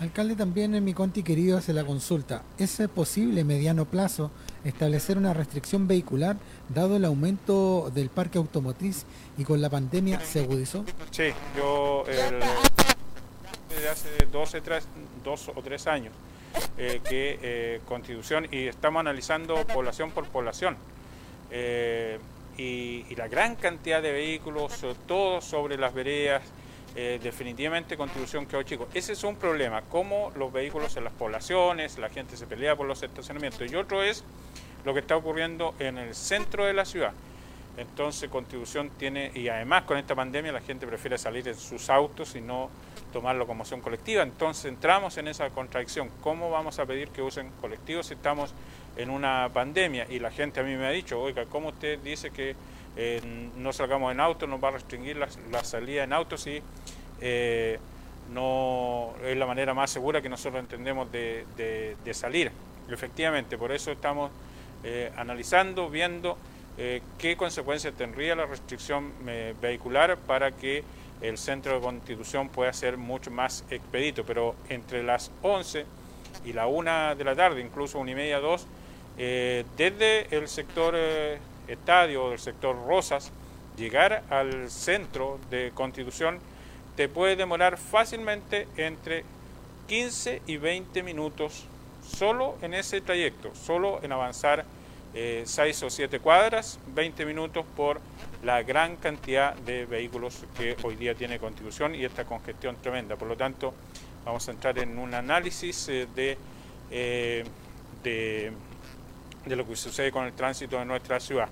Alcalde, 0.00 0.34
también 0.34 0.74
en 0.74 0.82
mi 0.82 0.94
conti 0.94 1.22
querido 1.22 1.58
hace 1.58 1.74
la 1.74 1.84
consulta. 1.84 2.42
¿Es 2.56 2.80
posible, 2.94 3.44
mediano 3.44 3.84
plazo, 3.84 4.30
establecer 4.64 5.18
una 5.18 5.34
restricción 5.34 5.86
vehicular 5.86 6.36
dado 6.70 6.96
el 6.96 7.04
aumento 7.04 7.90
del 7.94 8.08
parque 8.08 8.38
automotriz 8.38 9.04
y 9.36 9.44
con 9.44 9.60
la 9.60 9.68
pandemia 9.68 10.18
se 10.20 10.40
agudizó? 10.40 10.86
Sí, 11.10 11.32
yo 11.54 12.04
desde 13.68 13.88
hace 13.90 14.08
dos, 14.32 15.48
o 15.54 15.62
tres 15.62 15.86
años 15.86 16.14
eh, 16.78 17.00
que 17.08 17.38
eh, 17.42 17.80
Constitución 17.86 18.48
y 18.50 18.66
estamos 18.66 19.00
analizando 19.00 19.66
población 19.66 20.10
por 20.10 20.26
población. 20.26 20.76
Eh, 21.50 22.18
y, 22.56 23.14
la 23.16 23.28
gran 23.28 23.56
cantidad 23.56 24.02
de 24.02 24.12
vehículos, 24.12 24.84
todos 25.06 25.44
sobre 25.44 25.76
las 25.76 25.94
veredas, 25.94 26.42
eh, 26.96 27.20
definitivamente 27.22 27.96
contribución 27.96 28.46
que 28.46 28.56
hoy 28.56 28.64
chicos. 28.64 28.88
Ese 28.94 29.12
es 29.12 29.22
un 29.22 29.36
problema, 29.36 29.82
cómo 29.82 30.32
los 30.34 30.52
vehículos 30.52 30.96
en 30.96 31.04
las 31.04 31.12
poblaciones, 31.12 31.98
la 31.98 32.08
gente 32.08 32.36
se 32.36 32.46
pelea 32.46 32.74
por 32.74 32.86
los 32.86 33.02
estacionamientos. 33.02 33.70
Y 33.70 33.76
otro 33.76 34.02
es 34.02 34.24
lo 34.84 34.92
que 34.92 35.00
está 35.00 35.16
ocurriendo 35.16 35.74
en 35.78 35.98
el 35.98 36.14
centro 36.14 36.64
de 36.66 36.74
la 36.74 36.84
ciudad. 36.84 37.12
Entonces 37.76 38.28
contribución 38.28 38.90
tiene, 38.98 39.30
y 39.34 39.48
además 39.48 39.84
con 39.84 39.96
esta 39.96 40.14
pandemia 40.14 40.52
la 40.52 40.60
gente 40.60 40.86
prefiere 40.86 41.16
salir 41.16 41.46
en 41.48 41.54
sus 41.54 41.88
autos 41.88 42.34
y 42.34 42.40
no 42.40 42.68
tomar 43.12 43.36
locomoción 43.36 43.80
colectiva. 43.80 44.22
Entonces 44.22 44.66
entramos 44.66 45.16
en 45.18 45.28
esa 45.28 45.48
contradicción. 45.50 46.10
¿Cómo 46.20 46.50
vamos 46.50 46.78
a 46.78 46.86
pedir 46.86 47.08
que 47.08 47.22
usen 47.22 47.50
colectivos 47.60 48.06
si 48.06 48.14
estamos 48.14 48.54
en 48.96 49.10
una 49.10 49.48
pandemia? 49.52 50.06
Y 50.10 50.18
la 50.18 50.30
gente 50.30 50.60
a 50.60 50.62
mí 50.62 50.74
me 50.76 50.86
ha 50.86 50.90
dicho, 50.90 51.20
oiga, 51.20 51.46
¿cómo 51.46 51.68
usted 51.68 51.98
dice 52.00 52.30
que 52.30 52.54
eh, 52.96 53.20
no 53.56 53.72
salgamos 53.72 54.12
en 54.12 54.20
auto, 54.20 54.46
nos 54.46 54.62
va 54.62 54.68
a 54.68 54.72
restringir 54.72 55.16
la, 55.16 55.64
salida 55.64 56.02
en 56.02 56.12
auto 56.12 56.36
si 56.36 56.60
eh, 57.20 57.78
no 58.32 59.14
es 59.24 59.36
la 59.36 59.46
manera 59.46 59.74
más 59.74 59.90
segura 59.90 60.20
que 60.20 60.28
nosotros 60.28 60.60
entendemos 60.60 61.10
de, 61.12 61.94
salir. 62.12 62.50
Efectivamente, 62.88 63.56
por 63.56 63.70
eso 63.70 63.92
estamos 63.92 64.30
eh, 64.82 65.12
analizando, 65.16 65.88
viendo 65.88 66.36
qué 67.18 67.36
consecuencias 67.36 67.94
tendría 67.94 68.34
la 68.34 68.46
restricción 68.46 69.12
vehicular 69.60 70.16
para 70.16 70.52
que 70.52 70.82
el 71.20 71.36
centro 71.36 71.74
de 71.74 71.80
constitución 71.80 72.48
pueda 72.48 72.72
ser 72.72 72.96
mucho 72.96 73.30
más 73.30 73.64
expedito, 73.70 74.24
pero 74.24 74.54
entre 74.68 75.02
las 75.02 75.30
11 75.42 75.84
y 76.46 76.54
la 76.54 76.66
1 76.66 77.16
de 77.16 77.24
la 77.24 77.36
tarde, 77.36 77.60
incluso 77.60 77.98
una 77.98 78.12
y 78.12 78.14
media, 78.14 78.40
dos, 78.40 78.66
desde 79.16 80.34
el 80.34 80.48
sector 80.48 80.94
estadio 81.68 82.30
del 82.30 82.38
sector 82.38 82.74
Rosas, 82.86 83.30
llegar 83.76 84.22
al 84.30 84.70
centro 84.70 85.38
de 85.50 85.72
Constitución 85.74 86.38
te 86.96 87.08
puede 87.08 87.36
demorar 87.36 87.76
fácilmente 87.76 88.66
entre 88.76 89.24
15 89.88 90.42
y 90.46 90.56
20 90.56 91.02
minutos 91.02 91.64
solo 92.06 92.56
en 92.62 92.74
ese 92.74 93.00
trayecto, 93.00 93.54
solo 93.54 94.00
en 94.02 94.12
avanzar 94.12 94.64
6 95.12 95.82
eh, 95.82 95.86
o 95.86 95.90
7 95.90 96.20
cuadras, 96.20 96.78
20 96.94 97.26
minutos 97.26 97.64
por 97.76 98.00
la 98.42 98.62
gran 98.62 98.96
cantidad 98.96 99.54
de 99.54 99.86
vehículos 99.86 100.44
que 100.56 100.76
hoy 100.82 100.96
día 100.96 101.14
tiene 101.14 101.38
Constitución 101.38 101.94
y 101.94 102.04
esta 102.04 102.24
congestión 102.24 102.76
tremenda. 102.76 103.16
Por 103.16 103.28
lo 103.28 103.36
tanto, 103.36 103.74
vamos 104.24 104.48
a 104.48 104.52
entrar 104.52 104.78
en 104.78 104.98
un 104.98 105.14
análisis 105.14 105.88
eh, 105.88 106.06
de, 106.14 106.38
eh, 106.90 107.44
de 108.02 108.52
de 109.44 109.56
lo 109.56 109.66
que 109.66 109.76
sucede 109.76 110.12
con 110.12 110.26
el 110.26 110.32
tránsito 110.32 110.78
de 110.78 110.84
nuestra 110.84 111.20
ciudad. 111.20 111.48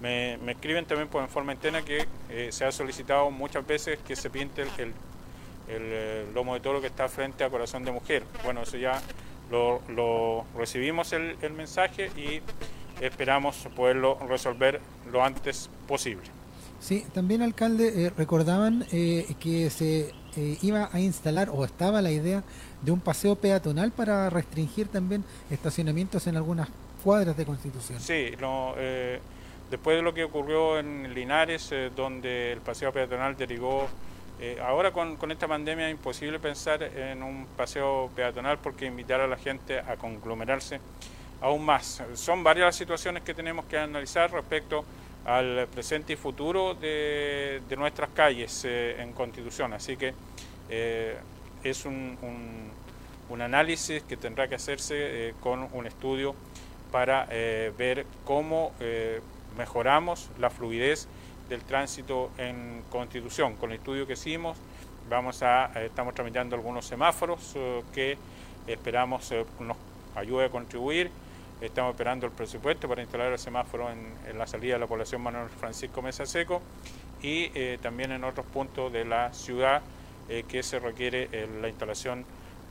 Me, 0.00 0.34
escriben 0.50 0.84
también 0.84 1.08
por 1.08 1.26
forma 1.28 1.52
interna 1.52 1.82
que 1.82 2.06
eh, 2.28 2.48
se 2.50 2.64
ha 2.64 2.72
solicitado 2.72 3.30
muchas 3.30 3.66
veces 3.66 3.98
que 4.06 4.16
se 4.16 4.30
pinte 4.30 4.62
el, 4.62 4.92
el, 5.68 6.34
lomo 6.34 6.54
de 6.54 6.60
toro 6.60 6.80
que 6.80 6.88
está 6.88 7.08
frente 7.08 7.44
a 7.44 7.50
Corazón 7.50 7.84
de 7.84 7.92
Mujer. 7.92 8.24
Bueno, 8.44 8.62
eso 8.62 8.76
ya 8.76 9.00
lo, 9.50 10.44
recibimos 10.56 11.12
el, 11.12 11.36
mensaje 11.52 12.10
y 12.16 12.40
esperamos 13.04 13.68
poderlo 13.76 14.18
resolver 14.28 14.80
lo 15.10 15.22
antes 15.24 15.68
posible. 15.86 16.24
Sí, 16.80 17.04
también 17.12 17.42
alcalde, 17.42 18.06
eh, 18.06 18.12
recordaban 18.16 18.84
eh, 18.90 19.26
que 19.38 19.70
se 19.70 20.12
iba 20.62 20.88
a 20.90 20.98
instalar 20.98 21.50
o 21.50 21.62
estaba 21.64 22.00
la 22.00 22.10
idea 22.10 22.42
de 22.82 22.90
un 22.90 23.00
paseo 23.00 23.36
peatonal 23.36 23.92
para 23.92 24.30
restringir 24.30 24.88
también 24.88 25.24
estacionamientos 25.50 26.26
en 26.26 26.36
algunas 26.36 26.68
cuadras 27.02 27.36
de 27.36 27.44
Constitución. 27.44 28.00
Sí, 28.00 28.32
eh, 28.76 29.20
después 29.70 29.96
de 29.96 30.02
lo 30.02 30.14
que 30.14 30.24
ocurrió 30.24 30.78
en 30.78 31.14
Linares, 31.14 31.70
eh, 31.72 31.90
donde 31.94 32.52
el 32.52 32.60
paseo 32.60 32.92
peatonal 32.92 33.36
derivó, 33.36 33.88
eh, 34.40 34.58
ahora 34.62 34.92
con, 34.92 35.30
esta 35.30 35.46
pandemia 35.46 35.88
es 35.88 35.92
imposible 35.92 36.38
pensar 36.40 36.82
en 36.82 37.22
un 37.22 37.46
paseo 37.56 38.10
peatonal 38.16 38.58
porque 38.58 38.86
invitar 38.86 39.20
a 39.20 39.28
la 39.28 39.36
gente 39.36 39.78
a 39.78 39.96
conglomerarse 39.96 40.80
aún 41.42 41.64
más. 41.64 42.02
Son 42.14 42.42
varias 42.42 42.66
las 42.66 42.76
situaciones 42.76 43.22
que 43.22 43.34
tenemos 43.34 43.66
que 43.66 43.76
analizar 43.76 44.32
respecto 44.32 44.84
al 45.26 45.68
presente 45.68 46.14
y 46.14 46.16
futuro 46.16 46.74
de, 46.74 47.60
nuestras 47.76 48.10
calles 48.10 48.64
en 48.64 49.12
Constitución, 49.12 49.72
así 49.72 49.96
que 49.96 50.14
es 51.62 51.84
un, 51.84 52.16
un, 53.28 53.42
análisis 53.42 54.02
que 54.02 54.16
tendrá 54.16 54.48
que 54.48 54.56
hacerse 54.56 55.34
con 55.40 55.68
un 55.72 55.86
estudio 55.86 56.34
para 56.92 57.26
eh, 57.30 57.72
ver 57.76 58.06
cómo 58.24 58.70
eh, 58.78 59.20
mejoramos 59.56 60.30
la 60.38 60.50
fluidez 60.50 61.08
del 61.48 61.62
tránsito 61.62 62.30
en 62.38 62.84
Constitución. 62.90 63.56
Con 63.56 63.72
el 63.72 63.78
estudio 63.78 64.06
que 64.06 64.12
hicimos, 64.12 64.56
vamos 65.08 65.42
a, 65.42 65.72
eh, 65.74 65.86
estamos 65.86 66.14
tramitando 66.14 66.54
algunos 66.54 66.86
semáforos 66.86 67.56
que 67.92 68.16
esperamos 68.68 69.32
nos 69.58 69.76
ayude 70.14 70.44
a 70.44 70.50
contribuir. 70.50 71.10
Estamos 71.62 71.92
esperando 71.92 72.26
el 72.26 72.32
presupuesto 72.32 72.88
para 72.88 73.02
instalar 73.02 73.32
el 73.32 73.38
semáforo 73.38 73.88
en, 73.90 74.36
la 74.36 74.46
salida 74.46 74.74
de 74.74 74.80
la 74.80 74.86
población 74.86 75.22
Manuel 75.22 75.48
Francisco 75.48 76.02
Mesa 76.02 76.26
Seco 76.26 76.60
y 77.22 77.48
también 77.78 78.10
en 78.10 78.24
otros 78.24 78.44
puntos 78.46 78.92
de 78.92 79.04
la 79.04 79.32
ciudad 79.32 79.80
que 80.48 80.62
se 80.64 80.80
requiere 80.80 81.28
la 81.60 81.68
instalación 81.68 82.24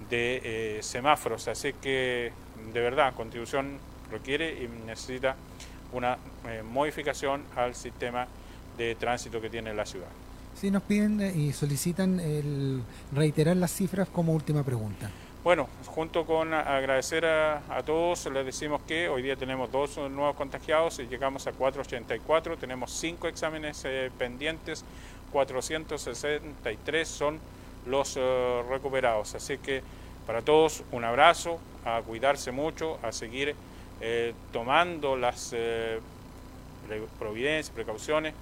de 0.09 0.79
semáforos. 0.81 1.47
Así 1.47 1.71
que, 1.71 2.33
de 2.73 2.81
verdad, 2.81 3.13
Constitución 3.13 3.79
requiere 4.11 4.61
y 4.61 4.67
necesita 4.85 5.35
una 5.93 6.17
eh, 6.47 6.63
modificación 6.63 7.43
al 7.55 7.75
sistema 7.75 8.27
de 8.77 8.95
tránsito 8.95 9.41
que 9.41 9.49
tiene 9.49 9.73
la 9.73 9.85
ciudad. 9.85 10.07
Sí, 10.55 10.69
nos 10.69 10.83
piden 10.83 11.21
eh, 11.21 11.33
y 11.35 11.53
solicitan 11.53 12.19
el 12.19 12.81
reiterar 13.13 13.57
las 13.57 13.71
cifras 13.71 14.09
como 14.09 14.33
última 14.33 14.63
pregunta. 14.63 15.09
Bueno, 15.43 15.67
junto 15.87 16.23
con 16.27 16.53
agradecer 16.53 17.25
a, 17.25 17.81
todos, 17.83 18.27
les 18.27 18.45
decimos 18.45 18.79
que 18.83 19.09
hoy 19.09 19.23
día 19.23 19.35
tenemos 19.35 19.71
dos 19.71 19.97
nuevos 19.97 20.35
contagiados 20.35 20.99
y 20.99 21.07
llegamos 21.07 21.47
a 21.47 21.51
484, 21.51 22.57
tenemos 22.57 22.91
cinco 22.91 23.27
exámenes 23.27 23.81
eh, 23.85 24.11
pendientes, 24.19 24.85
463 25.31 27.07
son 27.07 27.39
los 27.87 28.19
recuperados. 28.69 29.33
Así 29.33 29.57
que 29.57 29.81
para 30.27 30.43
todos 30.43 30.83
un 30.91 31.05
abrazo, 31.05 31.59
a 31.85 32.03
cuidarse 32.03 32.51
mucho, 32.51 32.99
a 33.01 33.11
seguir 33.11 33.55
eh, 33.99 34.35
tomando 34.53 35.15
las 35.15 35.53
eh, 35.53 35.99
providencias, 37.17 37.73
precauciones 37.73 38.35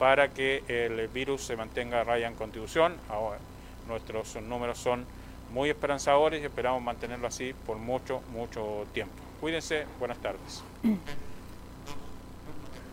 para 0.00 0.30
que 0.30 0.64
el 0.66 1.06
virus 1.06 1.42
se 1.42 1.54
mantenga 1.54 2.00
a 2.00 2.04
raya 2.04 2.26
en 2.26 2.34
contribución. 2.34 2.96
Ahora, 3.08 3.38
nuestros 3.86 4.34
números 4.42 4.78
son 4.78 5.06
muy 5.52 5.68
esperanzadores 5.70 6.40
y 6.42 6.44
esperamos 6.44 6.82
mantenerlo 6.82 7.26
así 7.26 7.54
por 7.66 7.76
mucho, 7.76 8.20
mucho 8.32 8.84
tiempo. 8.92 9.14
Cuídense, 9.40 9.86
buenas 9.98 10.18
tardes. 10.18 10.62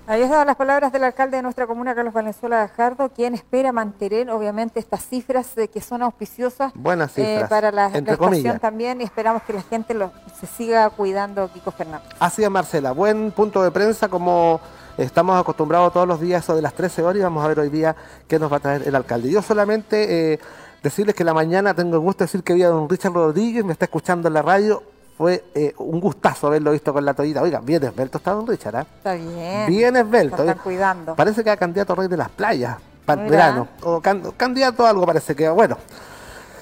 Ahí 0.10 0.22
están 0.22 0.48
las 0.48 0.56
palabras 0.56 0.93
del 0.93 1.04
alcalde 1.04 1.36
de 1.36 1.43
nuestra 1.43 1.67
comuna, 1.67 1.93
Carlos 1.93 2.13
Valenzuela 2.13 2.60
Gajardo, 2.60 3.10
quien 3.10 3.34
espera 3.34 3.74
mantener, 3.74 4.30
obviamente, 4.30 4.80
estas 4.80 5.06
cifras 5.06 5.54
de 5.56 5.67
que 5.67 5.82
son 5.82 6.02
auspiciosas 6.02 6.72
Buenas 6.76 7.12
eh, 7.17 7.26
cifras, 7.34 7.50
para 7.50 7.72
la, 7.74 7.88
entre 7.88 8.02
la 8.04 8.12
estación 8.13 8.30
comillas. 8.30 8.62
también 8.62 9.02
y 9.02 9.04
esperamos 9.04 9.43
que 9.43 9.52
la 9.52 9.63
gente 9.63 9.93
lo- 9.93 10.13
se 10.39 10.48
siga 10.48 10.89
cuidando, 10.91 11.52
Kiko 11.52 11.72
Fernández. 11.72 12.08
Así 12.20 12.41
es, 12.41 12.50
Marcela. 12.50 12.93
Buen 12.93 13.32
punto 13.32 13.62
de 13.62 13.70
prensa, 13.70 14.08
como 14.08 14.62
estamos 14.98 15.38
acostumbrados 15.38 15.91
todos 15.91 16.08
los 16.08 16.22
días, 16.22 16.41
eso 16.41 16.56
de 16.56 16.62
las 16.62 16.74
13 16.74 17.04
horas, 17.04 17.17
y 17.20 17.24
vamos 17.24 17.43
a 17.43 17.50
ver 17.50 17.60
hoy 17.60 17.70
día 17.70 17.93
qué 18.30 18.39
nos 18.39 18.50
va 18.50 18.58
a 18.58 18.60
traer 18.62 18.88
el 18.88 18.96
alcalde. 18.96 19.30
Yo 19.30 19.41
solamente 19.41 20.36
eh, 20.36 20.39
decirles 20.84 21.16
que 21.16 21.24
la 21.24 21.34
mañana 21.34 21.74
tengo 21.74 21.96
el 21.96 22.02
gusto 22.02 22.20
de 22.24 22.26
decir 22.28 22.44
que 22.44 22.54
vi 22.54 22.63
a 22.63 22.70
don 22.70 22.88
Richard 22.90 23.13
Rodríguez, 23.13 23.63
me 23.66 23.74
está 23.74 23.86
escuchando 23.86 24.28
en 24.28 24.34
la 24.34 24.42
radio. 24.42 24.84
Fue 25.18 25.44
eh, 25.56 25.74
un 25.80 26.00
gustazo 26.00 26.46
haberlo 26.48 26.72
visto 26.72 26.94
con 26.94 27.04
la 27.04 27.13
toallita. 27.16 27.42
Oiga, 27.42 27.60
bien 27.60 27.84
esbelto 27.84 28.20
está 28.20 28.32
don 28.34 28.46
Richard, 28.46 28.76
¿ah? 28.76 28.82
Está 28.98 29.13
bien. 29.13 29.66
Bien 29.68 29.96
esbelto. 29.96 30.44
Eh. 30.48 30.56
cuidando. 30.63 31.16
Parece 31.16 31.44
que 31.44 31.50
era 31.50 31.58
candidato 31.58 31.94
a 31.94 31.96
rey 31.96 32.08
de 32.08 32.18
las 32.18 32.30
playas 32.30 32.78
para 33.04 33.24
el 33.24 33.32
verano. 33.32 33.68
O 33.82 34.00
can- 34.00 34.32
candidato 34.38 34.86
a 34.86 34.92
algo 34.92 35.06
parece 35.08 35.36
que, 35.36 35.50
bueno. 35.50 35.76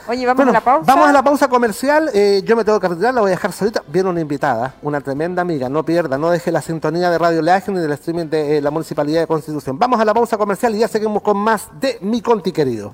Oye, 0.07 0.25
vamos 0.25 0.37
Bueno, 0.37 0.51
a 0.51 0.53
la 0.53 0.61
pausa. 0.61 0.85
Vamos 0.93 1.09
a 1.09 1.11
la 1.11 1.23
pausa 1.23 1.47
comercial. 1.47 2.11
Eh, 2.13 2.43
yo 2.45 2.55
me 2.55 2.63
tengo 2.63 2.79
que 2.79 2.87
retirar, 2.87 3.13
la 3.13 3.21
voy 3.21 3.29
a 3.29 3.31
dejar 3.31 3.51
solita. 3.51 3.81
Viene 3.87 4.07
una 4.09 4.21
invitada, 4.21 4.75
una 4.83 5.01
tremenda 5.01 5.41
amiga. 5.41 5.67
No 5.67 5.83
pierda, 5.83 6.17
no 6.17 6.29
deje 6.29 6.51
la 6.51 6.61
sintonía 6.61 7.09
de 7.09 7.17
Radio 7.17 7.41
Leaje 7.41 7.71
ni 7.71 7.79
del 7.79 7.91
streaming 7.93 8.27
de 8.27 8.57
eh, 8.59 8.61
la 8.61 8.69
Municipalidad 8.71 9.21
de 9.21 9.27
Constitución. 9.27 9.77
Vamos 9.79 9.99
a 9.99 10.05
la 10.05 10.13
pausa 10.13 10.37
comercial 10.37 10.75
y 10.75 10.79
ya 10.79 10.87
seguimos 10.87 11.23
con 11.23 11.35
más 11.37 11.67
de 11.81 11.97
Mi 12.01 12.21
Conti 12.21 12.51
querido. 12.53 12.93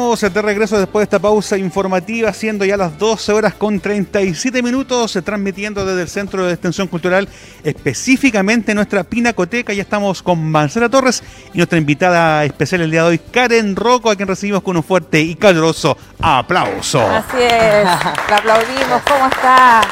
Estamos 0.00 0.34
de 0.34 0.42
regreso 0.42 0.78
después 0.78 1.02
de 1.02 1.04
esta 1.04 1.18
pausa 1.18 1.58
informativa, 1.58 2.32
siendo 2.32 2.64
ya 2.64 2.78
las 2.78 2.98
12 2.98 3.32
horas 3.32 3.52
con 3.52 3.80
37 3.80 4.62
minutos, 4.62 5.14
eh, 5.14 5.20
transmitiendo 5.20 5.84
desde 5.84 6.00
el 6.00 6.08
Centro 6.08 6.46
de 6.46 6.54
Extensión 6.54 6.88
Cultural, 6.88 7.28
específicamente 7.62 8.74
nuestra 8.74 9.04
Pinacoteca. 9.04 9.74
Ya 9.74 9.82
estamos 9.82 10.22
con 10.22 10.50
Marcela 10.50 10.88
Torres 10.88 11.22
y 11.52 11.58
nuestra 11.58 11.78
invitada 11.78 12.44
especial 12.46 12.80
el 12.80 12.90
día 12.90 13.02
de 13.02 13.08
hoy, 13.08 13.18
Karen 13.18 13.76
Rocco, 13.76 14.10
a 14.10 14.16
quien 14.16 14.26
recibimos 14.26 14.62
con 14.62 14.78
un 14.78 14.82
fuerte 14.82 15.20
y 15.20 15.34
caluroso 15.34 15.98
aplauso. 16.22 17.06
Así 17.06 17.36
es, 17.42 17.84
la 17.84 18.36
aplaudimos. 18.38 19.02
¿Cómo 19.06 19.26
está? 19.26 19.82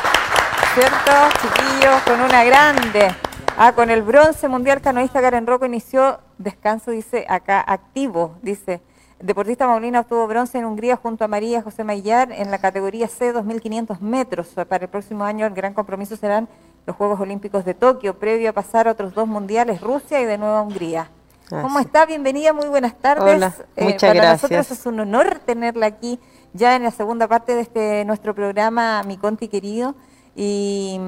¿Cierto, 0.74 1.12
chiquillos? 1.42 2.02
Con 2.06 2.20
una 2.22 2.44
grande. 2.44 3.14
Ah, 3.58 3.72
con 3.72 3.90
el 3.90 4.00
bronce 4.00 4.48
mundial 4.48 4.80
canoísta 4.80 5.20
Karen 5.20 5.46
Rocco 5.46 5.66
inició 5.66 6.20
descanso, 6.38 6.92
dice 6.92 7.26
acá, 7.28 7.62
activo, 7.66 8.38
dice 8.40 8.80
Deportista 9.20 9.66
Maulina 9.66 10.00
obtuvo 10.00 10.28
bronce 10.28 10.58
en 10.58 10.64
Hungría 10.64 10.96
junto 10.96 11.24
a 11.24 11.28
María 11.28 11.60
José 11.60 11.82
Maillar 11.82 12.30
en 12.30 12.52
la 12.52 12.58
categoría 12.58 13.08
C 13.08 13.34
2.500 13.34 13.98
metros. 14.00 14.48
Para 14.68 14.84
el 14.84 14.90
próximo 14.90 15.24
año 15.24 15.44
el 15.46 15.54
gran 15.54 15.74
compromiso 15.74 16.16
serán 16.16 16.48
los 16.86 16.94
Juegos 16.94 17.18
Olímpicos 17.20 17.64
de 17.64 17.74
Tokio, 17.74 18.18
previo 18.18 18.50
a 18.50 18.52
pasar 18.52 18.86
a 18.86 18.92
otros 18.92 19.14
dos 19.14 19.26
mundiales, 19.26 19.80
Rusia 19.80 20.20
y 20.20 20.24
de 20.24 20.38
nuevo 20.38 20.62
Hungría. 20.62 21.10
¿Cómo 21.50 21.80
está? 21.80 22.06
Bienvenida, 22.06 22.52
muy 22.52 22.68
buenas 22.68 22.94
tardes. 22.98 23.36
Hola, 23.36 23.54
Eh, 23.74 23.84
muchas 23.84 24.00
para 24.02 24.14
gracias. 24.14 24.42
nosotros 24.42 24.70
es 24.70 24.86
un 24.86 25.00
honor 25.00 25.40
tenerla 25.44 25.86
aquí 25.86 26.20
ya 26.52 26.76
en 26.76 26.84
la 26.84 26.90
segunda 26.90 27.26
parte 27.26 27.54
de 27.54 27.62
este 27.62 28.04
nuestro 28.04 28.34
programa, 28.34 29.02
mi 29.02 29.16
Conti 29.16 29.48
querido, 29.48 29.94
y, 30.36 31.00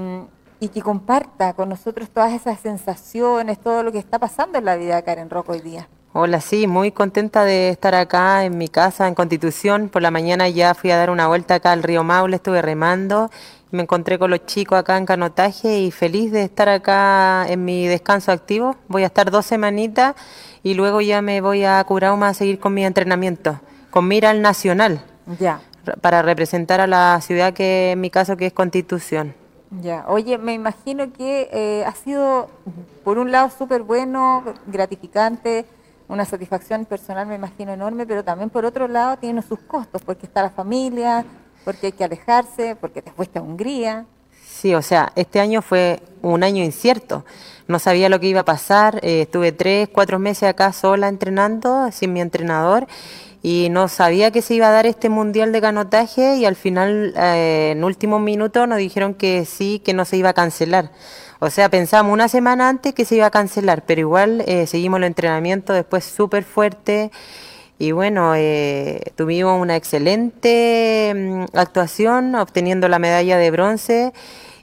y 0.58 0.68
que 0.68 0.82
comparta 0.82 1.52
con 1.52 1.68
nosotros 1.68 2.10
todas 2.10 2.32
esas 2.32 2.58
sensaciones, 2.58 3.60
todo 3.60 3.82
lo 3.82 3.92
que 3.92 3.98
está 3.98 4.18
pasando 4.18 4.58
en 4.58 4.64
la 4.64 4.76
vida 4.76 4.96
de 4.96 5.02
Karen 5.04 5.30
Rocco 5.30 5.52
hoy 5.52 5.60
día. 5.60 5.88
Hola, 6.12 6.40
sí, 6.40 6.66
muy 6.66 6.90
contenta 6.90 7.44
de 7.44 7.68
estar 7.68 7.94
acá 7.94 8.44
en 8.44 8.58
mi 8.58 8.66
casa 8.68 9.06
en 9.06 9.14
Constitución. 9.14 9.88
Por 9.88 10.02
la 10.02 10.10
mañana 10.10 10.48
ya 10.48 10.74
fui 10.74 10.90
a 10.90 10.96
dar 10.96 11.08
una 11.08 11.28
vuelta 11.28 11.54
acá 11.54 11.70
al 11.70 11.84
río 11.84 12.02
Maule, 12.02 12.34
estuve 12.36 12.60
remando, 12.62 13.30
me 13.70 13.82
encontré 13.82 14.18
con 14.18 14.30
los 14.30 14.44
chicos 14.44 14.76
acá 14.76 14.96
en 14.96 15.06
canotaje 15.06 15.78
y 15.78 15.92
feliz 15.92 16.32
de 16.32 16.42
estar 16.42 16.68
acá 16.68 17.46
en 17.48 17.64
mi 17.64 17.86
descanso 17.86 18.32
activo. 18.32 18.74
Voy 18.88 19.04
a 19.04 19.06
estar 19.06 19.30
dos 19.30 19.46
semanitas 19.46 20.16
y 20.64 20.74
luego 20.74 21.00
ya 21.00 21.22
me 21.22 21.40
voy 21.40 21.64
a 21.64 21.82
Curauma 21.84 22.28
a 22.28 22.34
seguir 22.34 22.58
con 22.58 22.74
mi 22.74 22.84
entrenamiento, 22.84 23.60
con 23.90 24.08
mira 24.08 24.30
al 24.30 24.42
nacional, 24.42 25.04
Ya. 25.38 25.60
para 26.00 26.22
representar 26.22 26.80
a 26.80 26.88
la 26.88 27.20
ciudad 27.22 27.52
que 27.54 27.92
en 27.92 28.00
mi 28.00 28.10
caso 28.10 28.36
que 28.36 28.46
es 28.46 28.52
Constitución. 28.52 29.32
Ya, 29.80 30.04
oye, 30.08 30.38
me 30.38 30.54
imagino 30.54 31.12
que 31.12 31.48
eh, 31.52 31.84
ha 31.86 31.94
sido, 31.94 32.48
por 33.04 33.18
un 33.18 33.30
lado, 33.30 33.48
súper 33.56 33.82
bueno, 33.84 34.42
gratificante, 34.66 35.64
una 36.10 36.24
satisfacción 36.24 36.84
personal, 36.86 37.26
me 37.26 37.36
imagino, 37.36 37.72
enorme, 37.72 38.04
pero 38.04 38.24
también 38.24 38.50
por 38.50 38.64
otro 38.64 38.88
lado 38.88 39.16
tiene 39.16 39.42
sus 39.42 39.60
costos, 39.60 40.02
porque 40.02 40.26
está 40.26 40.42
la 40.42 40.50
familia, 40.50 41.24
porque 41.64 41.86
hay 41.86 41.92
que 41.92 42.02
alejarse, 42.04 42.74
porque 42.74 43.00
te 43.00 43.12
fuiste 43.12 43.38
a 43.38 43.42
Hungría. 43.42 44.06
Sí, 44.44 44.74
o 44.74 44.82
sea, 44.82 45.12
este 45.14 45.38
año 45.38 45.62
fue 45.62 46.02
un 46.20 46.42
año 46.42 46.64
incierto. 46.64 47.24
No 47.68 47.78
sabía 47.78 48.08
lo 48.08 48.18
que 48.18 48.26
iba 48.26 48.40
a 48.40 48.44
pasar. 48.44 48.98
eh, 49.02 49.22
estuve 49.22 49.52
tres, 49.52 49.88
cuatro 49.88 50.18
meses 50.18 50.48
acá 50.48 50.72
sola 50.72 51.06
entrenando, 51.08 51.90
sin 51.92 52.12
mi 52.12 52.20
entrenador, 52.20 52.88
y 53.42 53.68
no 53.70 53.86
sabía 53.86 54.32
que 54.32 54.42
se 54.42 54.54
iba 54.54 54.68
a 54.68 54.72
dar 54.72 54.86
este 54.86 55.08
mundial 55.08 55.52
de 55.52 55.60
canotaje. 55.60 56.36
Y 56.36 56.44
al 56.44 56.56
final, 56.56 57.14
eh, 57.16 57.70
en 57.76 57.84
último 57.84 58.18
minuto, 58.18 58.66
nos 58.66 58.78
dijeron 58.78 59.14
que 59.14 59.44
sí, 59.44 59.80
que 59.84 59.94
no 59.94 60.04
se 60.04 60.16
iba 60.16 60.30
a 60.30 60.34
cancelar. 60.34 60.90
O 61.40 61.48
sea, 61.50 61.70
pensamos 61.70 62.12
una 62.12 62.28
semana 62.28 62.68
antes 62.68 62.94
que 62.94 63.06
se 63.06 63.16
iba 63.16 63.26
a 63.26 63.30
cancelar, 63.30 63.84
pero 63.86 64.02
igual 64.02 64.42
eh, 64.46 64.66
seguimos 64.66 64.98
el 64.98 65.04
entrenamiento 65.04 65.72
después 65.72 66.04
súper 66.04 66.44
fuerte. 66.44 67.10
Y 67.78 67.92
bueno, 67.92 68.34
eh, 68.36 69.00
tuvimos 69.16 69.60
una 69.60 69.76
excelente 69.76 71.12
mm, 71.16 71.56
actuación, 71.56 72.34
obteniendo 72.34 72.88
la 72.88 72.98
medalla 72.98 73.38
de 73.38 73.50
bronce 73.50 74.12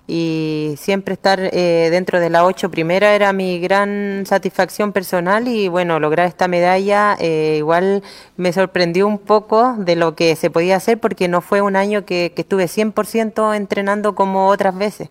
y 0.08 0.76
siempre 0.78 1.13
estar 1.16 1.40
eh, 1.42 1.90
dentro 1.92 2.20
de 2.20 2.30
la 2.30 2.46
ocho 2.46 2.72
primera 2.72 3.13
era 3.16 3.34
mi 3.34 3.60
gran 3.60 4.24
satisfacción 4.26 4.94
personal 4.94 5.48
y 5.48 5.68
bueno, 5.68 6.00
lograr 6.00 6.28
esta 6.28 6.48
medalla 6.48 7.18
eh, 7.20 7.56
igual 7.58 8.04
me 8.38 8.54
sorprendió 8.54 9.08
un 9.08 9.18
poco 9.20 9.76
de 9.80 9.96
lo 9.98 10.16
que 10.16 10.36
se 10.38 10.50
podía 10.50 10.78
hacer 10.78 11.00
porque 11.00 11.28
no 11.28 11.42
fue 11.42 11.62
un 11.62 11.76
año 11.76 12.06
que, 12.06 12.32
que 12.36 12.44
estuve 12.44 12.66
100% 12.66 13.56
entrenando 13.56 14.16
como 14.16 14.48
otras 14.48 14.78
veces. 14.78 15.10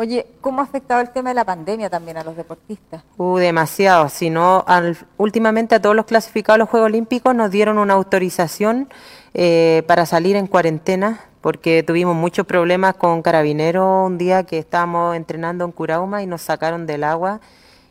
Oye, 0.00 0.26
¿cómo 0.40 0.60
ha 0.60 0.62
afectado 0.64 1.00
el 1.00 1.10
tema 1.10 1.30
de 1.30 1.34
la 1.34 1.44
pandemia 1.44 1.90
también 1.90 2.16
a 2.18 2.22
los 2.22 2.36
deportistas? 2.36 3.02
Uh, 3.16 3.38
demasiado. 3.38 4.08
Si 4.08 4.30
no, 4.30 4.62
al- 4.68 4.96
últimamente 5.16 5.74
a 5.74 5.82
todos 5.82 5.96
los 5.96 6.04
clasificados 6.04 6.54
a 6.54 6.58
los 6.58 6.68
Juegos 6.68 6.86
Olímpicos 6.86 7.34
nos 7.34 7.50
dieron 7.50 7.78
una 7.78 7.94
autorización 7.94 8.88
eh, 9.34 9.82
para 9.88 10.06
salir 10.06 10.36
en 10.36 10.46
cuarentena, 10.46 11.18
porque 11.40 11.82
tuvimos 11.82 12.14
muchos 12.14 12.46
problemas 12.46 12.94
con 12.94 13.22
carabineros 13.22 14.06
un 14.06 14.18
día 14.18 14.44
que 14.44 14.58
estábamos 14.58 15.16
entrenando 15.16 15.64
en 15.64 15.72
Curauma 15.72 16.22
y 16.22 16.26
nos 16.26 16.42
sacaron 16.42 16.86
del 16.86 17.02
agua 17.02 17.40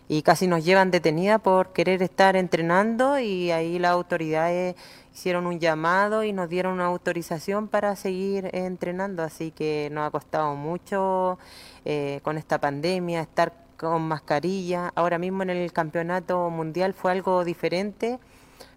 y 0.10 0.22
casi 0.22 0.48
nos 0.48 0.64
llevan 0.64 0.92
detenida 0.92 1.38
por 1.38 1.74
querer 1.74 2.02
estar 2.02 2.36
entrenando 2.36 3.20
y 3.20 3.52
ahí 3.52 3.78
las 3.78 3.92
autoridades 3.92 4.76
hicieron 5.14 5.48
un 5.48 5.60
llamado 5.60 6.24
y 6.24 6.32
nos 6.32 6.48
dieron 6.48 6.74
una 6.74 6.86
autorización 6.86 7.68
para 7.68 7.96
seguir 7.96 8.50
entrenando, 8.54 9.24
así 9.24 9.52
que 9.52 9.90
nos 9.92 10.08
ha 10.08 10.12
costado 10.12 10.56
mucho 10.56 11.40
eh, 11.86 12.20
con 12.24 12.38
esta 12.38 12.60
pandemia 12.60 13.22
estar 13.22 13.52
con 13.78 14.04
mascarilla. 14.04 14.92
Ahora 14.96 15.18
mismo 15.18 15.44
en 15.44 15.50
el 15.50 15.72
campeonato 15.74 16.50
mundial 16.50 16.94
fue 16.94 17.12
algo 17.12 17.44
diferente, 17.44 18.20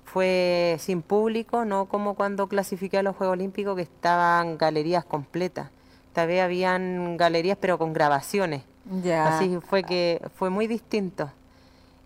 fue 0.05 0.77
sin 0.79 1.03
público, 1.03 1.65
no 1.65 1.87
como 1.87 2.15
cuando 2.15 2.49
clasifiqué 2.49 2.99
a 2.99 3.03
los 3.03 3.17
Juegos 3.17 3.35
Olímpicos 3.35 3.77
que 3.77 3.83
estaban 3.83 4.59
galerías 4.59 5.05
completas. 5.05 5.71
Esta 6.09 6.27
vez 6.27 6.43
habían 6.43 7.17
galerías 7.17 7.57
pero 7.61 7.79
con 7.79 7.93
grabaciones. 7.93 8.63
Ya. 9.03 9.37
Así 9.37 9.59
fue 9.69 9.83
que 9.83 10.21
fue 10.37 10.51
muy 10.51 10.67
distinto. 10.67 11.31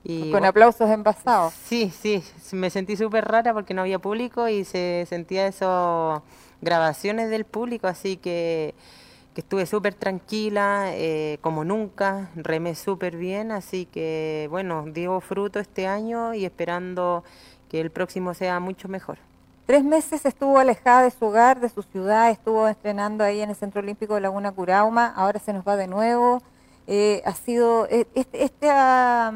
Y 0.05 0.31
Con 0.31 0.45
aplausos 0.45 0.91
envasados. 0.91 1.55
Sí, 1.65 1.91
sí, 1.91 2.23
me 2.53 2.69
sentí 2.69 2.95
súper 2.95 3.25
rara 3.25 3.55
porque 3.55 3.73
no 3.73 3.81
había 3.81 3.99
público 3.99 4.49
y 4.49 4.65
se 4.65 5.07
sentía 5.09 5.47
eso, 5.47 6.23
grabaciones 6.61 7.31
del 7.31 7.47
público, 7.47 7.87
así 7.87 8.19
que, 8.19 8.75
que 9.35 9.41
estuve 9.41 9.65
súper 9.65 9.95
tranquila, 9.95 10.91
eh, 10.93 11.39
como 11.41 11.65
nunca, 11.65 12.29
remé 12.37 12.75
súper 12.75 13.17
bien, 13.17 13.51
así 13.51 13.87
que 13.87 14.47
bueno, 14.51 14.85
dio 14.93 15.21
fruto 15.21 15.59
este 15.59 15.87
año 15.87 16.35
y 16.35 16.45
esperando 16.45 17.25
que 17.71 17.81
el 17.81 17.91
próximo 17.91 18.35
sea 18.35 18.61
mucho 18.61 18.89
mejor. 18.89 19.17
Tres 19.65 19.83
meses 19.83 20.27
estuvo 20.27 20.59
alejada 20.59 21.05
de 21.05 21.11
su 21.11 21.25
hogar, 21.25 21.61
de 21.61 21.71
su 21.71 21.83
ciudad, 21.83 22.29
estuvo 22.29 22.69
entrenando 22.69 23.25
ahí 23.25 23.41
en 23.41 23.49
el 23.49 23.57
Centro 23.57 23.81
Olímpico 23.81 24.17
de 24.17 24.21
Laguna 24.21 24.53
Curauma, 24.53 25.07
ahora 25.17 25.41
se 25.41 25.55
nos 25.55 25.67
va 25.67 25.77
de 25.77 25.87
nuevo. 25.87 26.43
Eh, 26.87 27.23
ha 27.25 27.35
sido 27.35 27.87
eh, 27.89 28.07
este, 28.15 28.45
esta, 28.45 29.33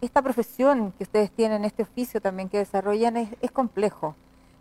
esta 0.00 0.22
profesión 0.22 0.92
que 0.96 1.04
ustedes 1.04 1.30
tienen, 1.30 1.64
este 1.64 1.82
oficio 1.82 2.20
también 2.20 2.48
que 2.48 2.58
desarrollan, 2.58 3.16
es, 3.16 3.28
es 3.40 3.50
complejo, 3.50 4.14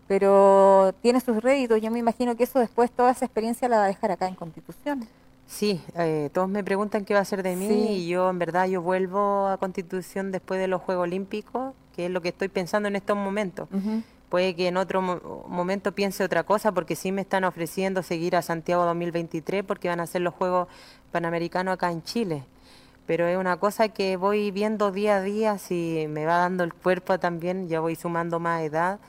pero 0.08 0.94
tiene 1.02 1.20
sus 1.20 1.42
réditos. 1.42 1.82
Yo 1.82 1.92
me 1.92 2.00
imagino 2.00 2.36
que 2.36 2.44
eso 2.44 2.60
después, 2.60 2.92
toda 2.92 3.12
esa 3.12 3.26
experiencia 3.26 3.68
la 3.70 3.78
va 3.78 3.84
a 3.86 3.88
dejar 3.88 4.12
acá 4.12 4.28
en 4.28 4.36
Constitución. 4.36 5.08
Sí, 5.48 5.80
eh, 5.96 6.30
todos 6.34 6.50
me 6.50 6.64
preguntan 6.64 7.06
qué 7.06 7.14
va 7.14 7.20
a 7.20 7.26
ser 7.26 7.44
de 7.44 7.56
mí 7.56 7.68
Sí. 7.68 7.74
y 7.90 8.08
yo 8.08 8.30
en 8.32 8.40
verdad 8.40 8.66
yo 8.66 8.82
vuelvo 8.82 9.48
a 9.48 9.58
Constitución 9.58 10.32
después 10.32 10.60
de 10.60 10.68
los 10.68 10.82
Juegos 10.82 11.04
Olímpicos, 11.04 11.74
que 11.96 12.06
es 12.08 12.12
lo 12.12 12.22
que 12.22 12.30
estoy 12.30 12.48
pensando 12.48 12.88
en 12.88 12.96
estos 12.96 13.16
momentos. 13.16 13.70
Puede 14.30 14.56
que 14.56 14.68
en 14.68 14.76
otro 14.78 15.04
mo- 15.04 15.46
momento 15.48 15.92
piense 15.94 16.24
otra 16.24 16.44
cosa 16.44 16.72
porque 16.72 16.96
sí 16.96 17.12
me 17.12 17.22
están 17.22 17.44
ofreciendo 17.44 18.02
seguir 18.02 18.36
a 18.36 18.42
Santiago 18.42 18.84
2023 18.86 19.64
porque 19.64 19.88
van 19.88 20.00
a 20.00 20.08
ser 20.08 20.22
los 20.24 20.34
Juegos 20.34 20.68
Panamericanos 21.16 21.76
acá 21.76 21.94
en 21.94 22.04
Chile. 22.04 22.44
Pero 23.08 23.26
es 23.26 23.38
una 23.38 23.56
cosa 23.56 23.88
que 23.88 24.18
voy 24.18 24.52
viendo 24.52 24.92
día 24.92 25.16
a 25.16 25.22
día, 25.22 25.58
si 25.58 26.08
me 26.10 26.26
va 26.26 26.40
dando 26.40 26.66
el 26.66 26.74
cuerpo 26.74 27.18
también, 27.20 27.70
ya 27.70 27.80
voy 27.80 27.96
sumando 27.96 28.42
más 28.42 28.64
edad 28.64 29.00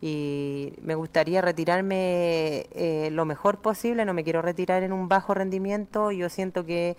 y 0.00 0.74
me 0.80 0.94
gustaría 0.94 1.40
retirarme 1.42 2.66
eh, 2.70 3.08
lo 3.10 3.24
mejor 3.24 3.58
posible, 3.58 4.04
no 4.04 4.14
me 4.14 4.22
quiero 4.22 4.42
retirar 4.42 4.84
en 4.84 4.92
un 4.92 5.08
bajo 5.08 5.34
rendimiento, 5.34 6.12
yo 6.12 6.28
siento 6.28 6.64
que 6.64 6.96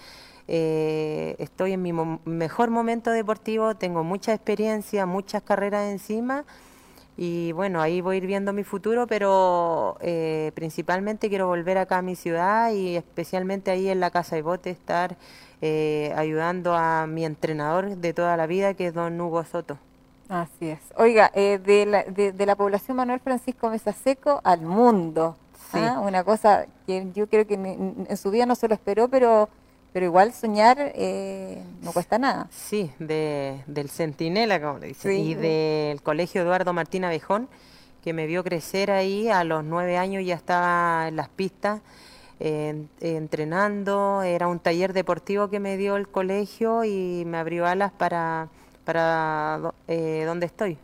eh, 0.50 1.38
estoy 1.40 1.72
en 1.72 1.82
mi 1.82 1.94
mejor 2.26 2.70
momento 2.70 3.12
deportivo, 3.12 3.76
tengo 3.76 4.04
mucha 4.04 4.34
experiencia, 4.34 5.06
muchas 5.06 5.44
carreras 5.44 5.90
encima 5.90 6.44
y 7.18 7.52
bueno, 7.52 7.82
ahí 7.82 8.00
voy 8.00 8.16
a 8.16 8.18
ir 8.20 8.28
viendo 8.28 8.54
mi 8.54 8.64
futuro, 8.64 9.08
pero 9.08 9.98
eh, 10.02 10.52
principalmente 10.54 11.30
quiero 11.30 11.48
volver 11.48 11.80
acá 11.80 11.98
a 11.98 12.02
mi 12.04 12.16
ciudad 12.16 12.72
y 12.72 12.96
especialmente 12.96 13.72
ahí 13.72 13.90
en 13.90 14.00
la 14.00 14.12
Casa 14.12 14.36
de 14.36 14.44
Bote 14.44 14.70
estar 14.70 15.18
eh, 15.62 16.14
ayudando 16.16 16.76
a 16.76 17.08
mi 17.08 17.26
entrenador 17.26 17.98
de 17.98 18.14
toda 18.14 18.38
la 18.38 18.46
vida, 18.46 18.76
que 18.76 18.86
es 18.88 18.94
don 18.94 19.20
Hugo 19.20 19.44
Soto. 19.46 19.80
Así 20.30 20.70
es. 20.70 20.80
Oiga, 20.96 21.32
eh, 21.34 21.58
de, 21.58 21.88
la, 21.88 22.04
de, 22.04 22.34
de 22.34 22.46
la 22.46 22.56
población 22.56 22.98
Manuel 22.98 23.20
Francisco 23.20 23.70
Mesa 23.72 23.94
Seco 23.94 24.40
al 24.44 24.62
mundo. 24.62 25.38
Sí. 25.72 25.80
¿ah? 25.80 26.00
Una 26.00 26.24
cosa 26.24 26.68
que 26.86 27.08
yo 27.16 27.28
creo 27.28 27.48
que 27.48 27.56
en 27.56 28.18
su 28.18 28.30
vida 28.30 28.46
no 28.46 28.54
se 28.54 28.68
lo 28.68 28.76
esperó, 28.76 29.08
pero 29.08 29.50
pero 29.94 30.06
igual 30.06 30.34
soñar 30.34 30.78
eh, 30.96 31.64
no 31.82 31.92
cuesta 31.92 32.18
nada. 32.20 32.48
Sí, 32.52 32.92
de, 33.00 33.64
del 33.68 33.90
Centinela, 33.90 34.62
como 34.62 34.80
le 34.80 34.88
dicen, 34.88 35.12
Sí. 35.12 35.32
y 35.32 35.34
del 35.36 36.02
Colegio 36.02 36.42
Eduardo 36.42 36.74
Martín 36.74 37.04
Abejón, 37.06 37.48
que 38.04 38.14
me 38.14 38.28
vio 38.28 38.44
crecer 38.44 38.92
ahí 38.92 39.28
a 39.30 39.44
los 39.44 39.64
nueve 39.64 39.98
años, 39.98 40.24
ya 40.26 40.36
estaba 40.36 41.08
en 41.08 41.16
las 41.16 41.30
pistas 41.30 41.82
eh, 42.40 42.86
entrenando, 43.02 44.22
era 44.22 44.48
un 44.48 44.60
taller 44.60 44.94
deportivo 44.94 45.50
que 45.50 45.60
me 45.60 45.76
dio 45.78 45.96
el 45.98 46.08
colegio 46.08 46.84
y 46.84 47.24
me 47.26 47.38
abrió 47.38 47.66
alas 47.66 47.92
para, 47.92 48.50
para 48.86 49.74
eh, 49.88 50.24
donde 50.26 50.46
estoy. 50.46 50.78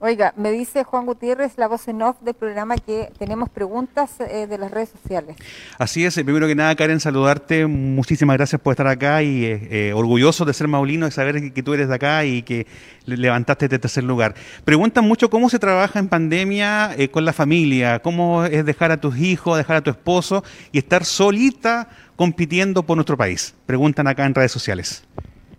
Oiga, 0.00 0.32
me 0.36 0.52
dice 0.52 0.84
Juan 0.84 1.06
Gutiérrez, 1.06 1.54
la 1.56 1.66
voz 1.66 1.88
en 1.88 2.00
off 2.02 2.20
del 2.20 2.34
programa, 2.34 2.76
que 2.76 3.10
tenemos 3.18 3.48
preguntas 3.48 4.12
eh, 4.20 4.46
de 4.46 4.56
las 4.56 4.70
redes 4.70 4.90
sociales. 4.90 5.36
Así 5.76 6.04
es, 6.04 6.16
eh, 6.16 6.24
primero 6.24 6.46
que 6.46 6.54
nada, 6.54 6.76
Karen, 6.76 7.00
saludarte. 7.00 7.66
Muchísimas 7.66 8.36
gracias 8.36 8.60
por 8.60 8.74
estar 8.74 8.86
acá 8.86 9.24
y 9.24 9.44
eh, 9.44 9.92
orgulloso 9.92 10.44
de 10.44 10.54
ser 10.54 10.68
maulino 10.68 11.08
y 11.08 11.10
saber 11.10 11.52
que, 11.52 11.62
tú 11.64 11.74
eres 11.74 11.88
de 11.88 11.96
acá 11.96 12.24
y 12.24 12.42
que 12.42 12.68
le- 13.06 13.16
levantaste 13.16 13.64
este 13.64 13.80
tercer 13.80 14.04
lugar. 14.04 14.36
Preguntan 14.64 15.04
mucho 15.04 15.30
cómo 15.30 15.50
se 15.50 15.58
trabaja 15.58 15.98
en 15.98 16.06
pandemia 16.08 16.94
con 17.10 17.24
la 17.24 17.32
familia, 17.32 17.98
cómo 17.98 18.44
es 18.44 18.64
dejar 18.64 18.92
a 18.92 19.00
tus 19.00 19.18
hijos, 19.18 19.56
dejar 19.58 19.78
a 19.78 19.82
tu 19.82 19.90
esposo 19.90 20.44
y 20.70 20.78
estar 20.78 21.04
solita 21.04 21.88
compitiendo 22.14 22.84
por 22.84 22.96
nuestro 22.96 23.16
país. 23.16 23.52
Preguntan 23.66 24.06
acá 24.06 24.26
en 24.26 24.34
redes 24.36 24.52
sociales. 24.52 25.02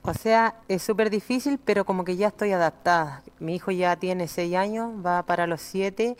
O 0.01 0.13
sea, 0.13 0.55
es 0.67 0.81
súper 0.81 1.09
difícil, 1.09 1.59
pero 1.63 1.85
como 1.85 2.03
que 2.05 2.15
ya 2.15 2.27
estoy 2.27 2.51
adaptada. 2.53 3.21
Mi 3.39 3.55
hijo 3.55 3.71
ya 3.71 3.97
tiene 3.97 4.27
seis 4.27 4.55
años, 4.55 4.91
va 5.05 5.23
para 5.23 5.45
los 5.45 5.61
siete, 5.61 6.15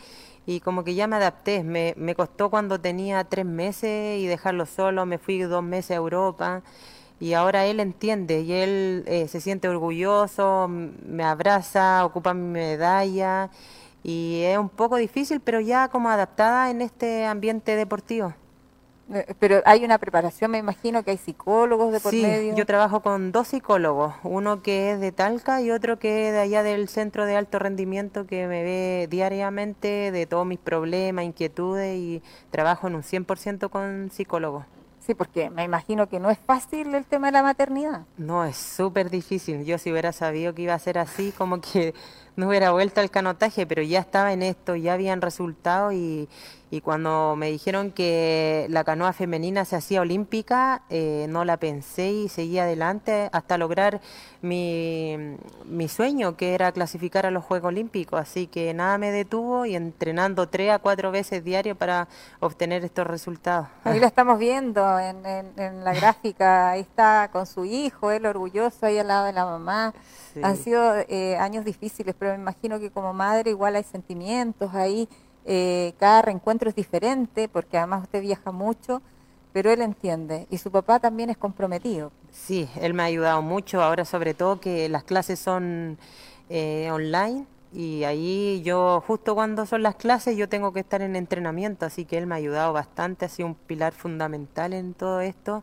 y 0.46 0.60
como 0.60 0.84
que 0.84 0.94
ya 0.94 1.06
me 1.06 1.16
adapté. 1.16 1.64
Me, 1.64 1.94
me 1.96 2.14
costó 2.14 2.50
cuando 2.50 2.78
tenía 2.80 3.24
tres 3.24 3.46
meses 3.46 4.20
y 4.20 4.26
dejarlo 4.26 4.66
solo, 4.66 5.06
me 5.06 5.18
fui 5.18 5.38
dos 5.40 5.62
meses 5.62 5.92
a 5.92 5.94
Europa, 5.94 6.62
y 7.20 7.32
ahora 7.34 7.66
él 7.66 7.80
entiende, 7.80 8.40
y 8.42 8.52
él 8.52 9.04
eh, 9.06 9.28
se 9.28 9.40
siente 9.40 9.68
orgulloso, 9.68 10.68
me 10.68 11.24
abraza, 11.24 12.04
ocupa 12.04 12.34
mi 12.34 12.46
medalla, 12.48 13.50
y 14.02 14.42
es 14.44 14.58
un 14.58 14.68
poco 14.68 14.96
difícil, 14.96 15.40
pero 15.40 15.60
ya 15.60 15.88
como 15.88 16.08
adaptada 16.10 16.70
en 16.70 16.82
este 16.82 17.26
ambiente 17.26 17.76
deportivo. 17.76 18.34
Eh, 19.12 19.34
Pero 19.38 19.60
hay 19.64 19.84
una 19.84 19.98
preparación, 19.98 20.50
me 20.52 20.58
imagino 20.58 21.02
que 21.02 21.10
hay 21.10 21.16
psicólogos 21.18 21.92
de 21.92 22.00
por 22.00 22.12
Sí, 22.12 22.22
medio. 22.22 22.54
yo 22.54 22.64
trabajo 22.64 23.00
con 23.00 23.32
dos 23.32 23.48
psicólogos, 23.48 24.14
uno 24.22 24.62
que 24.62 24.92
es 24.92 25.00
de 25.00 25.10
Talca 25.12 25.60
y 25.62 25.70
otro 25.72 25.98
que 25.98 26.28
es 26.28 26.32
de 26.32 26.38
allá 26.40 26.62
del 26.62 26.88
centro 26.88 27.26
de 27.26 27.36
alto 27.36 27.58
rendimiento 27.58 28.26
que 28.26 28.46
me 28.46 28.62
ve 28.62 29.08
diariamente 29.10 30.12
de 30.12 30.26
todos 30.26 30.46
mis 30.46 30.58
problemas, 30.60 31.24
inquietudes 31.24 31.96
y 31.96 32.22
trabajo 32.50 32.86
en 32.88 32.94
un 32.94 33.02
100% 33.02 33.68
con 33.68 34.10
psicólogos. 34.12 34.64
Sí, 35.00 35.14
porque 35.14 35.50
me 35.50 35.64
imagino 35.64 36.08
que 36.08 36.20
no 36.20 36.30
es 36.30 36.38
fácil 36.38 36.94
el 36.94 37.04
tema 37.04 37.28
de 37.28 37.32
la 37.32 37.42
maternidad. 37.42 38.02
No, 38.18 38.44
es 38.44 38.56
súper 38.56 39.10
difícil. 39.10 39.64
Yo 39.64 39.78
si 39.78 39.90
hubiera 39.90 40.12
sabido 40.12 40.54
que 40.54 40.62
iba 40.62 40.74
a 40.74 40.78
ser 40.78 40.98
así, 40.98 41.32
como 41.36 41.60
que 41.60 41.94
no 42.36 42.48
hubiera 42.48 42.70
vuelto 42.72 43.00
al 43.00 43.10
canotaje, 43.10 43.66
pero 43.66 43.82
ya 43.82 44.00
estaba 44.00 44.32
en 44.32 44.42
esto, 44.42 44.76
ya 44.76 44.94
habían 44.94 45.20
resultados 45.20 45.92
y, 45.94 46.28
y 46.70 46.80
cuando 46.80 47.34
me 47.36 47.50
dijeron 47.50 47.90
que 47.90 48.66
la 48.70 48.84
canoa 48.84 49.12
femenina 49.12 49.64
se 49.64 49.76
hacía 49.76 50.00
olímpica, 50.00 50.82
eh, 50.88 51.26
no 51.28 51.44
la 51.44 51.56
pensé 51.58 52.10
y 52.12 52.28
seguí 52.28 52.58
adelante 52.58 53.28
hasta 53.32 53.58
lograr 53.58 54.00
mi, 54.40 55.36
mi 55.64 55.88
sueño, 55.88 56.36
que 56.36 56.54
era 56.54 56.72
clasificar 56.72 57.26
a 57.26 57.30
los 57.30 57.44
Juegos 57.44 57.68
Olímpicos. 57.68 58.20
Así 58.20 58.46
que 58.46 58.72
nada 58.72 58.96
me 58.98 59.10
detuvo 59.10 59.66
y 59.66 59.74
entrenando 59.74 60.48
tres 60.48 60.70
a 60.70 60.78
cuatro 60.78 61.10
veces 61.10 61.44
diario 61.44 61.74
para 61.76 62.08
obtener 62.38 62.84
estos 62.84 63.06
resultados. 63.06 63.66
Ahí 63.84 64.00
lo 64.00 64.06
estamos 64.06 64.38
viendo 64.38 64.98
en, 64.98 65.26
en- 65.26 65.52
en 65.56 65.84
la 65.84 65.92
gráfica, 65.92 66.70
ahí 66.70 66.80
está 66.80 67.28
con 67.32 67.46
su 67.46 67.64
hijo, 67.64 68.10
él 68.12 68.24
orgulloso 68.26 68.86
ahí 68.86 68.98
al 68.98 69.08
lado 69.08 69.26
de 69.26 69.32
la 69.32 69.44
mamá. 69.44 69.92
Sí. 70.32 70.40
Han 70.44 70.56
sido 70.56 70.94
eh, 71.08 71.36
años 71.36 71.64
difíciles, 71.64 72.14
pero 72.16 72.29
me 72.32 72.38
imagino 72.38 72.78
que 72.80 72.90
como 72.90 73.12
madre 73.12 73.50
igual 73.50 73.76
hay 73.76 73.84
sentimientos 73.84 74.74
ahí, 74.74 75.08
eh, 75.44 75.94
cada 75.98 76.22
reencuentro 76.22 76.68
es 76.68 76.76
diferente, 76.76 77.48
porque 77.48 77.78
además 77.78 78.02
usted 78.02 78.20
viaja 78.20 78.52
mucho, 78.52 79.02
pero 79.52 79.70
él 79.72 79.82
entiende, 79.82 80.46
y 80.50 80.58
su 80.58 80.70
papá 80.70 81.00
también 81.00 81.30
es 81.30 81.36
comprometido. 81.36 82.12
Sí, 82.30 82.68
él 82.80 82.94
me 82.94 83.02
ha 83.02 83.06
ayudado 83.06 83.42
mucho, 83.42 83.82
ahora 83.82 84.04
sobre 84.04 84.34
todo 84.34 84.60
que 84.60 84.88
las 84.88 85.02
clases 85.04 85.38
son 85.38 85.98
eh, 86.48 86.88
online 86.92 87.46
y 87.72 88.04
ahí 88.04 88.62
yo 88.64 89.02
justo 89.06 89.34
cuando 89.34 89.64
son 89.64 89.82
las 89.82 89.94
clases 89.94 90.36
yo 90.36 90.48
tengo 90.48 90.72
que 90.72 90.80
estar 90.80 91.02
en 91.02 91.16
entrenamiento, 91.16 91.86
así 91.86 92.04
que 92.04 92.18
él 92.18 92.26
me 92.26 92.34
ha 92.34 92.38
ayudado 92.38 92.72
bastante, 92.72 93.24
ha 93.24 93.28
sido 93.28 93.48
un 93.48 93.54
pilar 93.54 93.92
fundamental 93.92 94.72
en 94.72 94.94
todo 94.94 95.20
esto 95.20 95.62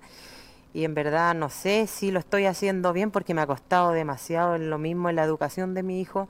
y 0.78 0.86
en 0.86 0.94
verdad 0.94 1.34
no 1.36 1.50
sé 1.50 1.88
si 1.88 2.12
lo 2.12 2.20
estoy 2.20 2.46
haciendo 2.46 2.94
bien 2.94 3.12
porque 3.12 3.34
me 3.34 3.42
ha 3.42 3.48
costado 3.48 3.92
demasiado 3.92 4.56
en 4.56 4.70
lo 4.70 4.78
mismo 4.78 5.10
en 5.10 5.16
la 5.18 5.24
educación 5.24 5.74
de 5.74 5.84
mi 5.84 6.00
hijo. 6.02 6.28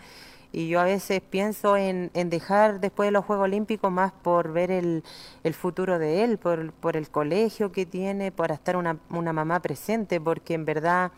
Y 0.53 0.69
yo 0.69 0.79
a 0.79 0.85
veces 0.85 1.21
pienso 1.21 1.75
en, 1.77 2.09
en 2.13 2.29
dejar 2.29 2.79
después 2.79 3.07
de 3.07 3.11
los 3.11 3.25
Juegos 3.25 3.45
Olímpicos 3.45 3.91
más 3.91 4.13
por 4.13 4.53
ver 4.53 4.71
el, 4.71 5.03
el 5.43 5.53
futuro 5.53 5.99
de 5.99 6.23
él, 6.23 6.37
por, 6.37 6.71
por 6.73 6.95
el 6.97 7.09
colegio 7.09 7.71
que 7.71 7.85
tiene, 7.85 8.31
por 8.31 8.51
estar 8.51 8.77
una, 8.77 8.97
una 9.09 9.33
mamá 9.33 9.59
presente, 9.61 10.21
porque 10.21 10.53
en 10.53 10.65
verdad 10.65 11.11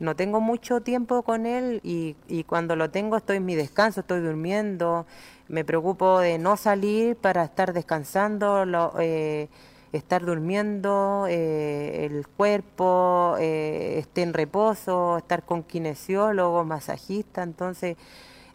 no 0.00 0.16
tengo 0.16 0.40
mucho 0.40 0.80
tiempo 0.82 1.22
con 1.22 1.46
él 1.46 1.80
y, 1.82 2.16
y 2.28 2.44
cuando 2.44 2.76
lo 2.76 2.90
tengo 2.90 3.16
estoy 3.16 3.38
en 3.38 3.46
mi 3.46 3.54
descanso, 3.54 4.00
estoy 4.00 4.20
durmiendo, 4.20 5.06
me 5.48 5.64
preocupo 5.64 6.18
de 6.20 6.38
no 6.38 6.56
salir 6.56 7.16
para 7.16 7.44
estar 7.44 7.72
descansando, 7.72 8.64
lo- 8.66 8.92
eh, 9.00 9.48
estar 9.96 10.24
durmiendo, 10.24 11.26
eh, 11.28 12.06
el 12.06 12.26
cuerpo 12.26 13.36
eh, 13.38 13.96
esté 13.98 14.22
en 14.22 14.34
reposo, 14.34 15.18
estar 15.18 15.44
con 15.44 15.62
kinesiólogo, 15.62 16.64
masajista, 16.64 17.42
entonces 17.42 17.96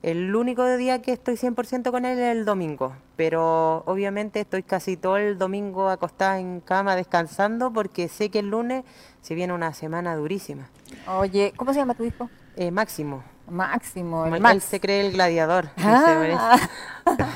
el 0.02 0.34
único 0.36 0.66
día 0.78 1.02
que 1.02 1.12
estoy 1.12 1.36
100% 1.36 1.92
con 1.92 2.06
él 2.06 2.20
es 2.20 2.38
el 2.38 2.46
domingo, 2.46 2.94
pero 3.16 3.84
obviamente 3.86 4.40
estoy 4.40 4.64
casi 4.64 4.96
todo 4.96 5.18
el 5.18 5.38
domingo 5.38 5.90
acostada 5.90 6.40
en 6.40 6.62
cama 6.62 6.96
descansando 6.96 7.72
porque 7.74 8.08
sé 8.08 8.30
que 8.30 8.40
el 8.40 8.50
lunes 8.50 8.84
se 9.22 9.36
viene 9.36 9.54
una 9.54 9.74
semana 9.74 10.16
durísima. 10.16 10.70
Oye, 11.08 11.54
¿cómo 11.58 11.74
se 11.74 11.80
llama 11.80 11.96
tu 11.96 12.06
hijo? 12.06 12.30
Eh, 12.56 12.72
máximo. 12.72 13.24
Máximo, 13.50 14.26
el 14.26 14.36
Él 14.36 14.42
Max. 14.42 14.64
se 14.64 14.80
cree 14.80 15.06
el 15.08 15.14
gladiador. 15.14 15.70
Ah, 15.78 16.58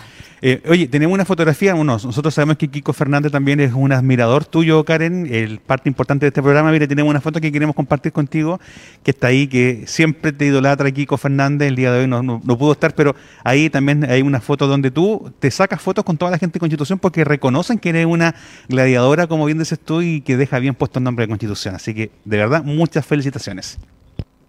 Eh, 0.45 0.61
oye, 0.67 0.89
tenemos 0.89 1.13
una 1.15 1.23
fotografía, 1.23 1.73
bueno, 1.73 1.93
nosotros 1.93 2.33
sabemos 2.33 2.57
que 2.57 2.67
Kiko 2.67 2.91
Fernández 2.91 3.31
también 3.31 3.61
es 3.61 3.71
un 3.71 3.93
admirador 3.93 4.43
tuyo, 4.43 4.83
Karen, 4.83 5.25
el 5.33 5.59
parte 5.61 5.87
importante 5.87 6.25
de 6.25 6.27
este 6.27 6.41
programa. 6.41 6.69
Mire, 6.69 6.85
tenemos 6.85 7.09
una 7.09 7.21
foto 7.21 7.39
que 7.39 7.49
queremos 7.49 7.73
compartir 7.73 8.11
contigo, 8.11 8.59
que 9.03 9.11
está 9.11 9.27
ahí, 9.27 9.47
que 9.47 9.85
siempre 9.87 10.33
te 10.33 10.43
idolatra 10.43 10.91
Kiko 10.91 11.15
Fernández, 11.15 11.69
el 11.69 11.77
día 11.77 11.93
de 11.93 12.01
hoy 12.01 12.07
no, 12.07 12.21
no- 12.23 12.41
no 12.43 12.57
pudo 12.57 12.73
estar, 12.73 12.93
pero 12.93 13.15
ahí 13.45 13.69
también 13.69 14.03
hay 14.03 14.21
una 14.21 14.41
foto 14.41 14.67
donde 14.67 14.91
tú 14.91 15.31
te 15.39 15.49
sacas 15.49 15.81
fotos 15.81 16.03
con 16.03 16.17
toda 16.17 16.31
la 16.31 16.37
gente 16.37 16.55
de 16.55 16.59
Constitución 16.59 16.99
porque 16.99 17.23
reconocen 17.23 17.79
que 17.79 17.87
eres 17.91 18.05
una 18.05 18.35
gladiadora, 18.67 19.27
como 19.27 19.45
bien 19.45 19.59
dices 19.59 19.79
tú, 19.79 20.01
y 20.01 20.19
que 20.19 20.35
deja 20.35 20.59
bien 20.59 20.75
puesto 20.75 20.99
el 20.99 21.05
nombre 21.05 21.23
de 21.23 21.29
Constitución. 21.29 21.73
Así 21.75 21.93
que, 21.93 22.11
de 22.25 22.35
verdad, 22.37 22.65
muchas 22.65 23.05
felicitaciones. 23.05 23.79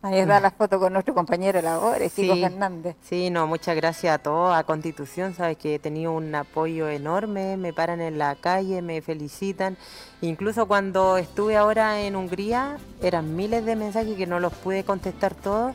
Ahí 0.05 0.18
está 0.20 0.38
la 0.40 0.50
foto 0.50 0.78
con 0.78 0.92
nuestro 0.92 1.14
compañero 1.14 1.61
labores, 1.62 2.12
Sí. 2.12 2.28
Fernández. 2.40 2.96
Sí, 3.02 3.30
no, 3.30 3.46
muchas 3.46 3.74
gracias 3.76 4.14
a 4.14 4.18
todos, 4.18 4.55
a 4.55 4.62
Constitución, 4.64 5.34
sabes 5.34 5.57
que 5.57 5.76
he 5.76 5.78
tenido 5.78 6.12
un 6.12 6.34
apoyo 6.34 6.88
enorme, 6.88 7.57
me 7.57 7.72
paran 7.72 8.00
en 8.00 8.18
la 8.18 8.34
calle, 8.36 8.82
me 8.82 9.00
felicitan. 9.02 9.76
Incluso 10.20 10.66
cuando 10.66 11.16
estuve 11.16 11.57
ahora 11.57 12.00
en 12.00 12.16
Hungría, 12.16 12.78
eran 13.02 13.34
miles 13.34 13.64
de 13.64 13.76
mensajes 13.76 14.16
que 14.16 14.26
no 14.26 14.40
los 14.40 14.52
pude 14.52 14.84
contestar 14.84 15.34
todos, 15.34 15.74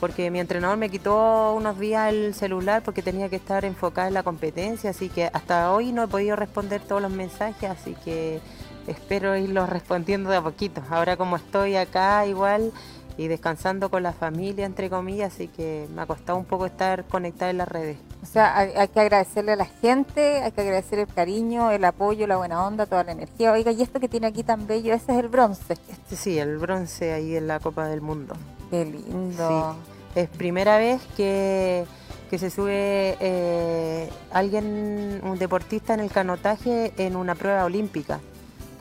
porque 0.00 0.32
mi 0.32 0.40
entrenador 0.40 0.76
me 0.78 0.88
quitó 0.90 1.54
unos 1.54 1.78
días 1.78 2.12
el 2.12 2.34
celular 2.34 2.82
porque 2.84 3.02
tenía 3.02 3.28
que 3.28 3.36
estar 3.36 3.64
enfocada 3.64 4.08
en 4.08 4.14
la 4.14 4.24
competencia, 4.24 4.90
así 4.90 5.08
que 5.08 5.30
hasta 5.32 5.72
hoy 5.72 5.92
no 5.92 6.02
he 6.02 6.08
podido 6.08 6.34
responder 6.34 6.80
todos 6.82 7.00
los 7.00 7.12
mensajes, 7.12 7.70
así 7.70 7.94
que 8.04 8.40
espero 8.88 9.36
irlos 9.36 9.68
respondiendo 9.68 10.30
de 10.30 10.38
a 10.38 10.42
poquito. 10.42 10.82
Ahora 10.90 11.16
como 11.16 11.36
estoy 11.36 11.76
acá 11.76 12.26
igual 12.26 12.72
y 13.16 13.28
descansando 13.28 13.90
con 13.90 14.02
la 14.02 14.12
familia, 14.12 14.66
entre 14.66 14.88
comillas, 14.88 15.34
así 15.34 15.48
que 15.48 15.86
me 15.94 16.02
ha 16.02 16.06
costado 16.06 16.38
un 16.38 16.44
poco 16.44 16.66
estar 16.66 17.04
conectada 17.04 17.50
en 17.50 17.58
las 17.58 17.68
redes. 17.68 17.98
O 18.22 18.26
sea, 18.26 18.56
hay, 18.56 18.70
hay 18.76 18.88
que 18.88 19.00
agradecerle 19.00 19.52
a 19.52 19.56
la 19.56 19.66
gente, 19.66 20.42
hay 20.42 20.52
que 20.52 20.60
agradecer 20.60 20.98
el 20.98 21.06
cariño, 21.06 21.70
el 21.70 21.84
apoyo, 21.84 22.26
la 22.26 22.36
buena 22.36 22.66
onda, 22.66 22.86
toda 22.86 23.04
la 23.04 23.12
energía. 23.12 23.52
Oiga, 23.52 23.72
y 23.72 23.82
esto 23.82 24.00
que 24.00 24.08
tiene 24.08 24.28
aquí 24.28 24.42
tan 24.42 24.66
bello, 24.66 24.94
ese 24.94 25.12
es 25.12 25.18
el 25.18 25.28
bronce. 25.28 25.74
Este 25.90 26.16
sí, 26.16 26.38
el 26.38 26.58
bronce 26.58 27.12
ahí 27.12 27.36
en 27.36 27.48
la 27.48 27.60
Copa 27.60 27.86
del 27.86 28.00
Mundo. 28.00 28.34
Qué 28.70 28.84
lindo. 28.84 29.76
Sí. 30.14 30.20
Es 30.20 30.28
primera 30.28 30.78
vez 30.78 31.00
que, 31.16 31.84
que 32.30 32.38
se 32.38 32.50
sube 32.50 33.16
eh, 33.20 34.10
alguien, 34.30 35.20
un 35.22 35.38
deportista 35.38 35.94
en 35.94 36.00
el 36.00 36.10
canotaje 36.10 36.92
en 36.96 37.16
una 37.16 37.34
prueba 37.34 37.64
olímpica. 37.64 38.20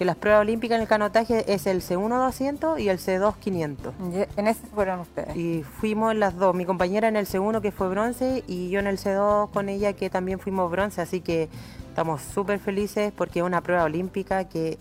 Que 0.01 0.05
las 0.05 0.15
pruebas 0.15 0.41
olímpicas 0.41 0.77
en 0.77 0.81
el 0.81 0.87
canotaje 0.87 1.53
es 1.53 1.67
el 1.67 1.83
C1 1.83 2.09
200 2.09 2.79
y 2.79 2.89
el 2.89 2.97
C2 2.97 3.35
500. 3.35 3.93
Y 4.11 4.39
En 4.39 4.47
ese 4.47 4.65
fueron 4.73 5.01
ustedes. 5.01 5.35
Y 5.37 5.61
fuimos 5.61 6.15
las 6.15 6.35
dos, 6.35 6.55
mi 6.55 6.65
compañera 6.65 7.07
en 7.07 7.15
el 7.15 7.27
C1 7.27 7.61
que 7.61 7.71
fue 7.71 7.87
bronce 7.87 8.43
y 8.47 8.71
yo 8.71 8.79
en 8.79 8.87
el 8.87 8.97
C2 8.97 9.51
con 9.51 9.69
ella 9.69 9.93
que 9.93 10.09
también 10.09 10.39
fuimos 10.39 10.71
bronce, 10.71 11.01
así 11.01 11.21
que 11.21 11.49
estamos 11.87 12.23
súper 12.23 12.57
felices 12.57 13.13
porque 13.15 13.41
es 13.41 13.45
una 13.45 13.61
prueba 13.61 13.83
olímpica 13.83 14.45
que 14.45 14.79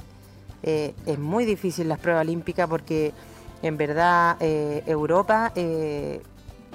eh, 0.62 0.94
es 1.04 1.18
muy 1.18 1.44
difícil 1.44 1.86
las 1.86 1.98
pruebas 1.98 2.22
olímpicas 2.22 2.66
porque 2.66 3.12
en 3.60 3.76
verdad 3.76 4.38
eh, 4.40 4.82
Europa 4.86 5.52
eh, 5.54 6.22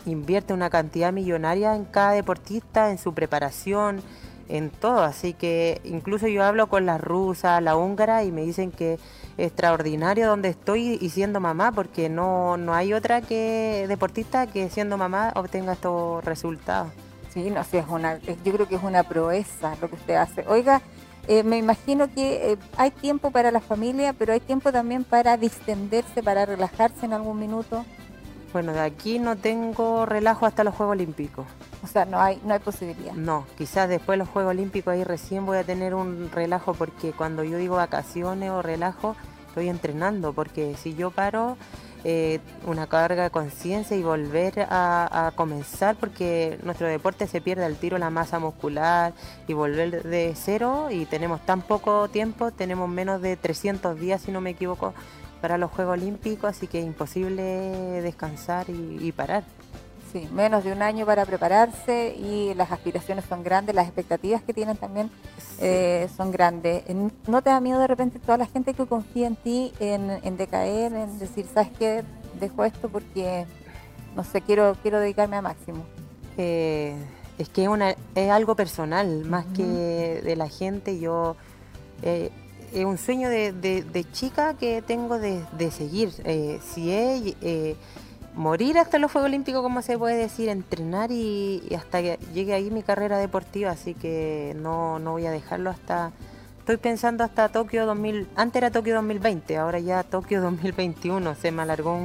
invierte 0.06 0.54
una 0.54 0.70
cantidad 0.70 1.12
millonaria 1.12 1.76
en 1.76 1.86
cada 1.86 2.12
deportista, 2.12 2.92
en 2.92 3.00
su 3.00 3.12
preparación, 3.12 4.04
en 4.50 4.70
todo. 4.70 5.02
Así 5.04 5.34
que 5.34 5.82
incluso 5.84 6.28
yo 6.28 6.44
hablo 6.44 6.68
con 6.68 6.86
la 6.86 6.98
rusa, 6.98 7.62
la 7.62 7.76
húngara 7.76 8.24
y 8.24 8.32
me 8.32 8.42
dicen 8.42 8.72
que 8.72 8.94
es 8.94 9.00
extraordinario 9.38 10.28
donde 10.28 10.50
estoy 10.50 10.98
y 11.02 11.10
siendo 11.10 11.40
mamá, 11.40 11.72
porque 11.72 12.10
no, 12.10 12.58
no 12.58 12.74
hay 12.74 12.94
otra 12.94 13.22
que 13.22 13.86
deportista 13.88 14.48
que 14.48 14.70
siendo 14.70 14.98
mamá 14.98 15.32
obtenga 15.36 15.74
estos 15.74 16.24
resultados. 16.24 16.92
Sí, 17.34 17.50
no 17.50 17.64
sé, 17.66 17.80
es 17.80 17.88
una, 17.90 18.18
yo 18.20 18.54
creo 18.54 18.68
que 18.68 18.76
es 18.76 18.84
una 18.84 19.04
proeza 19.04 19.76
lo 19.82 19.90
que 19.90 19.96
usted 19.96 20.16
hace. 20.16 20.46
Oiga, 20.48 20.82
eh, 21.28 21.44
me 21.44 21.58
imagino 21.58 22.08
que 22.14 22.54
eh, 22.54 22.58
hay 22.78 22.92
tiempo 22.92 23.32
para 23.32 23.52
la 23.52 23.60
familia, 23.60 24.14
pero 24.14 24.32
hay 24.32 24.40
tiempo 24.40 24.72
también 24.72 25.04
para 25.04 25.36
distenderse, 25.38 26.24
para 26.24 26.46
relajarse 26.46 27.06
en 27.06 27.14
algún 27.14 27.40
minuto. 27.40 27.84
Bueno, 28.54 28.72
de 28.72 28.80
aquí 28.80 29.20
no 29.20 29.36
tengo 29.36 30.06
relajo 30.06 30.46
hasta 30.46 30.64
los 30.64 30.76
Juegos 30.76 30.94
Olímpicos. 30.94 31.46
O 31.86 31.88
sea, 31.88 32.04
no 32.06 32.20
hay, 32.20 32.42
no 32.44 32.52
hay 32.52 32.60
posibilidad. 32.60 33.14
No, 33.14 33.46
quizás 33.60 33.88
después 33.88 34.16
de 34.16 34.26
los 34.26 34.30
Juegos 34.30 34.50
Olímpicos 34.50 34.92
ahí 34.92 35.04
recién 35.04 35.46
voy 35.46 35.60
a 35.60 35.64
tener 35.64 35.94
un 35.94 36.32
relajo 36.32 36.74
porque 36.74 37.12
cuando 37.12 37.44
yo 37.44 37.60
digo 37.60 37.76
vacaciones 37.76 38.50
o 38.50 38.64
relajo, 38.64 39.16
estoy 39.50 39.70
entrenando, 39.70 40.34
porque 40.34 40.76
si 40.82 40.96
yo 40.96 41.12
paro, 41.12 41.58
eh, 42.04 42.40
una 42.66 42.88
carga 42.88 43.22
de 43.22 43.30
conciencia 43.30 43.96
y 43.96 44.02
volver 44.02 44.66
a, 44.68 45.32
comenzar, 45.36 45.96
porque 45.96 46.58
nuestro 46.64 46.88
deporte 46.88 47.28
se 47.28 47.40
pierde 47.40 47.66
al 47.66 47.76
tiro 47.76 48.00
la 48.00 48.10
masa 48.10 48.40
muscular 48.40 49.14
y 49.48 49.54
volver 49.54 50.02
de 50.02 50.34
cero 50.36 50.88
y 50.90 51.06
tenemos 51.06 51.46
tan 51.46 51.62
poco 51.62 52.08
tiempo, 52.08 52.50
tenemos 52.50 52.90
menos 52.90 53.22
de 53.22 53.38
300 53.38 54.00
días, 54.00 54.24
si 54.24 54.32
no 54.32 54.42
me 54.42 54.50
equivoco, 54.50 54.96
para 55.40 55.60
los 55.60 55.70
Juegos 55.70 55.94
Olímpicos, 55.94 56.50
así 56.50 56.66
que 56.66 56.80
es 56.80 56.86
imposible 56.86 57.44
descansar 58.02 58.66
y 58.70 59.12
parar. 59.12 59.44
Sí, 60.16 60.30
menos 60.32 60.64
de 60.64 60.72
un 60.72 60.82
año 60.82 61.06
para 61.06 61.26
prepararse 61.26 62.16
y 62.18 62.54
las 62.54 62.72
aspiraciones 62.72 63.26
son 63.26 63.44
grandes, 63.44 63.76
las 63.76 63.86
expectativas 63.86 64.42
que 64.42 64.54
tienen 64.54 64.78
también 64.78 65.12
eh, 65.60 66.08
son 66.16 66.32
grandes. 66.32 66.84
¿No 67.28 67.42
te 67.42 67.50
da 67.50 67.60
miedo 67.60 67.82
de 67.82 67.88
repente 67.88 68.20
toda 68.20 68.38
la 68.38 68.46
gente 68.46 68.74
que 68.74 68.86
confía 68.86 69.28
en 69.28 69.36
ti 69.36 69.74
en, 69.82 70.10
en 70.24 70.38
decaer, 70.38 70.94
en 70.94 71.20
decir, 71.20 71.46
¿sabes 71.54 71.70
qué? 71.78 72.06
Dejo 72.40 72.64
esto 72.64 72.88
porque, 72.88 73.46
no 74.16 74.24
sé, 74.24 74.40
quiero, 74.40 74.78
quiero 74.82 75.02
dedicarme 75.02 75.36
a 75.36 75.42
máximo. 75.42 75.84
Eh, 76.38 76.96
es 77.38 77.50
que 77.50 77.64
es, 77.64 77.68
una, 77.68 77.94
es 78.16 78.32
algo 78.32 78.56
personal, 78.56 79.26
más 79.26 79.46
uh 79.46 79.50
-huh. 79.50 79.56
que 79.58 80.22
de 80.24 80.36
la 80.38 80.48
gente. 80.48 80.98
Yo 80.98 81.36
eh, 82.04 82.32
es 82.74 82.86
un 82.86 82.98
sueño 82.98 83.28
de, 83.30 83.52
de, 83.52 83.84
de, 83.84 84.10
chica 84.14 84.54
que 84.54 84.82
tengo 84.82 85.20
de, 85.20 85.44
de 85.58 85.72
seguir. 85.72 86.14
Eh, 86.24 86.62
si 86.74 86.90
es 86.90 87.36
morir 88.36 88.78
hasta 88.78 89.00
los 89.00 89.12
Juegos 89.12 89.30
Olímpicos, 89.30 89.62
como 89.62 89.82
se 89.82 89.98
puede 89.98 90.18
decir, 90.18 90.50
entrenar 90.50 91.12
y, 91.12 91.64
hasta 91.76 92.02
que 92.02 92.20
llegue 92.34 92.54
ahí 92.54 92.70
mi 92.70 92.84
carrera 92.84 93.18
deportiva, 93.18 93.72
así 93.72 93.94
que 93.94 94.56
no, 94.60 95.00
no 95.00 95.12
voy 95.12 95.26
a 95.26 95.32
dejarlo 95.32 95.70
hasta... 95.70 96.12
Estoy 96.60 96.78
pensando 96.78 97.24
hasta 97.24 97.50
Tokio 97.50 97.86
2000, 97.86 98.28
antes 98.36 98.56
era 98.56 98.72
Tokio 98.72 98.96
2020, 98.96 99.56
ahora 99.58 99.78
ya 99.78 100.02
Tokio 100.02 100.42
2021, 100.42 101.36
se 101.36 101.52
me 101.52 101.62
alargó 101.62 101.96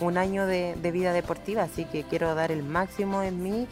un, 0.00 0.18
año 0.18 0.44
de, 0.44 0.74
de 0.82 0.90
vida 0.90 1.12
deportiva, 1.12 1.62
así 1.62 1.84
que 1.84 2.02
quiero 2.02 2.34
dar 2.34 2.50
el 2.50 2.64
máximo 2.64 3.22
en 3.22 3.40
mí 3.40 3.68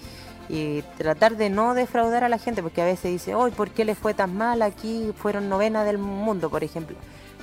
y 0.48 0.82
tratar 0.98 1.36
de 1.36 1.50
no 1.50 1.74
defraudar 1.74 2.22
a 2.22 2.28
la 2.28 2.38
gente, 2.38 2.62
porque 2.62 2.82
a 2.82 2.84
veces 2.84 3.10
dice, 3.10 3.34
hoy, 3.34 3.50
¿por 3.50 3.70
qué 3.70 3.84
le 3.84 3.96
fue 3.96 4.14
tan 4.14 4.36
mal? 4.36 4.62
Aquí 4.62 5.12
fueron 5.16 5.48
novena 5.48 5.82
del 5.82 5.98
mundo, 5.98 6.48
por 6.48 6.62
ejemplo. 6.62 6.96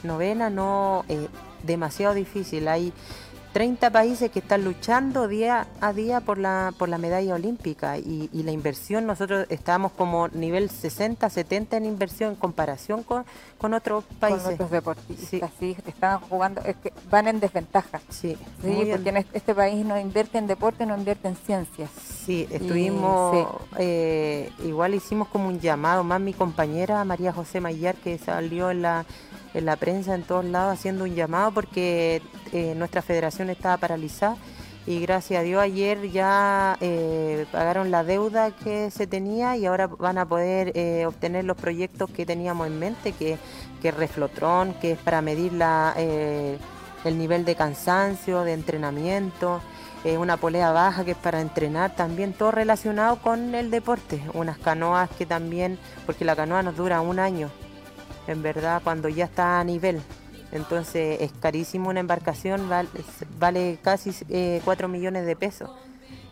Novena 0.04 0.50
no, 0.50 1.04
eh, 1.10 1.28
demasiado 1.64 2.14
difícil. 2.14 2.68
Hay 2.68 2.94
30 3.54 3.92
países 3.92 4.32
que 4.32 4.40
están 4.40 4.66
luchando 4.66 5.28
día 5.28 5.68
a 5.80 5.94
día 5.94 6.22
por 6.22 6.40
la, 6.40 6.74
por 6.78 6.90
la 6.90 6.98
medalla 6.98 7.36
olímpica 7.36 8.00
y, 8.00 8.28
y 8.34 8.42
la 8.42 8.52
inversión, 8.52 9.06
nosotros 9.06 9.46
estamos 9.50 9.92
como 9.92 10.28
nivel 10.30 10.72
60, 10.72 11.30
70 11.30 11.78
en 11.78 11.86
inversión 11.86 12.32
en 12.32 12.36
comparación 12.36 13.04
con, 13.04 13.26
con 13.60 13.76
otros 13.76 14.04
países. 14.20 14.44
Con 14.44 14.54
otros 14.56 14.72
deportistas, 14.72 15.52
sí. 15.60 15.76
sí, 15.76 15.84
están 15.86 16.20
jugando, 16.22 16.62
es 16.66 16.76
que 16.78 16.92
van 17.12 17.28
en 17.28 17.40
desventaja. 17.40 18.02
Sí, 18.10 18.36
sí 18.64 18.88
porque 18.92 19.10
en 19.10 19.18
este 19.18 19.54
país 19.54 19.86
no 19.86 20.00
invierte 20.00 20.40
en 20.40 20.48
deporte, 20.48 20.88
no 20.88 20.98
invierte 20.98 21.28
en 21.28 21.36
ciencias. 21.36 21.92
Sí, 22.26 22.48
estuvimos, 22.50 23.36
y, 23.36 23.40
sí. 23.40 23.48
Eh, 23.78 24.50
igual 24.66 24.96
hicimos 24.96 25.28
como 25.28 25.48
un 25.48 25.60
llamado, 25.60 26.04
más 26.04 26.20
mi 26.20 26.34
compañera 26.34 27.06
María 27.06 27.32
José 27.32 27.62
Mayar, 27.62 27.96
que 27.96 28.18
salió 28.18 28.72
en 28.72 28.82
la 28.82 29.06
en 29.54 29.66
la 29.66 29.76
prensa, 29.76 30.16
en 30.16 30.24
todos 30.24 30.46
lados, 30.46 30.74
haciendo 30.74 31.04
un 31.04 31.16
llamado 31.16 31.52
porque 31.52 32.22
eh, 32.52 32.74
nuestra 32.76 33.02
federación 33.02 33.50
estaba 33.50 33.78
paralizada 33.78 34.38
y 34.86 35.00
gracias 35.00 35.40
a 35.40 35.44
Dios 35.44 35.62
ayer 35.62 36.12
ya 36.12 36.78
eh, 36.82 37.46
pagaron 37.52 37.90
la 37.90 38.04
deuda 38.04 38.52
que 38.52 38.92
se 38.92 39.08
tenía 39.08 39.56
y 39.56 39.66
ahora 39.66 39.88
van 39.88 40.18
a 40.18 40.26
poder 40.26 40.74
eh, 40.76 41.06
obtener 41.06 41.46
los 41.46 41.56
proyectos 41.56 42.10
que 42.10 42.26
teníamos 42.26 42.68
en 42.68 42.80
mente, 42.80 43.14
que, 43.14 43.38
que 43.82 43.90
es 43.90 43.96
Reflotrón, 43.96 44.74
que 44.76 44.94
es 44.94 45.00
para 45.00 45.22
medir 45.22 45.54
la, 45.54 45.94
el 45.98 47.18
nivel 47.18 47.46
de 47.46 47.56
cansancio, 47.56 48.44
de 48.44 48.54
entrenamiento, 48.54 49.62
una 50.18 50.36
polea 50.36 50.72
baja 50.74 51.06
que 51.06 51.12
es 51.12 51.18
para 51.18 51.40
entrenar, 51.40 51.96
también 51.96 52.34
todo 52.34 52.52
relacionado 52.52 53.22
con 53.22 53.56
el 53.56 53.72
deporte, 53.72 54.22
unas 54.34 54.58
canoas 54.58 55.10
que 55.12 55.26
también, 55.26 55.80
porque 56.06 56.26
la 56.26 56.36
canoa 56.36 56.62
nos 56.62 56.76
dura 56.76 57.00
un 57.00 57.20
año, 57.20 57.50
en 58.28 58.42
verdad, 58.42 58.82
cuando 58.84 59.10
ya 59.10 59.26
está 59.26 59.60
a 59.60 59.64
nivel. 59.64 60.02
Entonces 60.52 61.20
es 61.22 61.32
carísimo 61.34 61.90
una 61.90 62.00
embarcación, 62.00 62.70
vale, 62.70 62.90
vale 63.40 63.80
casi 63.82 64.12
eh, 64.30 64.62
4 64.64 64.88
millones 64.88 65.26
de 65.26 65.36
pesos. 65.36 65.72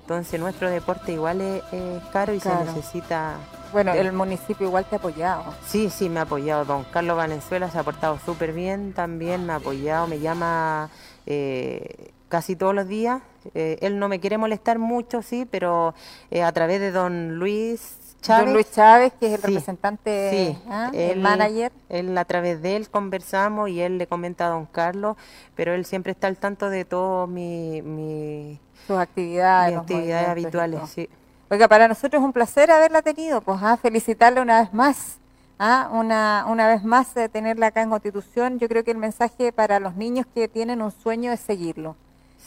Entonces 0.02 0.40
nuestro 0.40 0.70
deporte 0.70 1.14
igual 1.14 1.42
es, 1.42 1.64
es 1.72 2.04
caro 2.12 2.34
y 2.34 2.40
claro. 2.40 2.66
se 2.66 2.74
necesita... 2.74 3.38
Bueno, 3.72 3.94
el 3.94 4.12
municipio 4.12 4.68
igual 4.68 4.86
te 4.86 4.96
ha 4.96 5.00
apoyado. 5.00 5.56
Sí, 5.66 5.90
sí, 5.90 6.10
me 6.10 6.20
ha 6.20 6.24
apoyado. 6.24 6.66
Don 6.66 6.84
Carlos 6.84 7.16
Valenzuela 7.16 7.72
se 7.72 7.80
ha 7.80 7.84
portado 7.84 8.20
súper 8.20 8.52
bien 8.52 8.94
también, 8.94 9.46
me 9.46 9.54
ha 9.54 9.56
apoyado, 9.56 10.08
me 10.08 10.20
llama 10.20 10.90
eh, 11.26 12.12
casi 12.28 12.56
todos 12.56 12.76
los 12.76 12.88
días. 12.88 13.22
Eh, 13.56 13.78
él 13.82 14.00
no 14.00 14.08
me 14.08 14.20
quiere 14.20 14.38
molestar 14.38 14.80
mucho, 14.80 15.22
sí, 15.22 15.48
pero 15.50 15.94
eh, 16.30 16.44
a 16.44 16.52
través 16.52 16.80
de 16.80 16.92
don 16.92 17.40
Luis 17.40 17.98
Chávez. 18.22 18.46
Don 18.46 18.54
Luis 18.54 18.72
Chávez, 18.72 19.14
que 19.20 19.28
es 19.28 19.34
el 19.34 19.42
sí, 19.42 19.48
representante, 19.48 20.30
sí. 20.32 20.64
¿ah? 20.70 20.92
él, 20.94 21.12
el 21.12 21.20
manager. 21.20 21.72
Él, 21.90 22.18
a 22.18 22.26
través 22.26 22.62
de 22.62 22.76
él 22.76 22.90
conversamos 22.90 23.70
y 23.70 23.82
él 23.82 23.98
le 23.98 24.08
comenta 24.08 24.48
a 24.48 24.50
don 24.50 24.66
Carlos, 24.68 25.18
pero 25.56 25.74
él 25.74 25.86
siempre 25.86 26.12
está 26.12 26.28
al 26.28 26.38
tanto 26.38 26.70
de 26.70 26.86
todas 26.86 27.28
mi, 27.28 27.82
mi, 27.82 28.60
sus 28.86 28.98
actividades, 28.98 29.72
mis 29.72 29.82
actividades 29.82 30.30
habituales. 30.30 30.82
Sí. 30.90 31.10
Oiga, 31.50 31.68
para 31.68 31.88
nosotros 31.88 32.22
es 32.22 32.26
un 32.26 32.32
placer 32.32 32.72
haberla 32.72 33.02
tenido, 33.02 33.42
pues 33.42 33.60
¿ah? 33.62 33.76
felicitarle 33.76 34.40
una 34.40 34.62
vez 34.62 34.74
más. 34.74 35.18
¿ah? 35.60 35.90
Una, 35.92 36.46
una 36.48 36.68
vez 36.68 36.84
más 36.84 37.14
de 37.16 37.28
tenerla 37.28 37.68
acá 37.68 37.82
en 37.82 37.90
Constitución, 37.90 38.60
yo 38.60 38.70
creo 38.70 38.84
que 38.84 38.92
el 38.92 38.98
mensaje 38.98 39.52
para 39.52 39.80
los 39.80 39.96
niños 39.96 40.26
que 40.34 40.48
tienen 40.48 40.82
un 40.82 40.92
sueño 40.92 41.32
es 41.32 41.40
seguirlo. 41.40 41.96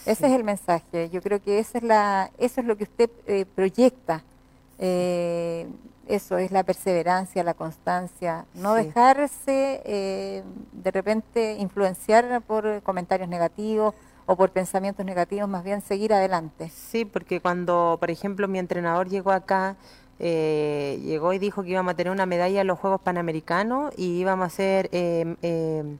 Ese 0.06 0.26
es 0.26 0.32
el 0.32 0.44
mensaje. 0.44 1.10
Yo 1.10 1.20
creo 1.20 1.42
que 1.42 1.58
esa 1.58 1.78
es 1.78 1.84
la, 1.84 2.30
eso 2.38 2.60
es 2.60 2.66
lo 2.66 2.76
que 2.76 2.84
usted 2.84 3.10
eh, 3.26 3.44
proyecta 3.54 4.22
eh, 4.78 5.66
eso 6.06 6.36
es 6.38 6.50
la 6.50 6.64
perseverancia, 6.64 7.42
la 7.44 7.54
constancia, 7.54 8.44
no 8.54 8.76
sí. 8.76 8.84
dejarse 8.84 9.82
eh, 9.84 10.42
de 10.72 10.90
repente 10.90 11.56
influenciar 11.58 12.42
por 12.42 12.82
comentarios 12.82 13.28
negativos 13.28 13.94
o 14.26 14.36
por 14.36 14.50
pensamientos 14.50 15.04
negativos, 15.04 15.48
más 15.48 15.64
bien 15.64 15.80
seguir 15.82 16.12
adelante. 16.12 16.70
Sí, 16.70 17.04
porque 17.04 17.40
cuando, 17.40 17.96
por 18.00 18.10
ejemplo, 18.10 18.48
mi 18.48 18.58
entrenador 18.58 19.08
llegó 19.08 19.32
acá, 19.32 19.76
eh, 20.18 21.00
llegó 21.02 21.32
y 21.32 21.38
dijo 21.38 21.62
que 21.62 21.70
íbamos 21.70 21.92
a 21.92 21.96
tener 21.96 22.12
una 22.12 22.26
medalla 22.26 22.60
en 22.60 22.66
los 22.66 22.78
Juegos 22.78 23.00
Panamericanos 23.00 23.92
y 23.96 24.18
íbamos 24.18 24.46
a 24.46 24.50
ser 24.50 24.88
eh, 24.92 25.96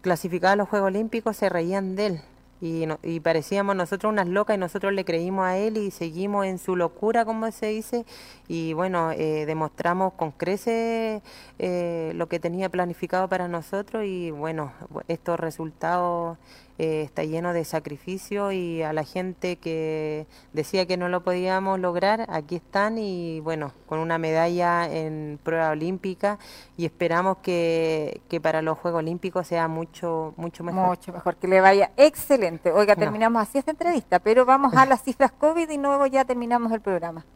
clasificados 0.00 0.54
a 0.54 0.56
los 0.56 0.68
Juegos 0.68 0.88
Olímpicos, 0.88 1.36
se 1.36 1.48
reían 1.48 1.96
de 1.96 2.06
él 2.06 2.20
y, 2.60 2.86
no, 2.86 2.98
y, 3.02 3.20
parecíamos 3.20 3.74
nosotros 3.74 4.12
unas 4.12 4.28
locas 4.28 4.56
y 4.56 4.60
nosotros 4.60 4.92
le 4.92 5.04
creímos 5.04 5.46
a 5.46 5.56
él 5.56 5.78
y 5.78 5.90
seguimos 5.90 6.46
en 6.46 6.58
su 6.58 6.76
locura, 6.76 7.24
como 7.24 7.50
se 7.50 7.66
dice, 7.66 8.04
y 8.48 8.74
bueno, 8.74 9.12
eh, 9.12 9.46
demostramos 9.46 10.12
con 10.14 10.30
creces 10.32 11.22
eh, 11.58 12.12
lo 12.14 12.28
que 12.28 12.38
tenía 12.38 12.68
planificado 12.68 13.28
para 13.28 13.48
nosotros 13.48 14.04
y 14.04 14.30
bueno, 14.30 14.72
estos 15.08 15.40
resultados 15.40 16.38
eh, 16.82 17.02
está 17.02 17.24
lleno 17.24 17.52
de 17.52 17.66
sacrificio 17.66 18.52
y 18.52 18.80
a 18.80 18.94
la 18.94 19.04
gente 19.04 19.56
que 19.56 20.26
decía 20.54 20.86
que 20.86 20.96
no 20.96 21.10
lo 21.10 21.22
podíamos 21.22 21.78
lograr, 21.78 22.24
aquí 22.30 22.56
están 22.56 22.96
y 22.96 23.40
bueno, 23.40 23.74
con 23.84 23.98
una 23.98 24.16
medalla 24.16 24.90
en 24.90 25.38
prueba 25.42 25.68
olímpica 25.68 26.38
y 26.78 26.86
esperamos 26.86 27.36
que, 27.42 28.22
que 28.30 28.40
para 28.40 28.62
los 28.62 28.78
Juegos 28.78 29.00
Olímpicos 29.00 29.46
sea 29.46 29.68
mucho, 29.68 30.32
mucho 30.38 30.64
mejor. 30.64 30.86
Mucho 30.86 31.12
mejor, 31.12 31.36
que 31.36 31.48
le 31.48 31.60
vaya 31.60 31.90
excelente. 31.98 32.72
Oiga, 32.72 32.96
terminamos 32.96 33.40
no. 33.40 33.42
así 33.42 33.58
esta 33.58 33.72
entrevista, 33.72 34.18
pero 34.18 34.46
vamos 34.46 34.72
a 34.72 34.86
las 34.86 35.02
cifras 35.02 35.32
COVID 35.32 35.68
y 35.68 35.76
luego 35.76 36.06
ya 36.06 36.24
terminamos 36.24 36.72
el 36.72 36.80
programa. 36.80 37.26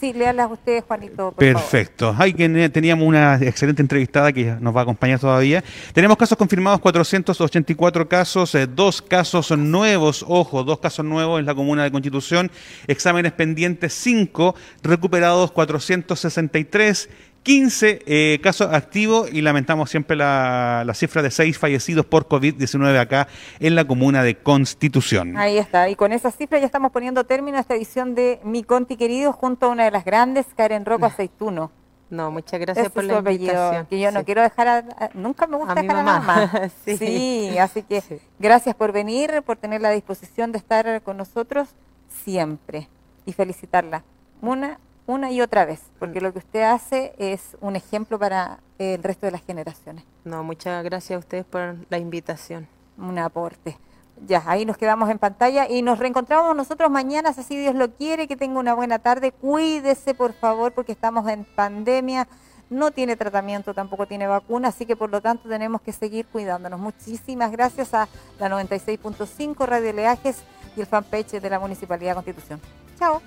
Sí, 0.00 0.14
léalas 0.14 0.50
ustedes, 0.50 0.82
Juanito. 0.84 1.32
Perfecto. 1.32 2.16
Hay 2.18 2.32
que 2.32 2.70
teníamos 2.70 3.06
una 3.06 3.34
excelente 3.34 3.82
entrevistada 3.82 4.32
que 4.32 4.56
nos 4.58 4.74
va 4.74 4.80
a 4.80 4.82
acompañar 4.84 5.20
todavía. 5.20 5.62
Tenemos 5.92 6.16
casos 6.16 6.38
confirmados 6.38 6.80
484 6.80 8.08
casos, 8.08 8.54
eh, 8.54 8.66
dos 8.66 9.02
casos 9.02 9.50
nuevos, 9.58 10.24
ojo, 10.26 10.64
dos 10.64 10.78
casos 10.78 11.04
nuevos 11.04 11.38
en 11.38 11.44
la 11.44 11.54
comuna 11.54 11.84
de 11.84 11.90
Constitución, 11.90 12.50
exámenes 12.86 13.32
pendientes 13.32 13.92
5, 13.92 14.54
recuperados 14.82 15.52
463 15.52 17.10
15 17.50 18.02
eh, 18.06 18.38
casos 18.40 18.72
activos 18.72 19.28
y 19.32 19.40
lamentamos 19.40 19.90
siempre 19.90 20.16
la, 20.16 20.88
cifra 20.94 21.20
de 21.20 21.32
6 21.32 21.58
fallecidos 21.58 22.06
por 22.06 22.28
COVID-19 22.28 22.96
acá 22.96 23.26
en 23.58 23.74
la 23.74 23.84
comuna 23.84 24.22
de 24.22 24.36
Constitución. 24.36 25.36
Ahí 25.36 25.58
está, 25.58 25.88
y 25.88 25.96
con 25.96 26.12
esa 26.12 26.30
cifra 26.30 26.60
ya 26.60 26.66
estamos 26.66 26.92
poniendo 26.92 27.24
término 27.24 27.56
a 27.56 27.60
esta 27.60 27.74
edición 27.74 28.14
de 28.14 28.38
Mi 28.44 28.62
Conti 28.62 28.96
Querido 28.96 29.32
junto 29.32 29.66
a 29.66 29.70
una 29.70 29.82
de 29.82 29.90
las 29.90 30.04
grandes, 30.04 30.46
Karen 30.56 30.84
Roco 30.84 31.06
Aceituno. 31.06 31.72
No, 32.08 32.30
muchas 32.30 32.60
gracias 32.60 32.88
por 32.90 33.02
la 33.02 33.18
invitación. 33.18 33.86
Que 33.86 33.98
yo 33.98 34.12
no 34.12 34.24
quiero 34.24 34.42
dejar, 34.42 34.68
a, 34.68 35.10
nunca 35.14 35.48
me 35.48 35.56
gusta 35.56 35.74
dejar 35.74 35.96
a 35.96 36.02
mamá. 36.04 36.70
sí. 36.84 37.58
así 37.58 37.82
que 37.82 38.00
gracias 38.38 38.76
por 38.76 38.92
venir, 38.92 39.42
por 39.44 39.56
tener 39.56 39.80
la 39.80 39.90
disposición 39.90 40.52
de 40.52 40.58
estar 40.58 41.02
con 41.02 41.16
nosotros 41.16 41.70
siempre 42.24 42.88
y 43.26 43.32
felicitarla. 43.32 44.04
Una 44.40 44.78
una 45.10 45.30
y 45.30 45.40
otra 45.40 45.64
vez, 45.64 45.80
porque 45.98 46.20
mm. 46.20 46.22
lo 46.22 46.32
que 46.32 46.38
usted 46.38 46.62
hace 46.62 47.14
es 47.18 47.56
un 47.60 47.76
ejemplo 47.76 48.18
para 48.18 48.60
el 48.78 49.02
resto 49.02 49.26
de 49.26 49.32
las 49.32 49.42
generaciones. 49.44 50.04
No, 50.24 50.42
muchas 50.42 50.82
gracias 50.84 51.16
a 51.16 51.18
ustedes 51.18 51.44
por 51.44 51.76
la 51.88 51.98
invitación. 51.98 52.68
Un 52.96 53.18
aporte. 53.18 53.78
Ya, 54.26 54.42
ahí 54.46 54.66
nos 54.66 54.76
quedamos 54.76 55.08
en 55.08 55.18
pantalla 55.18 55.68
y 55.68 55.82
nos 55.82 55.98
reencontramos 55.98 56.54
nosotros 56.54 56.90
mañana, 56.90 57.32
si 57.32 57.56
Dios 57.56 57.74
lo 57.74 57.90
quiere, 57.94 58.28
que 58.28 58.36
tenga 58.36 58.58
una 58.58 58.74
buena 58.74 58.98
tarde. 58.98 59.32
Cuídese, 59.32 60.14
por 60.14 60.34
favor, 60.34 60.72
porque 60.72 60.92
estamos 60.92 61.26
en 61.28 61.44
pandemia, 61.44 62.28
no 62.68 62.90
tiene 62.90 63.16
tratamiento, 63.16 63.72
tampoco 63.72 64.06
tiene 64.06 64.26
vacuna, 64.26 64.68
así 64.68 64.84
que 64.84 64.94
por 64.94 65.10
lo 65.10 65.20
tanto 65.22 65.48
tenemos 65.48 65.80
que 65.80 65.92
seguir 65.92 66.26
cuidándonos. 66.26 66.78
Muchísimas 66.78 67.50
gracias 67.50 67.94
a 67.94 68.08
la 68.38 68.48
96.5 68.48 69.66
Radio 69.66 69.92
Leajes 69.92 70.42
y 70.76 70.80
el 70.80 70.86
fanpage 70.86 71.40
de 71.40 71.50
la 71.50 71.58
Municipalidad 71.58 72.10
de 72.10 72.14
Constitución. 72.14 72.60
Chao. 72.98 73.22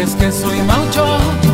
es 0.00 0.14
que 0.14 0.30
soy 0.30 0.62
maucho. 0.62 1.47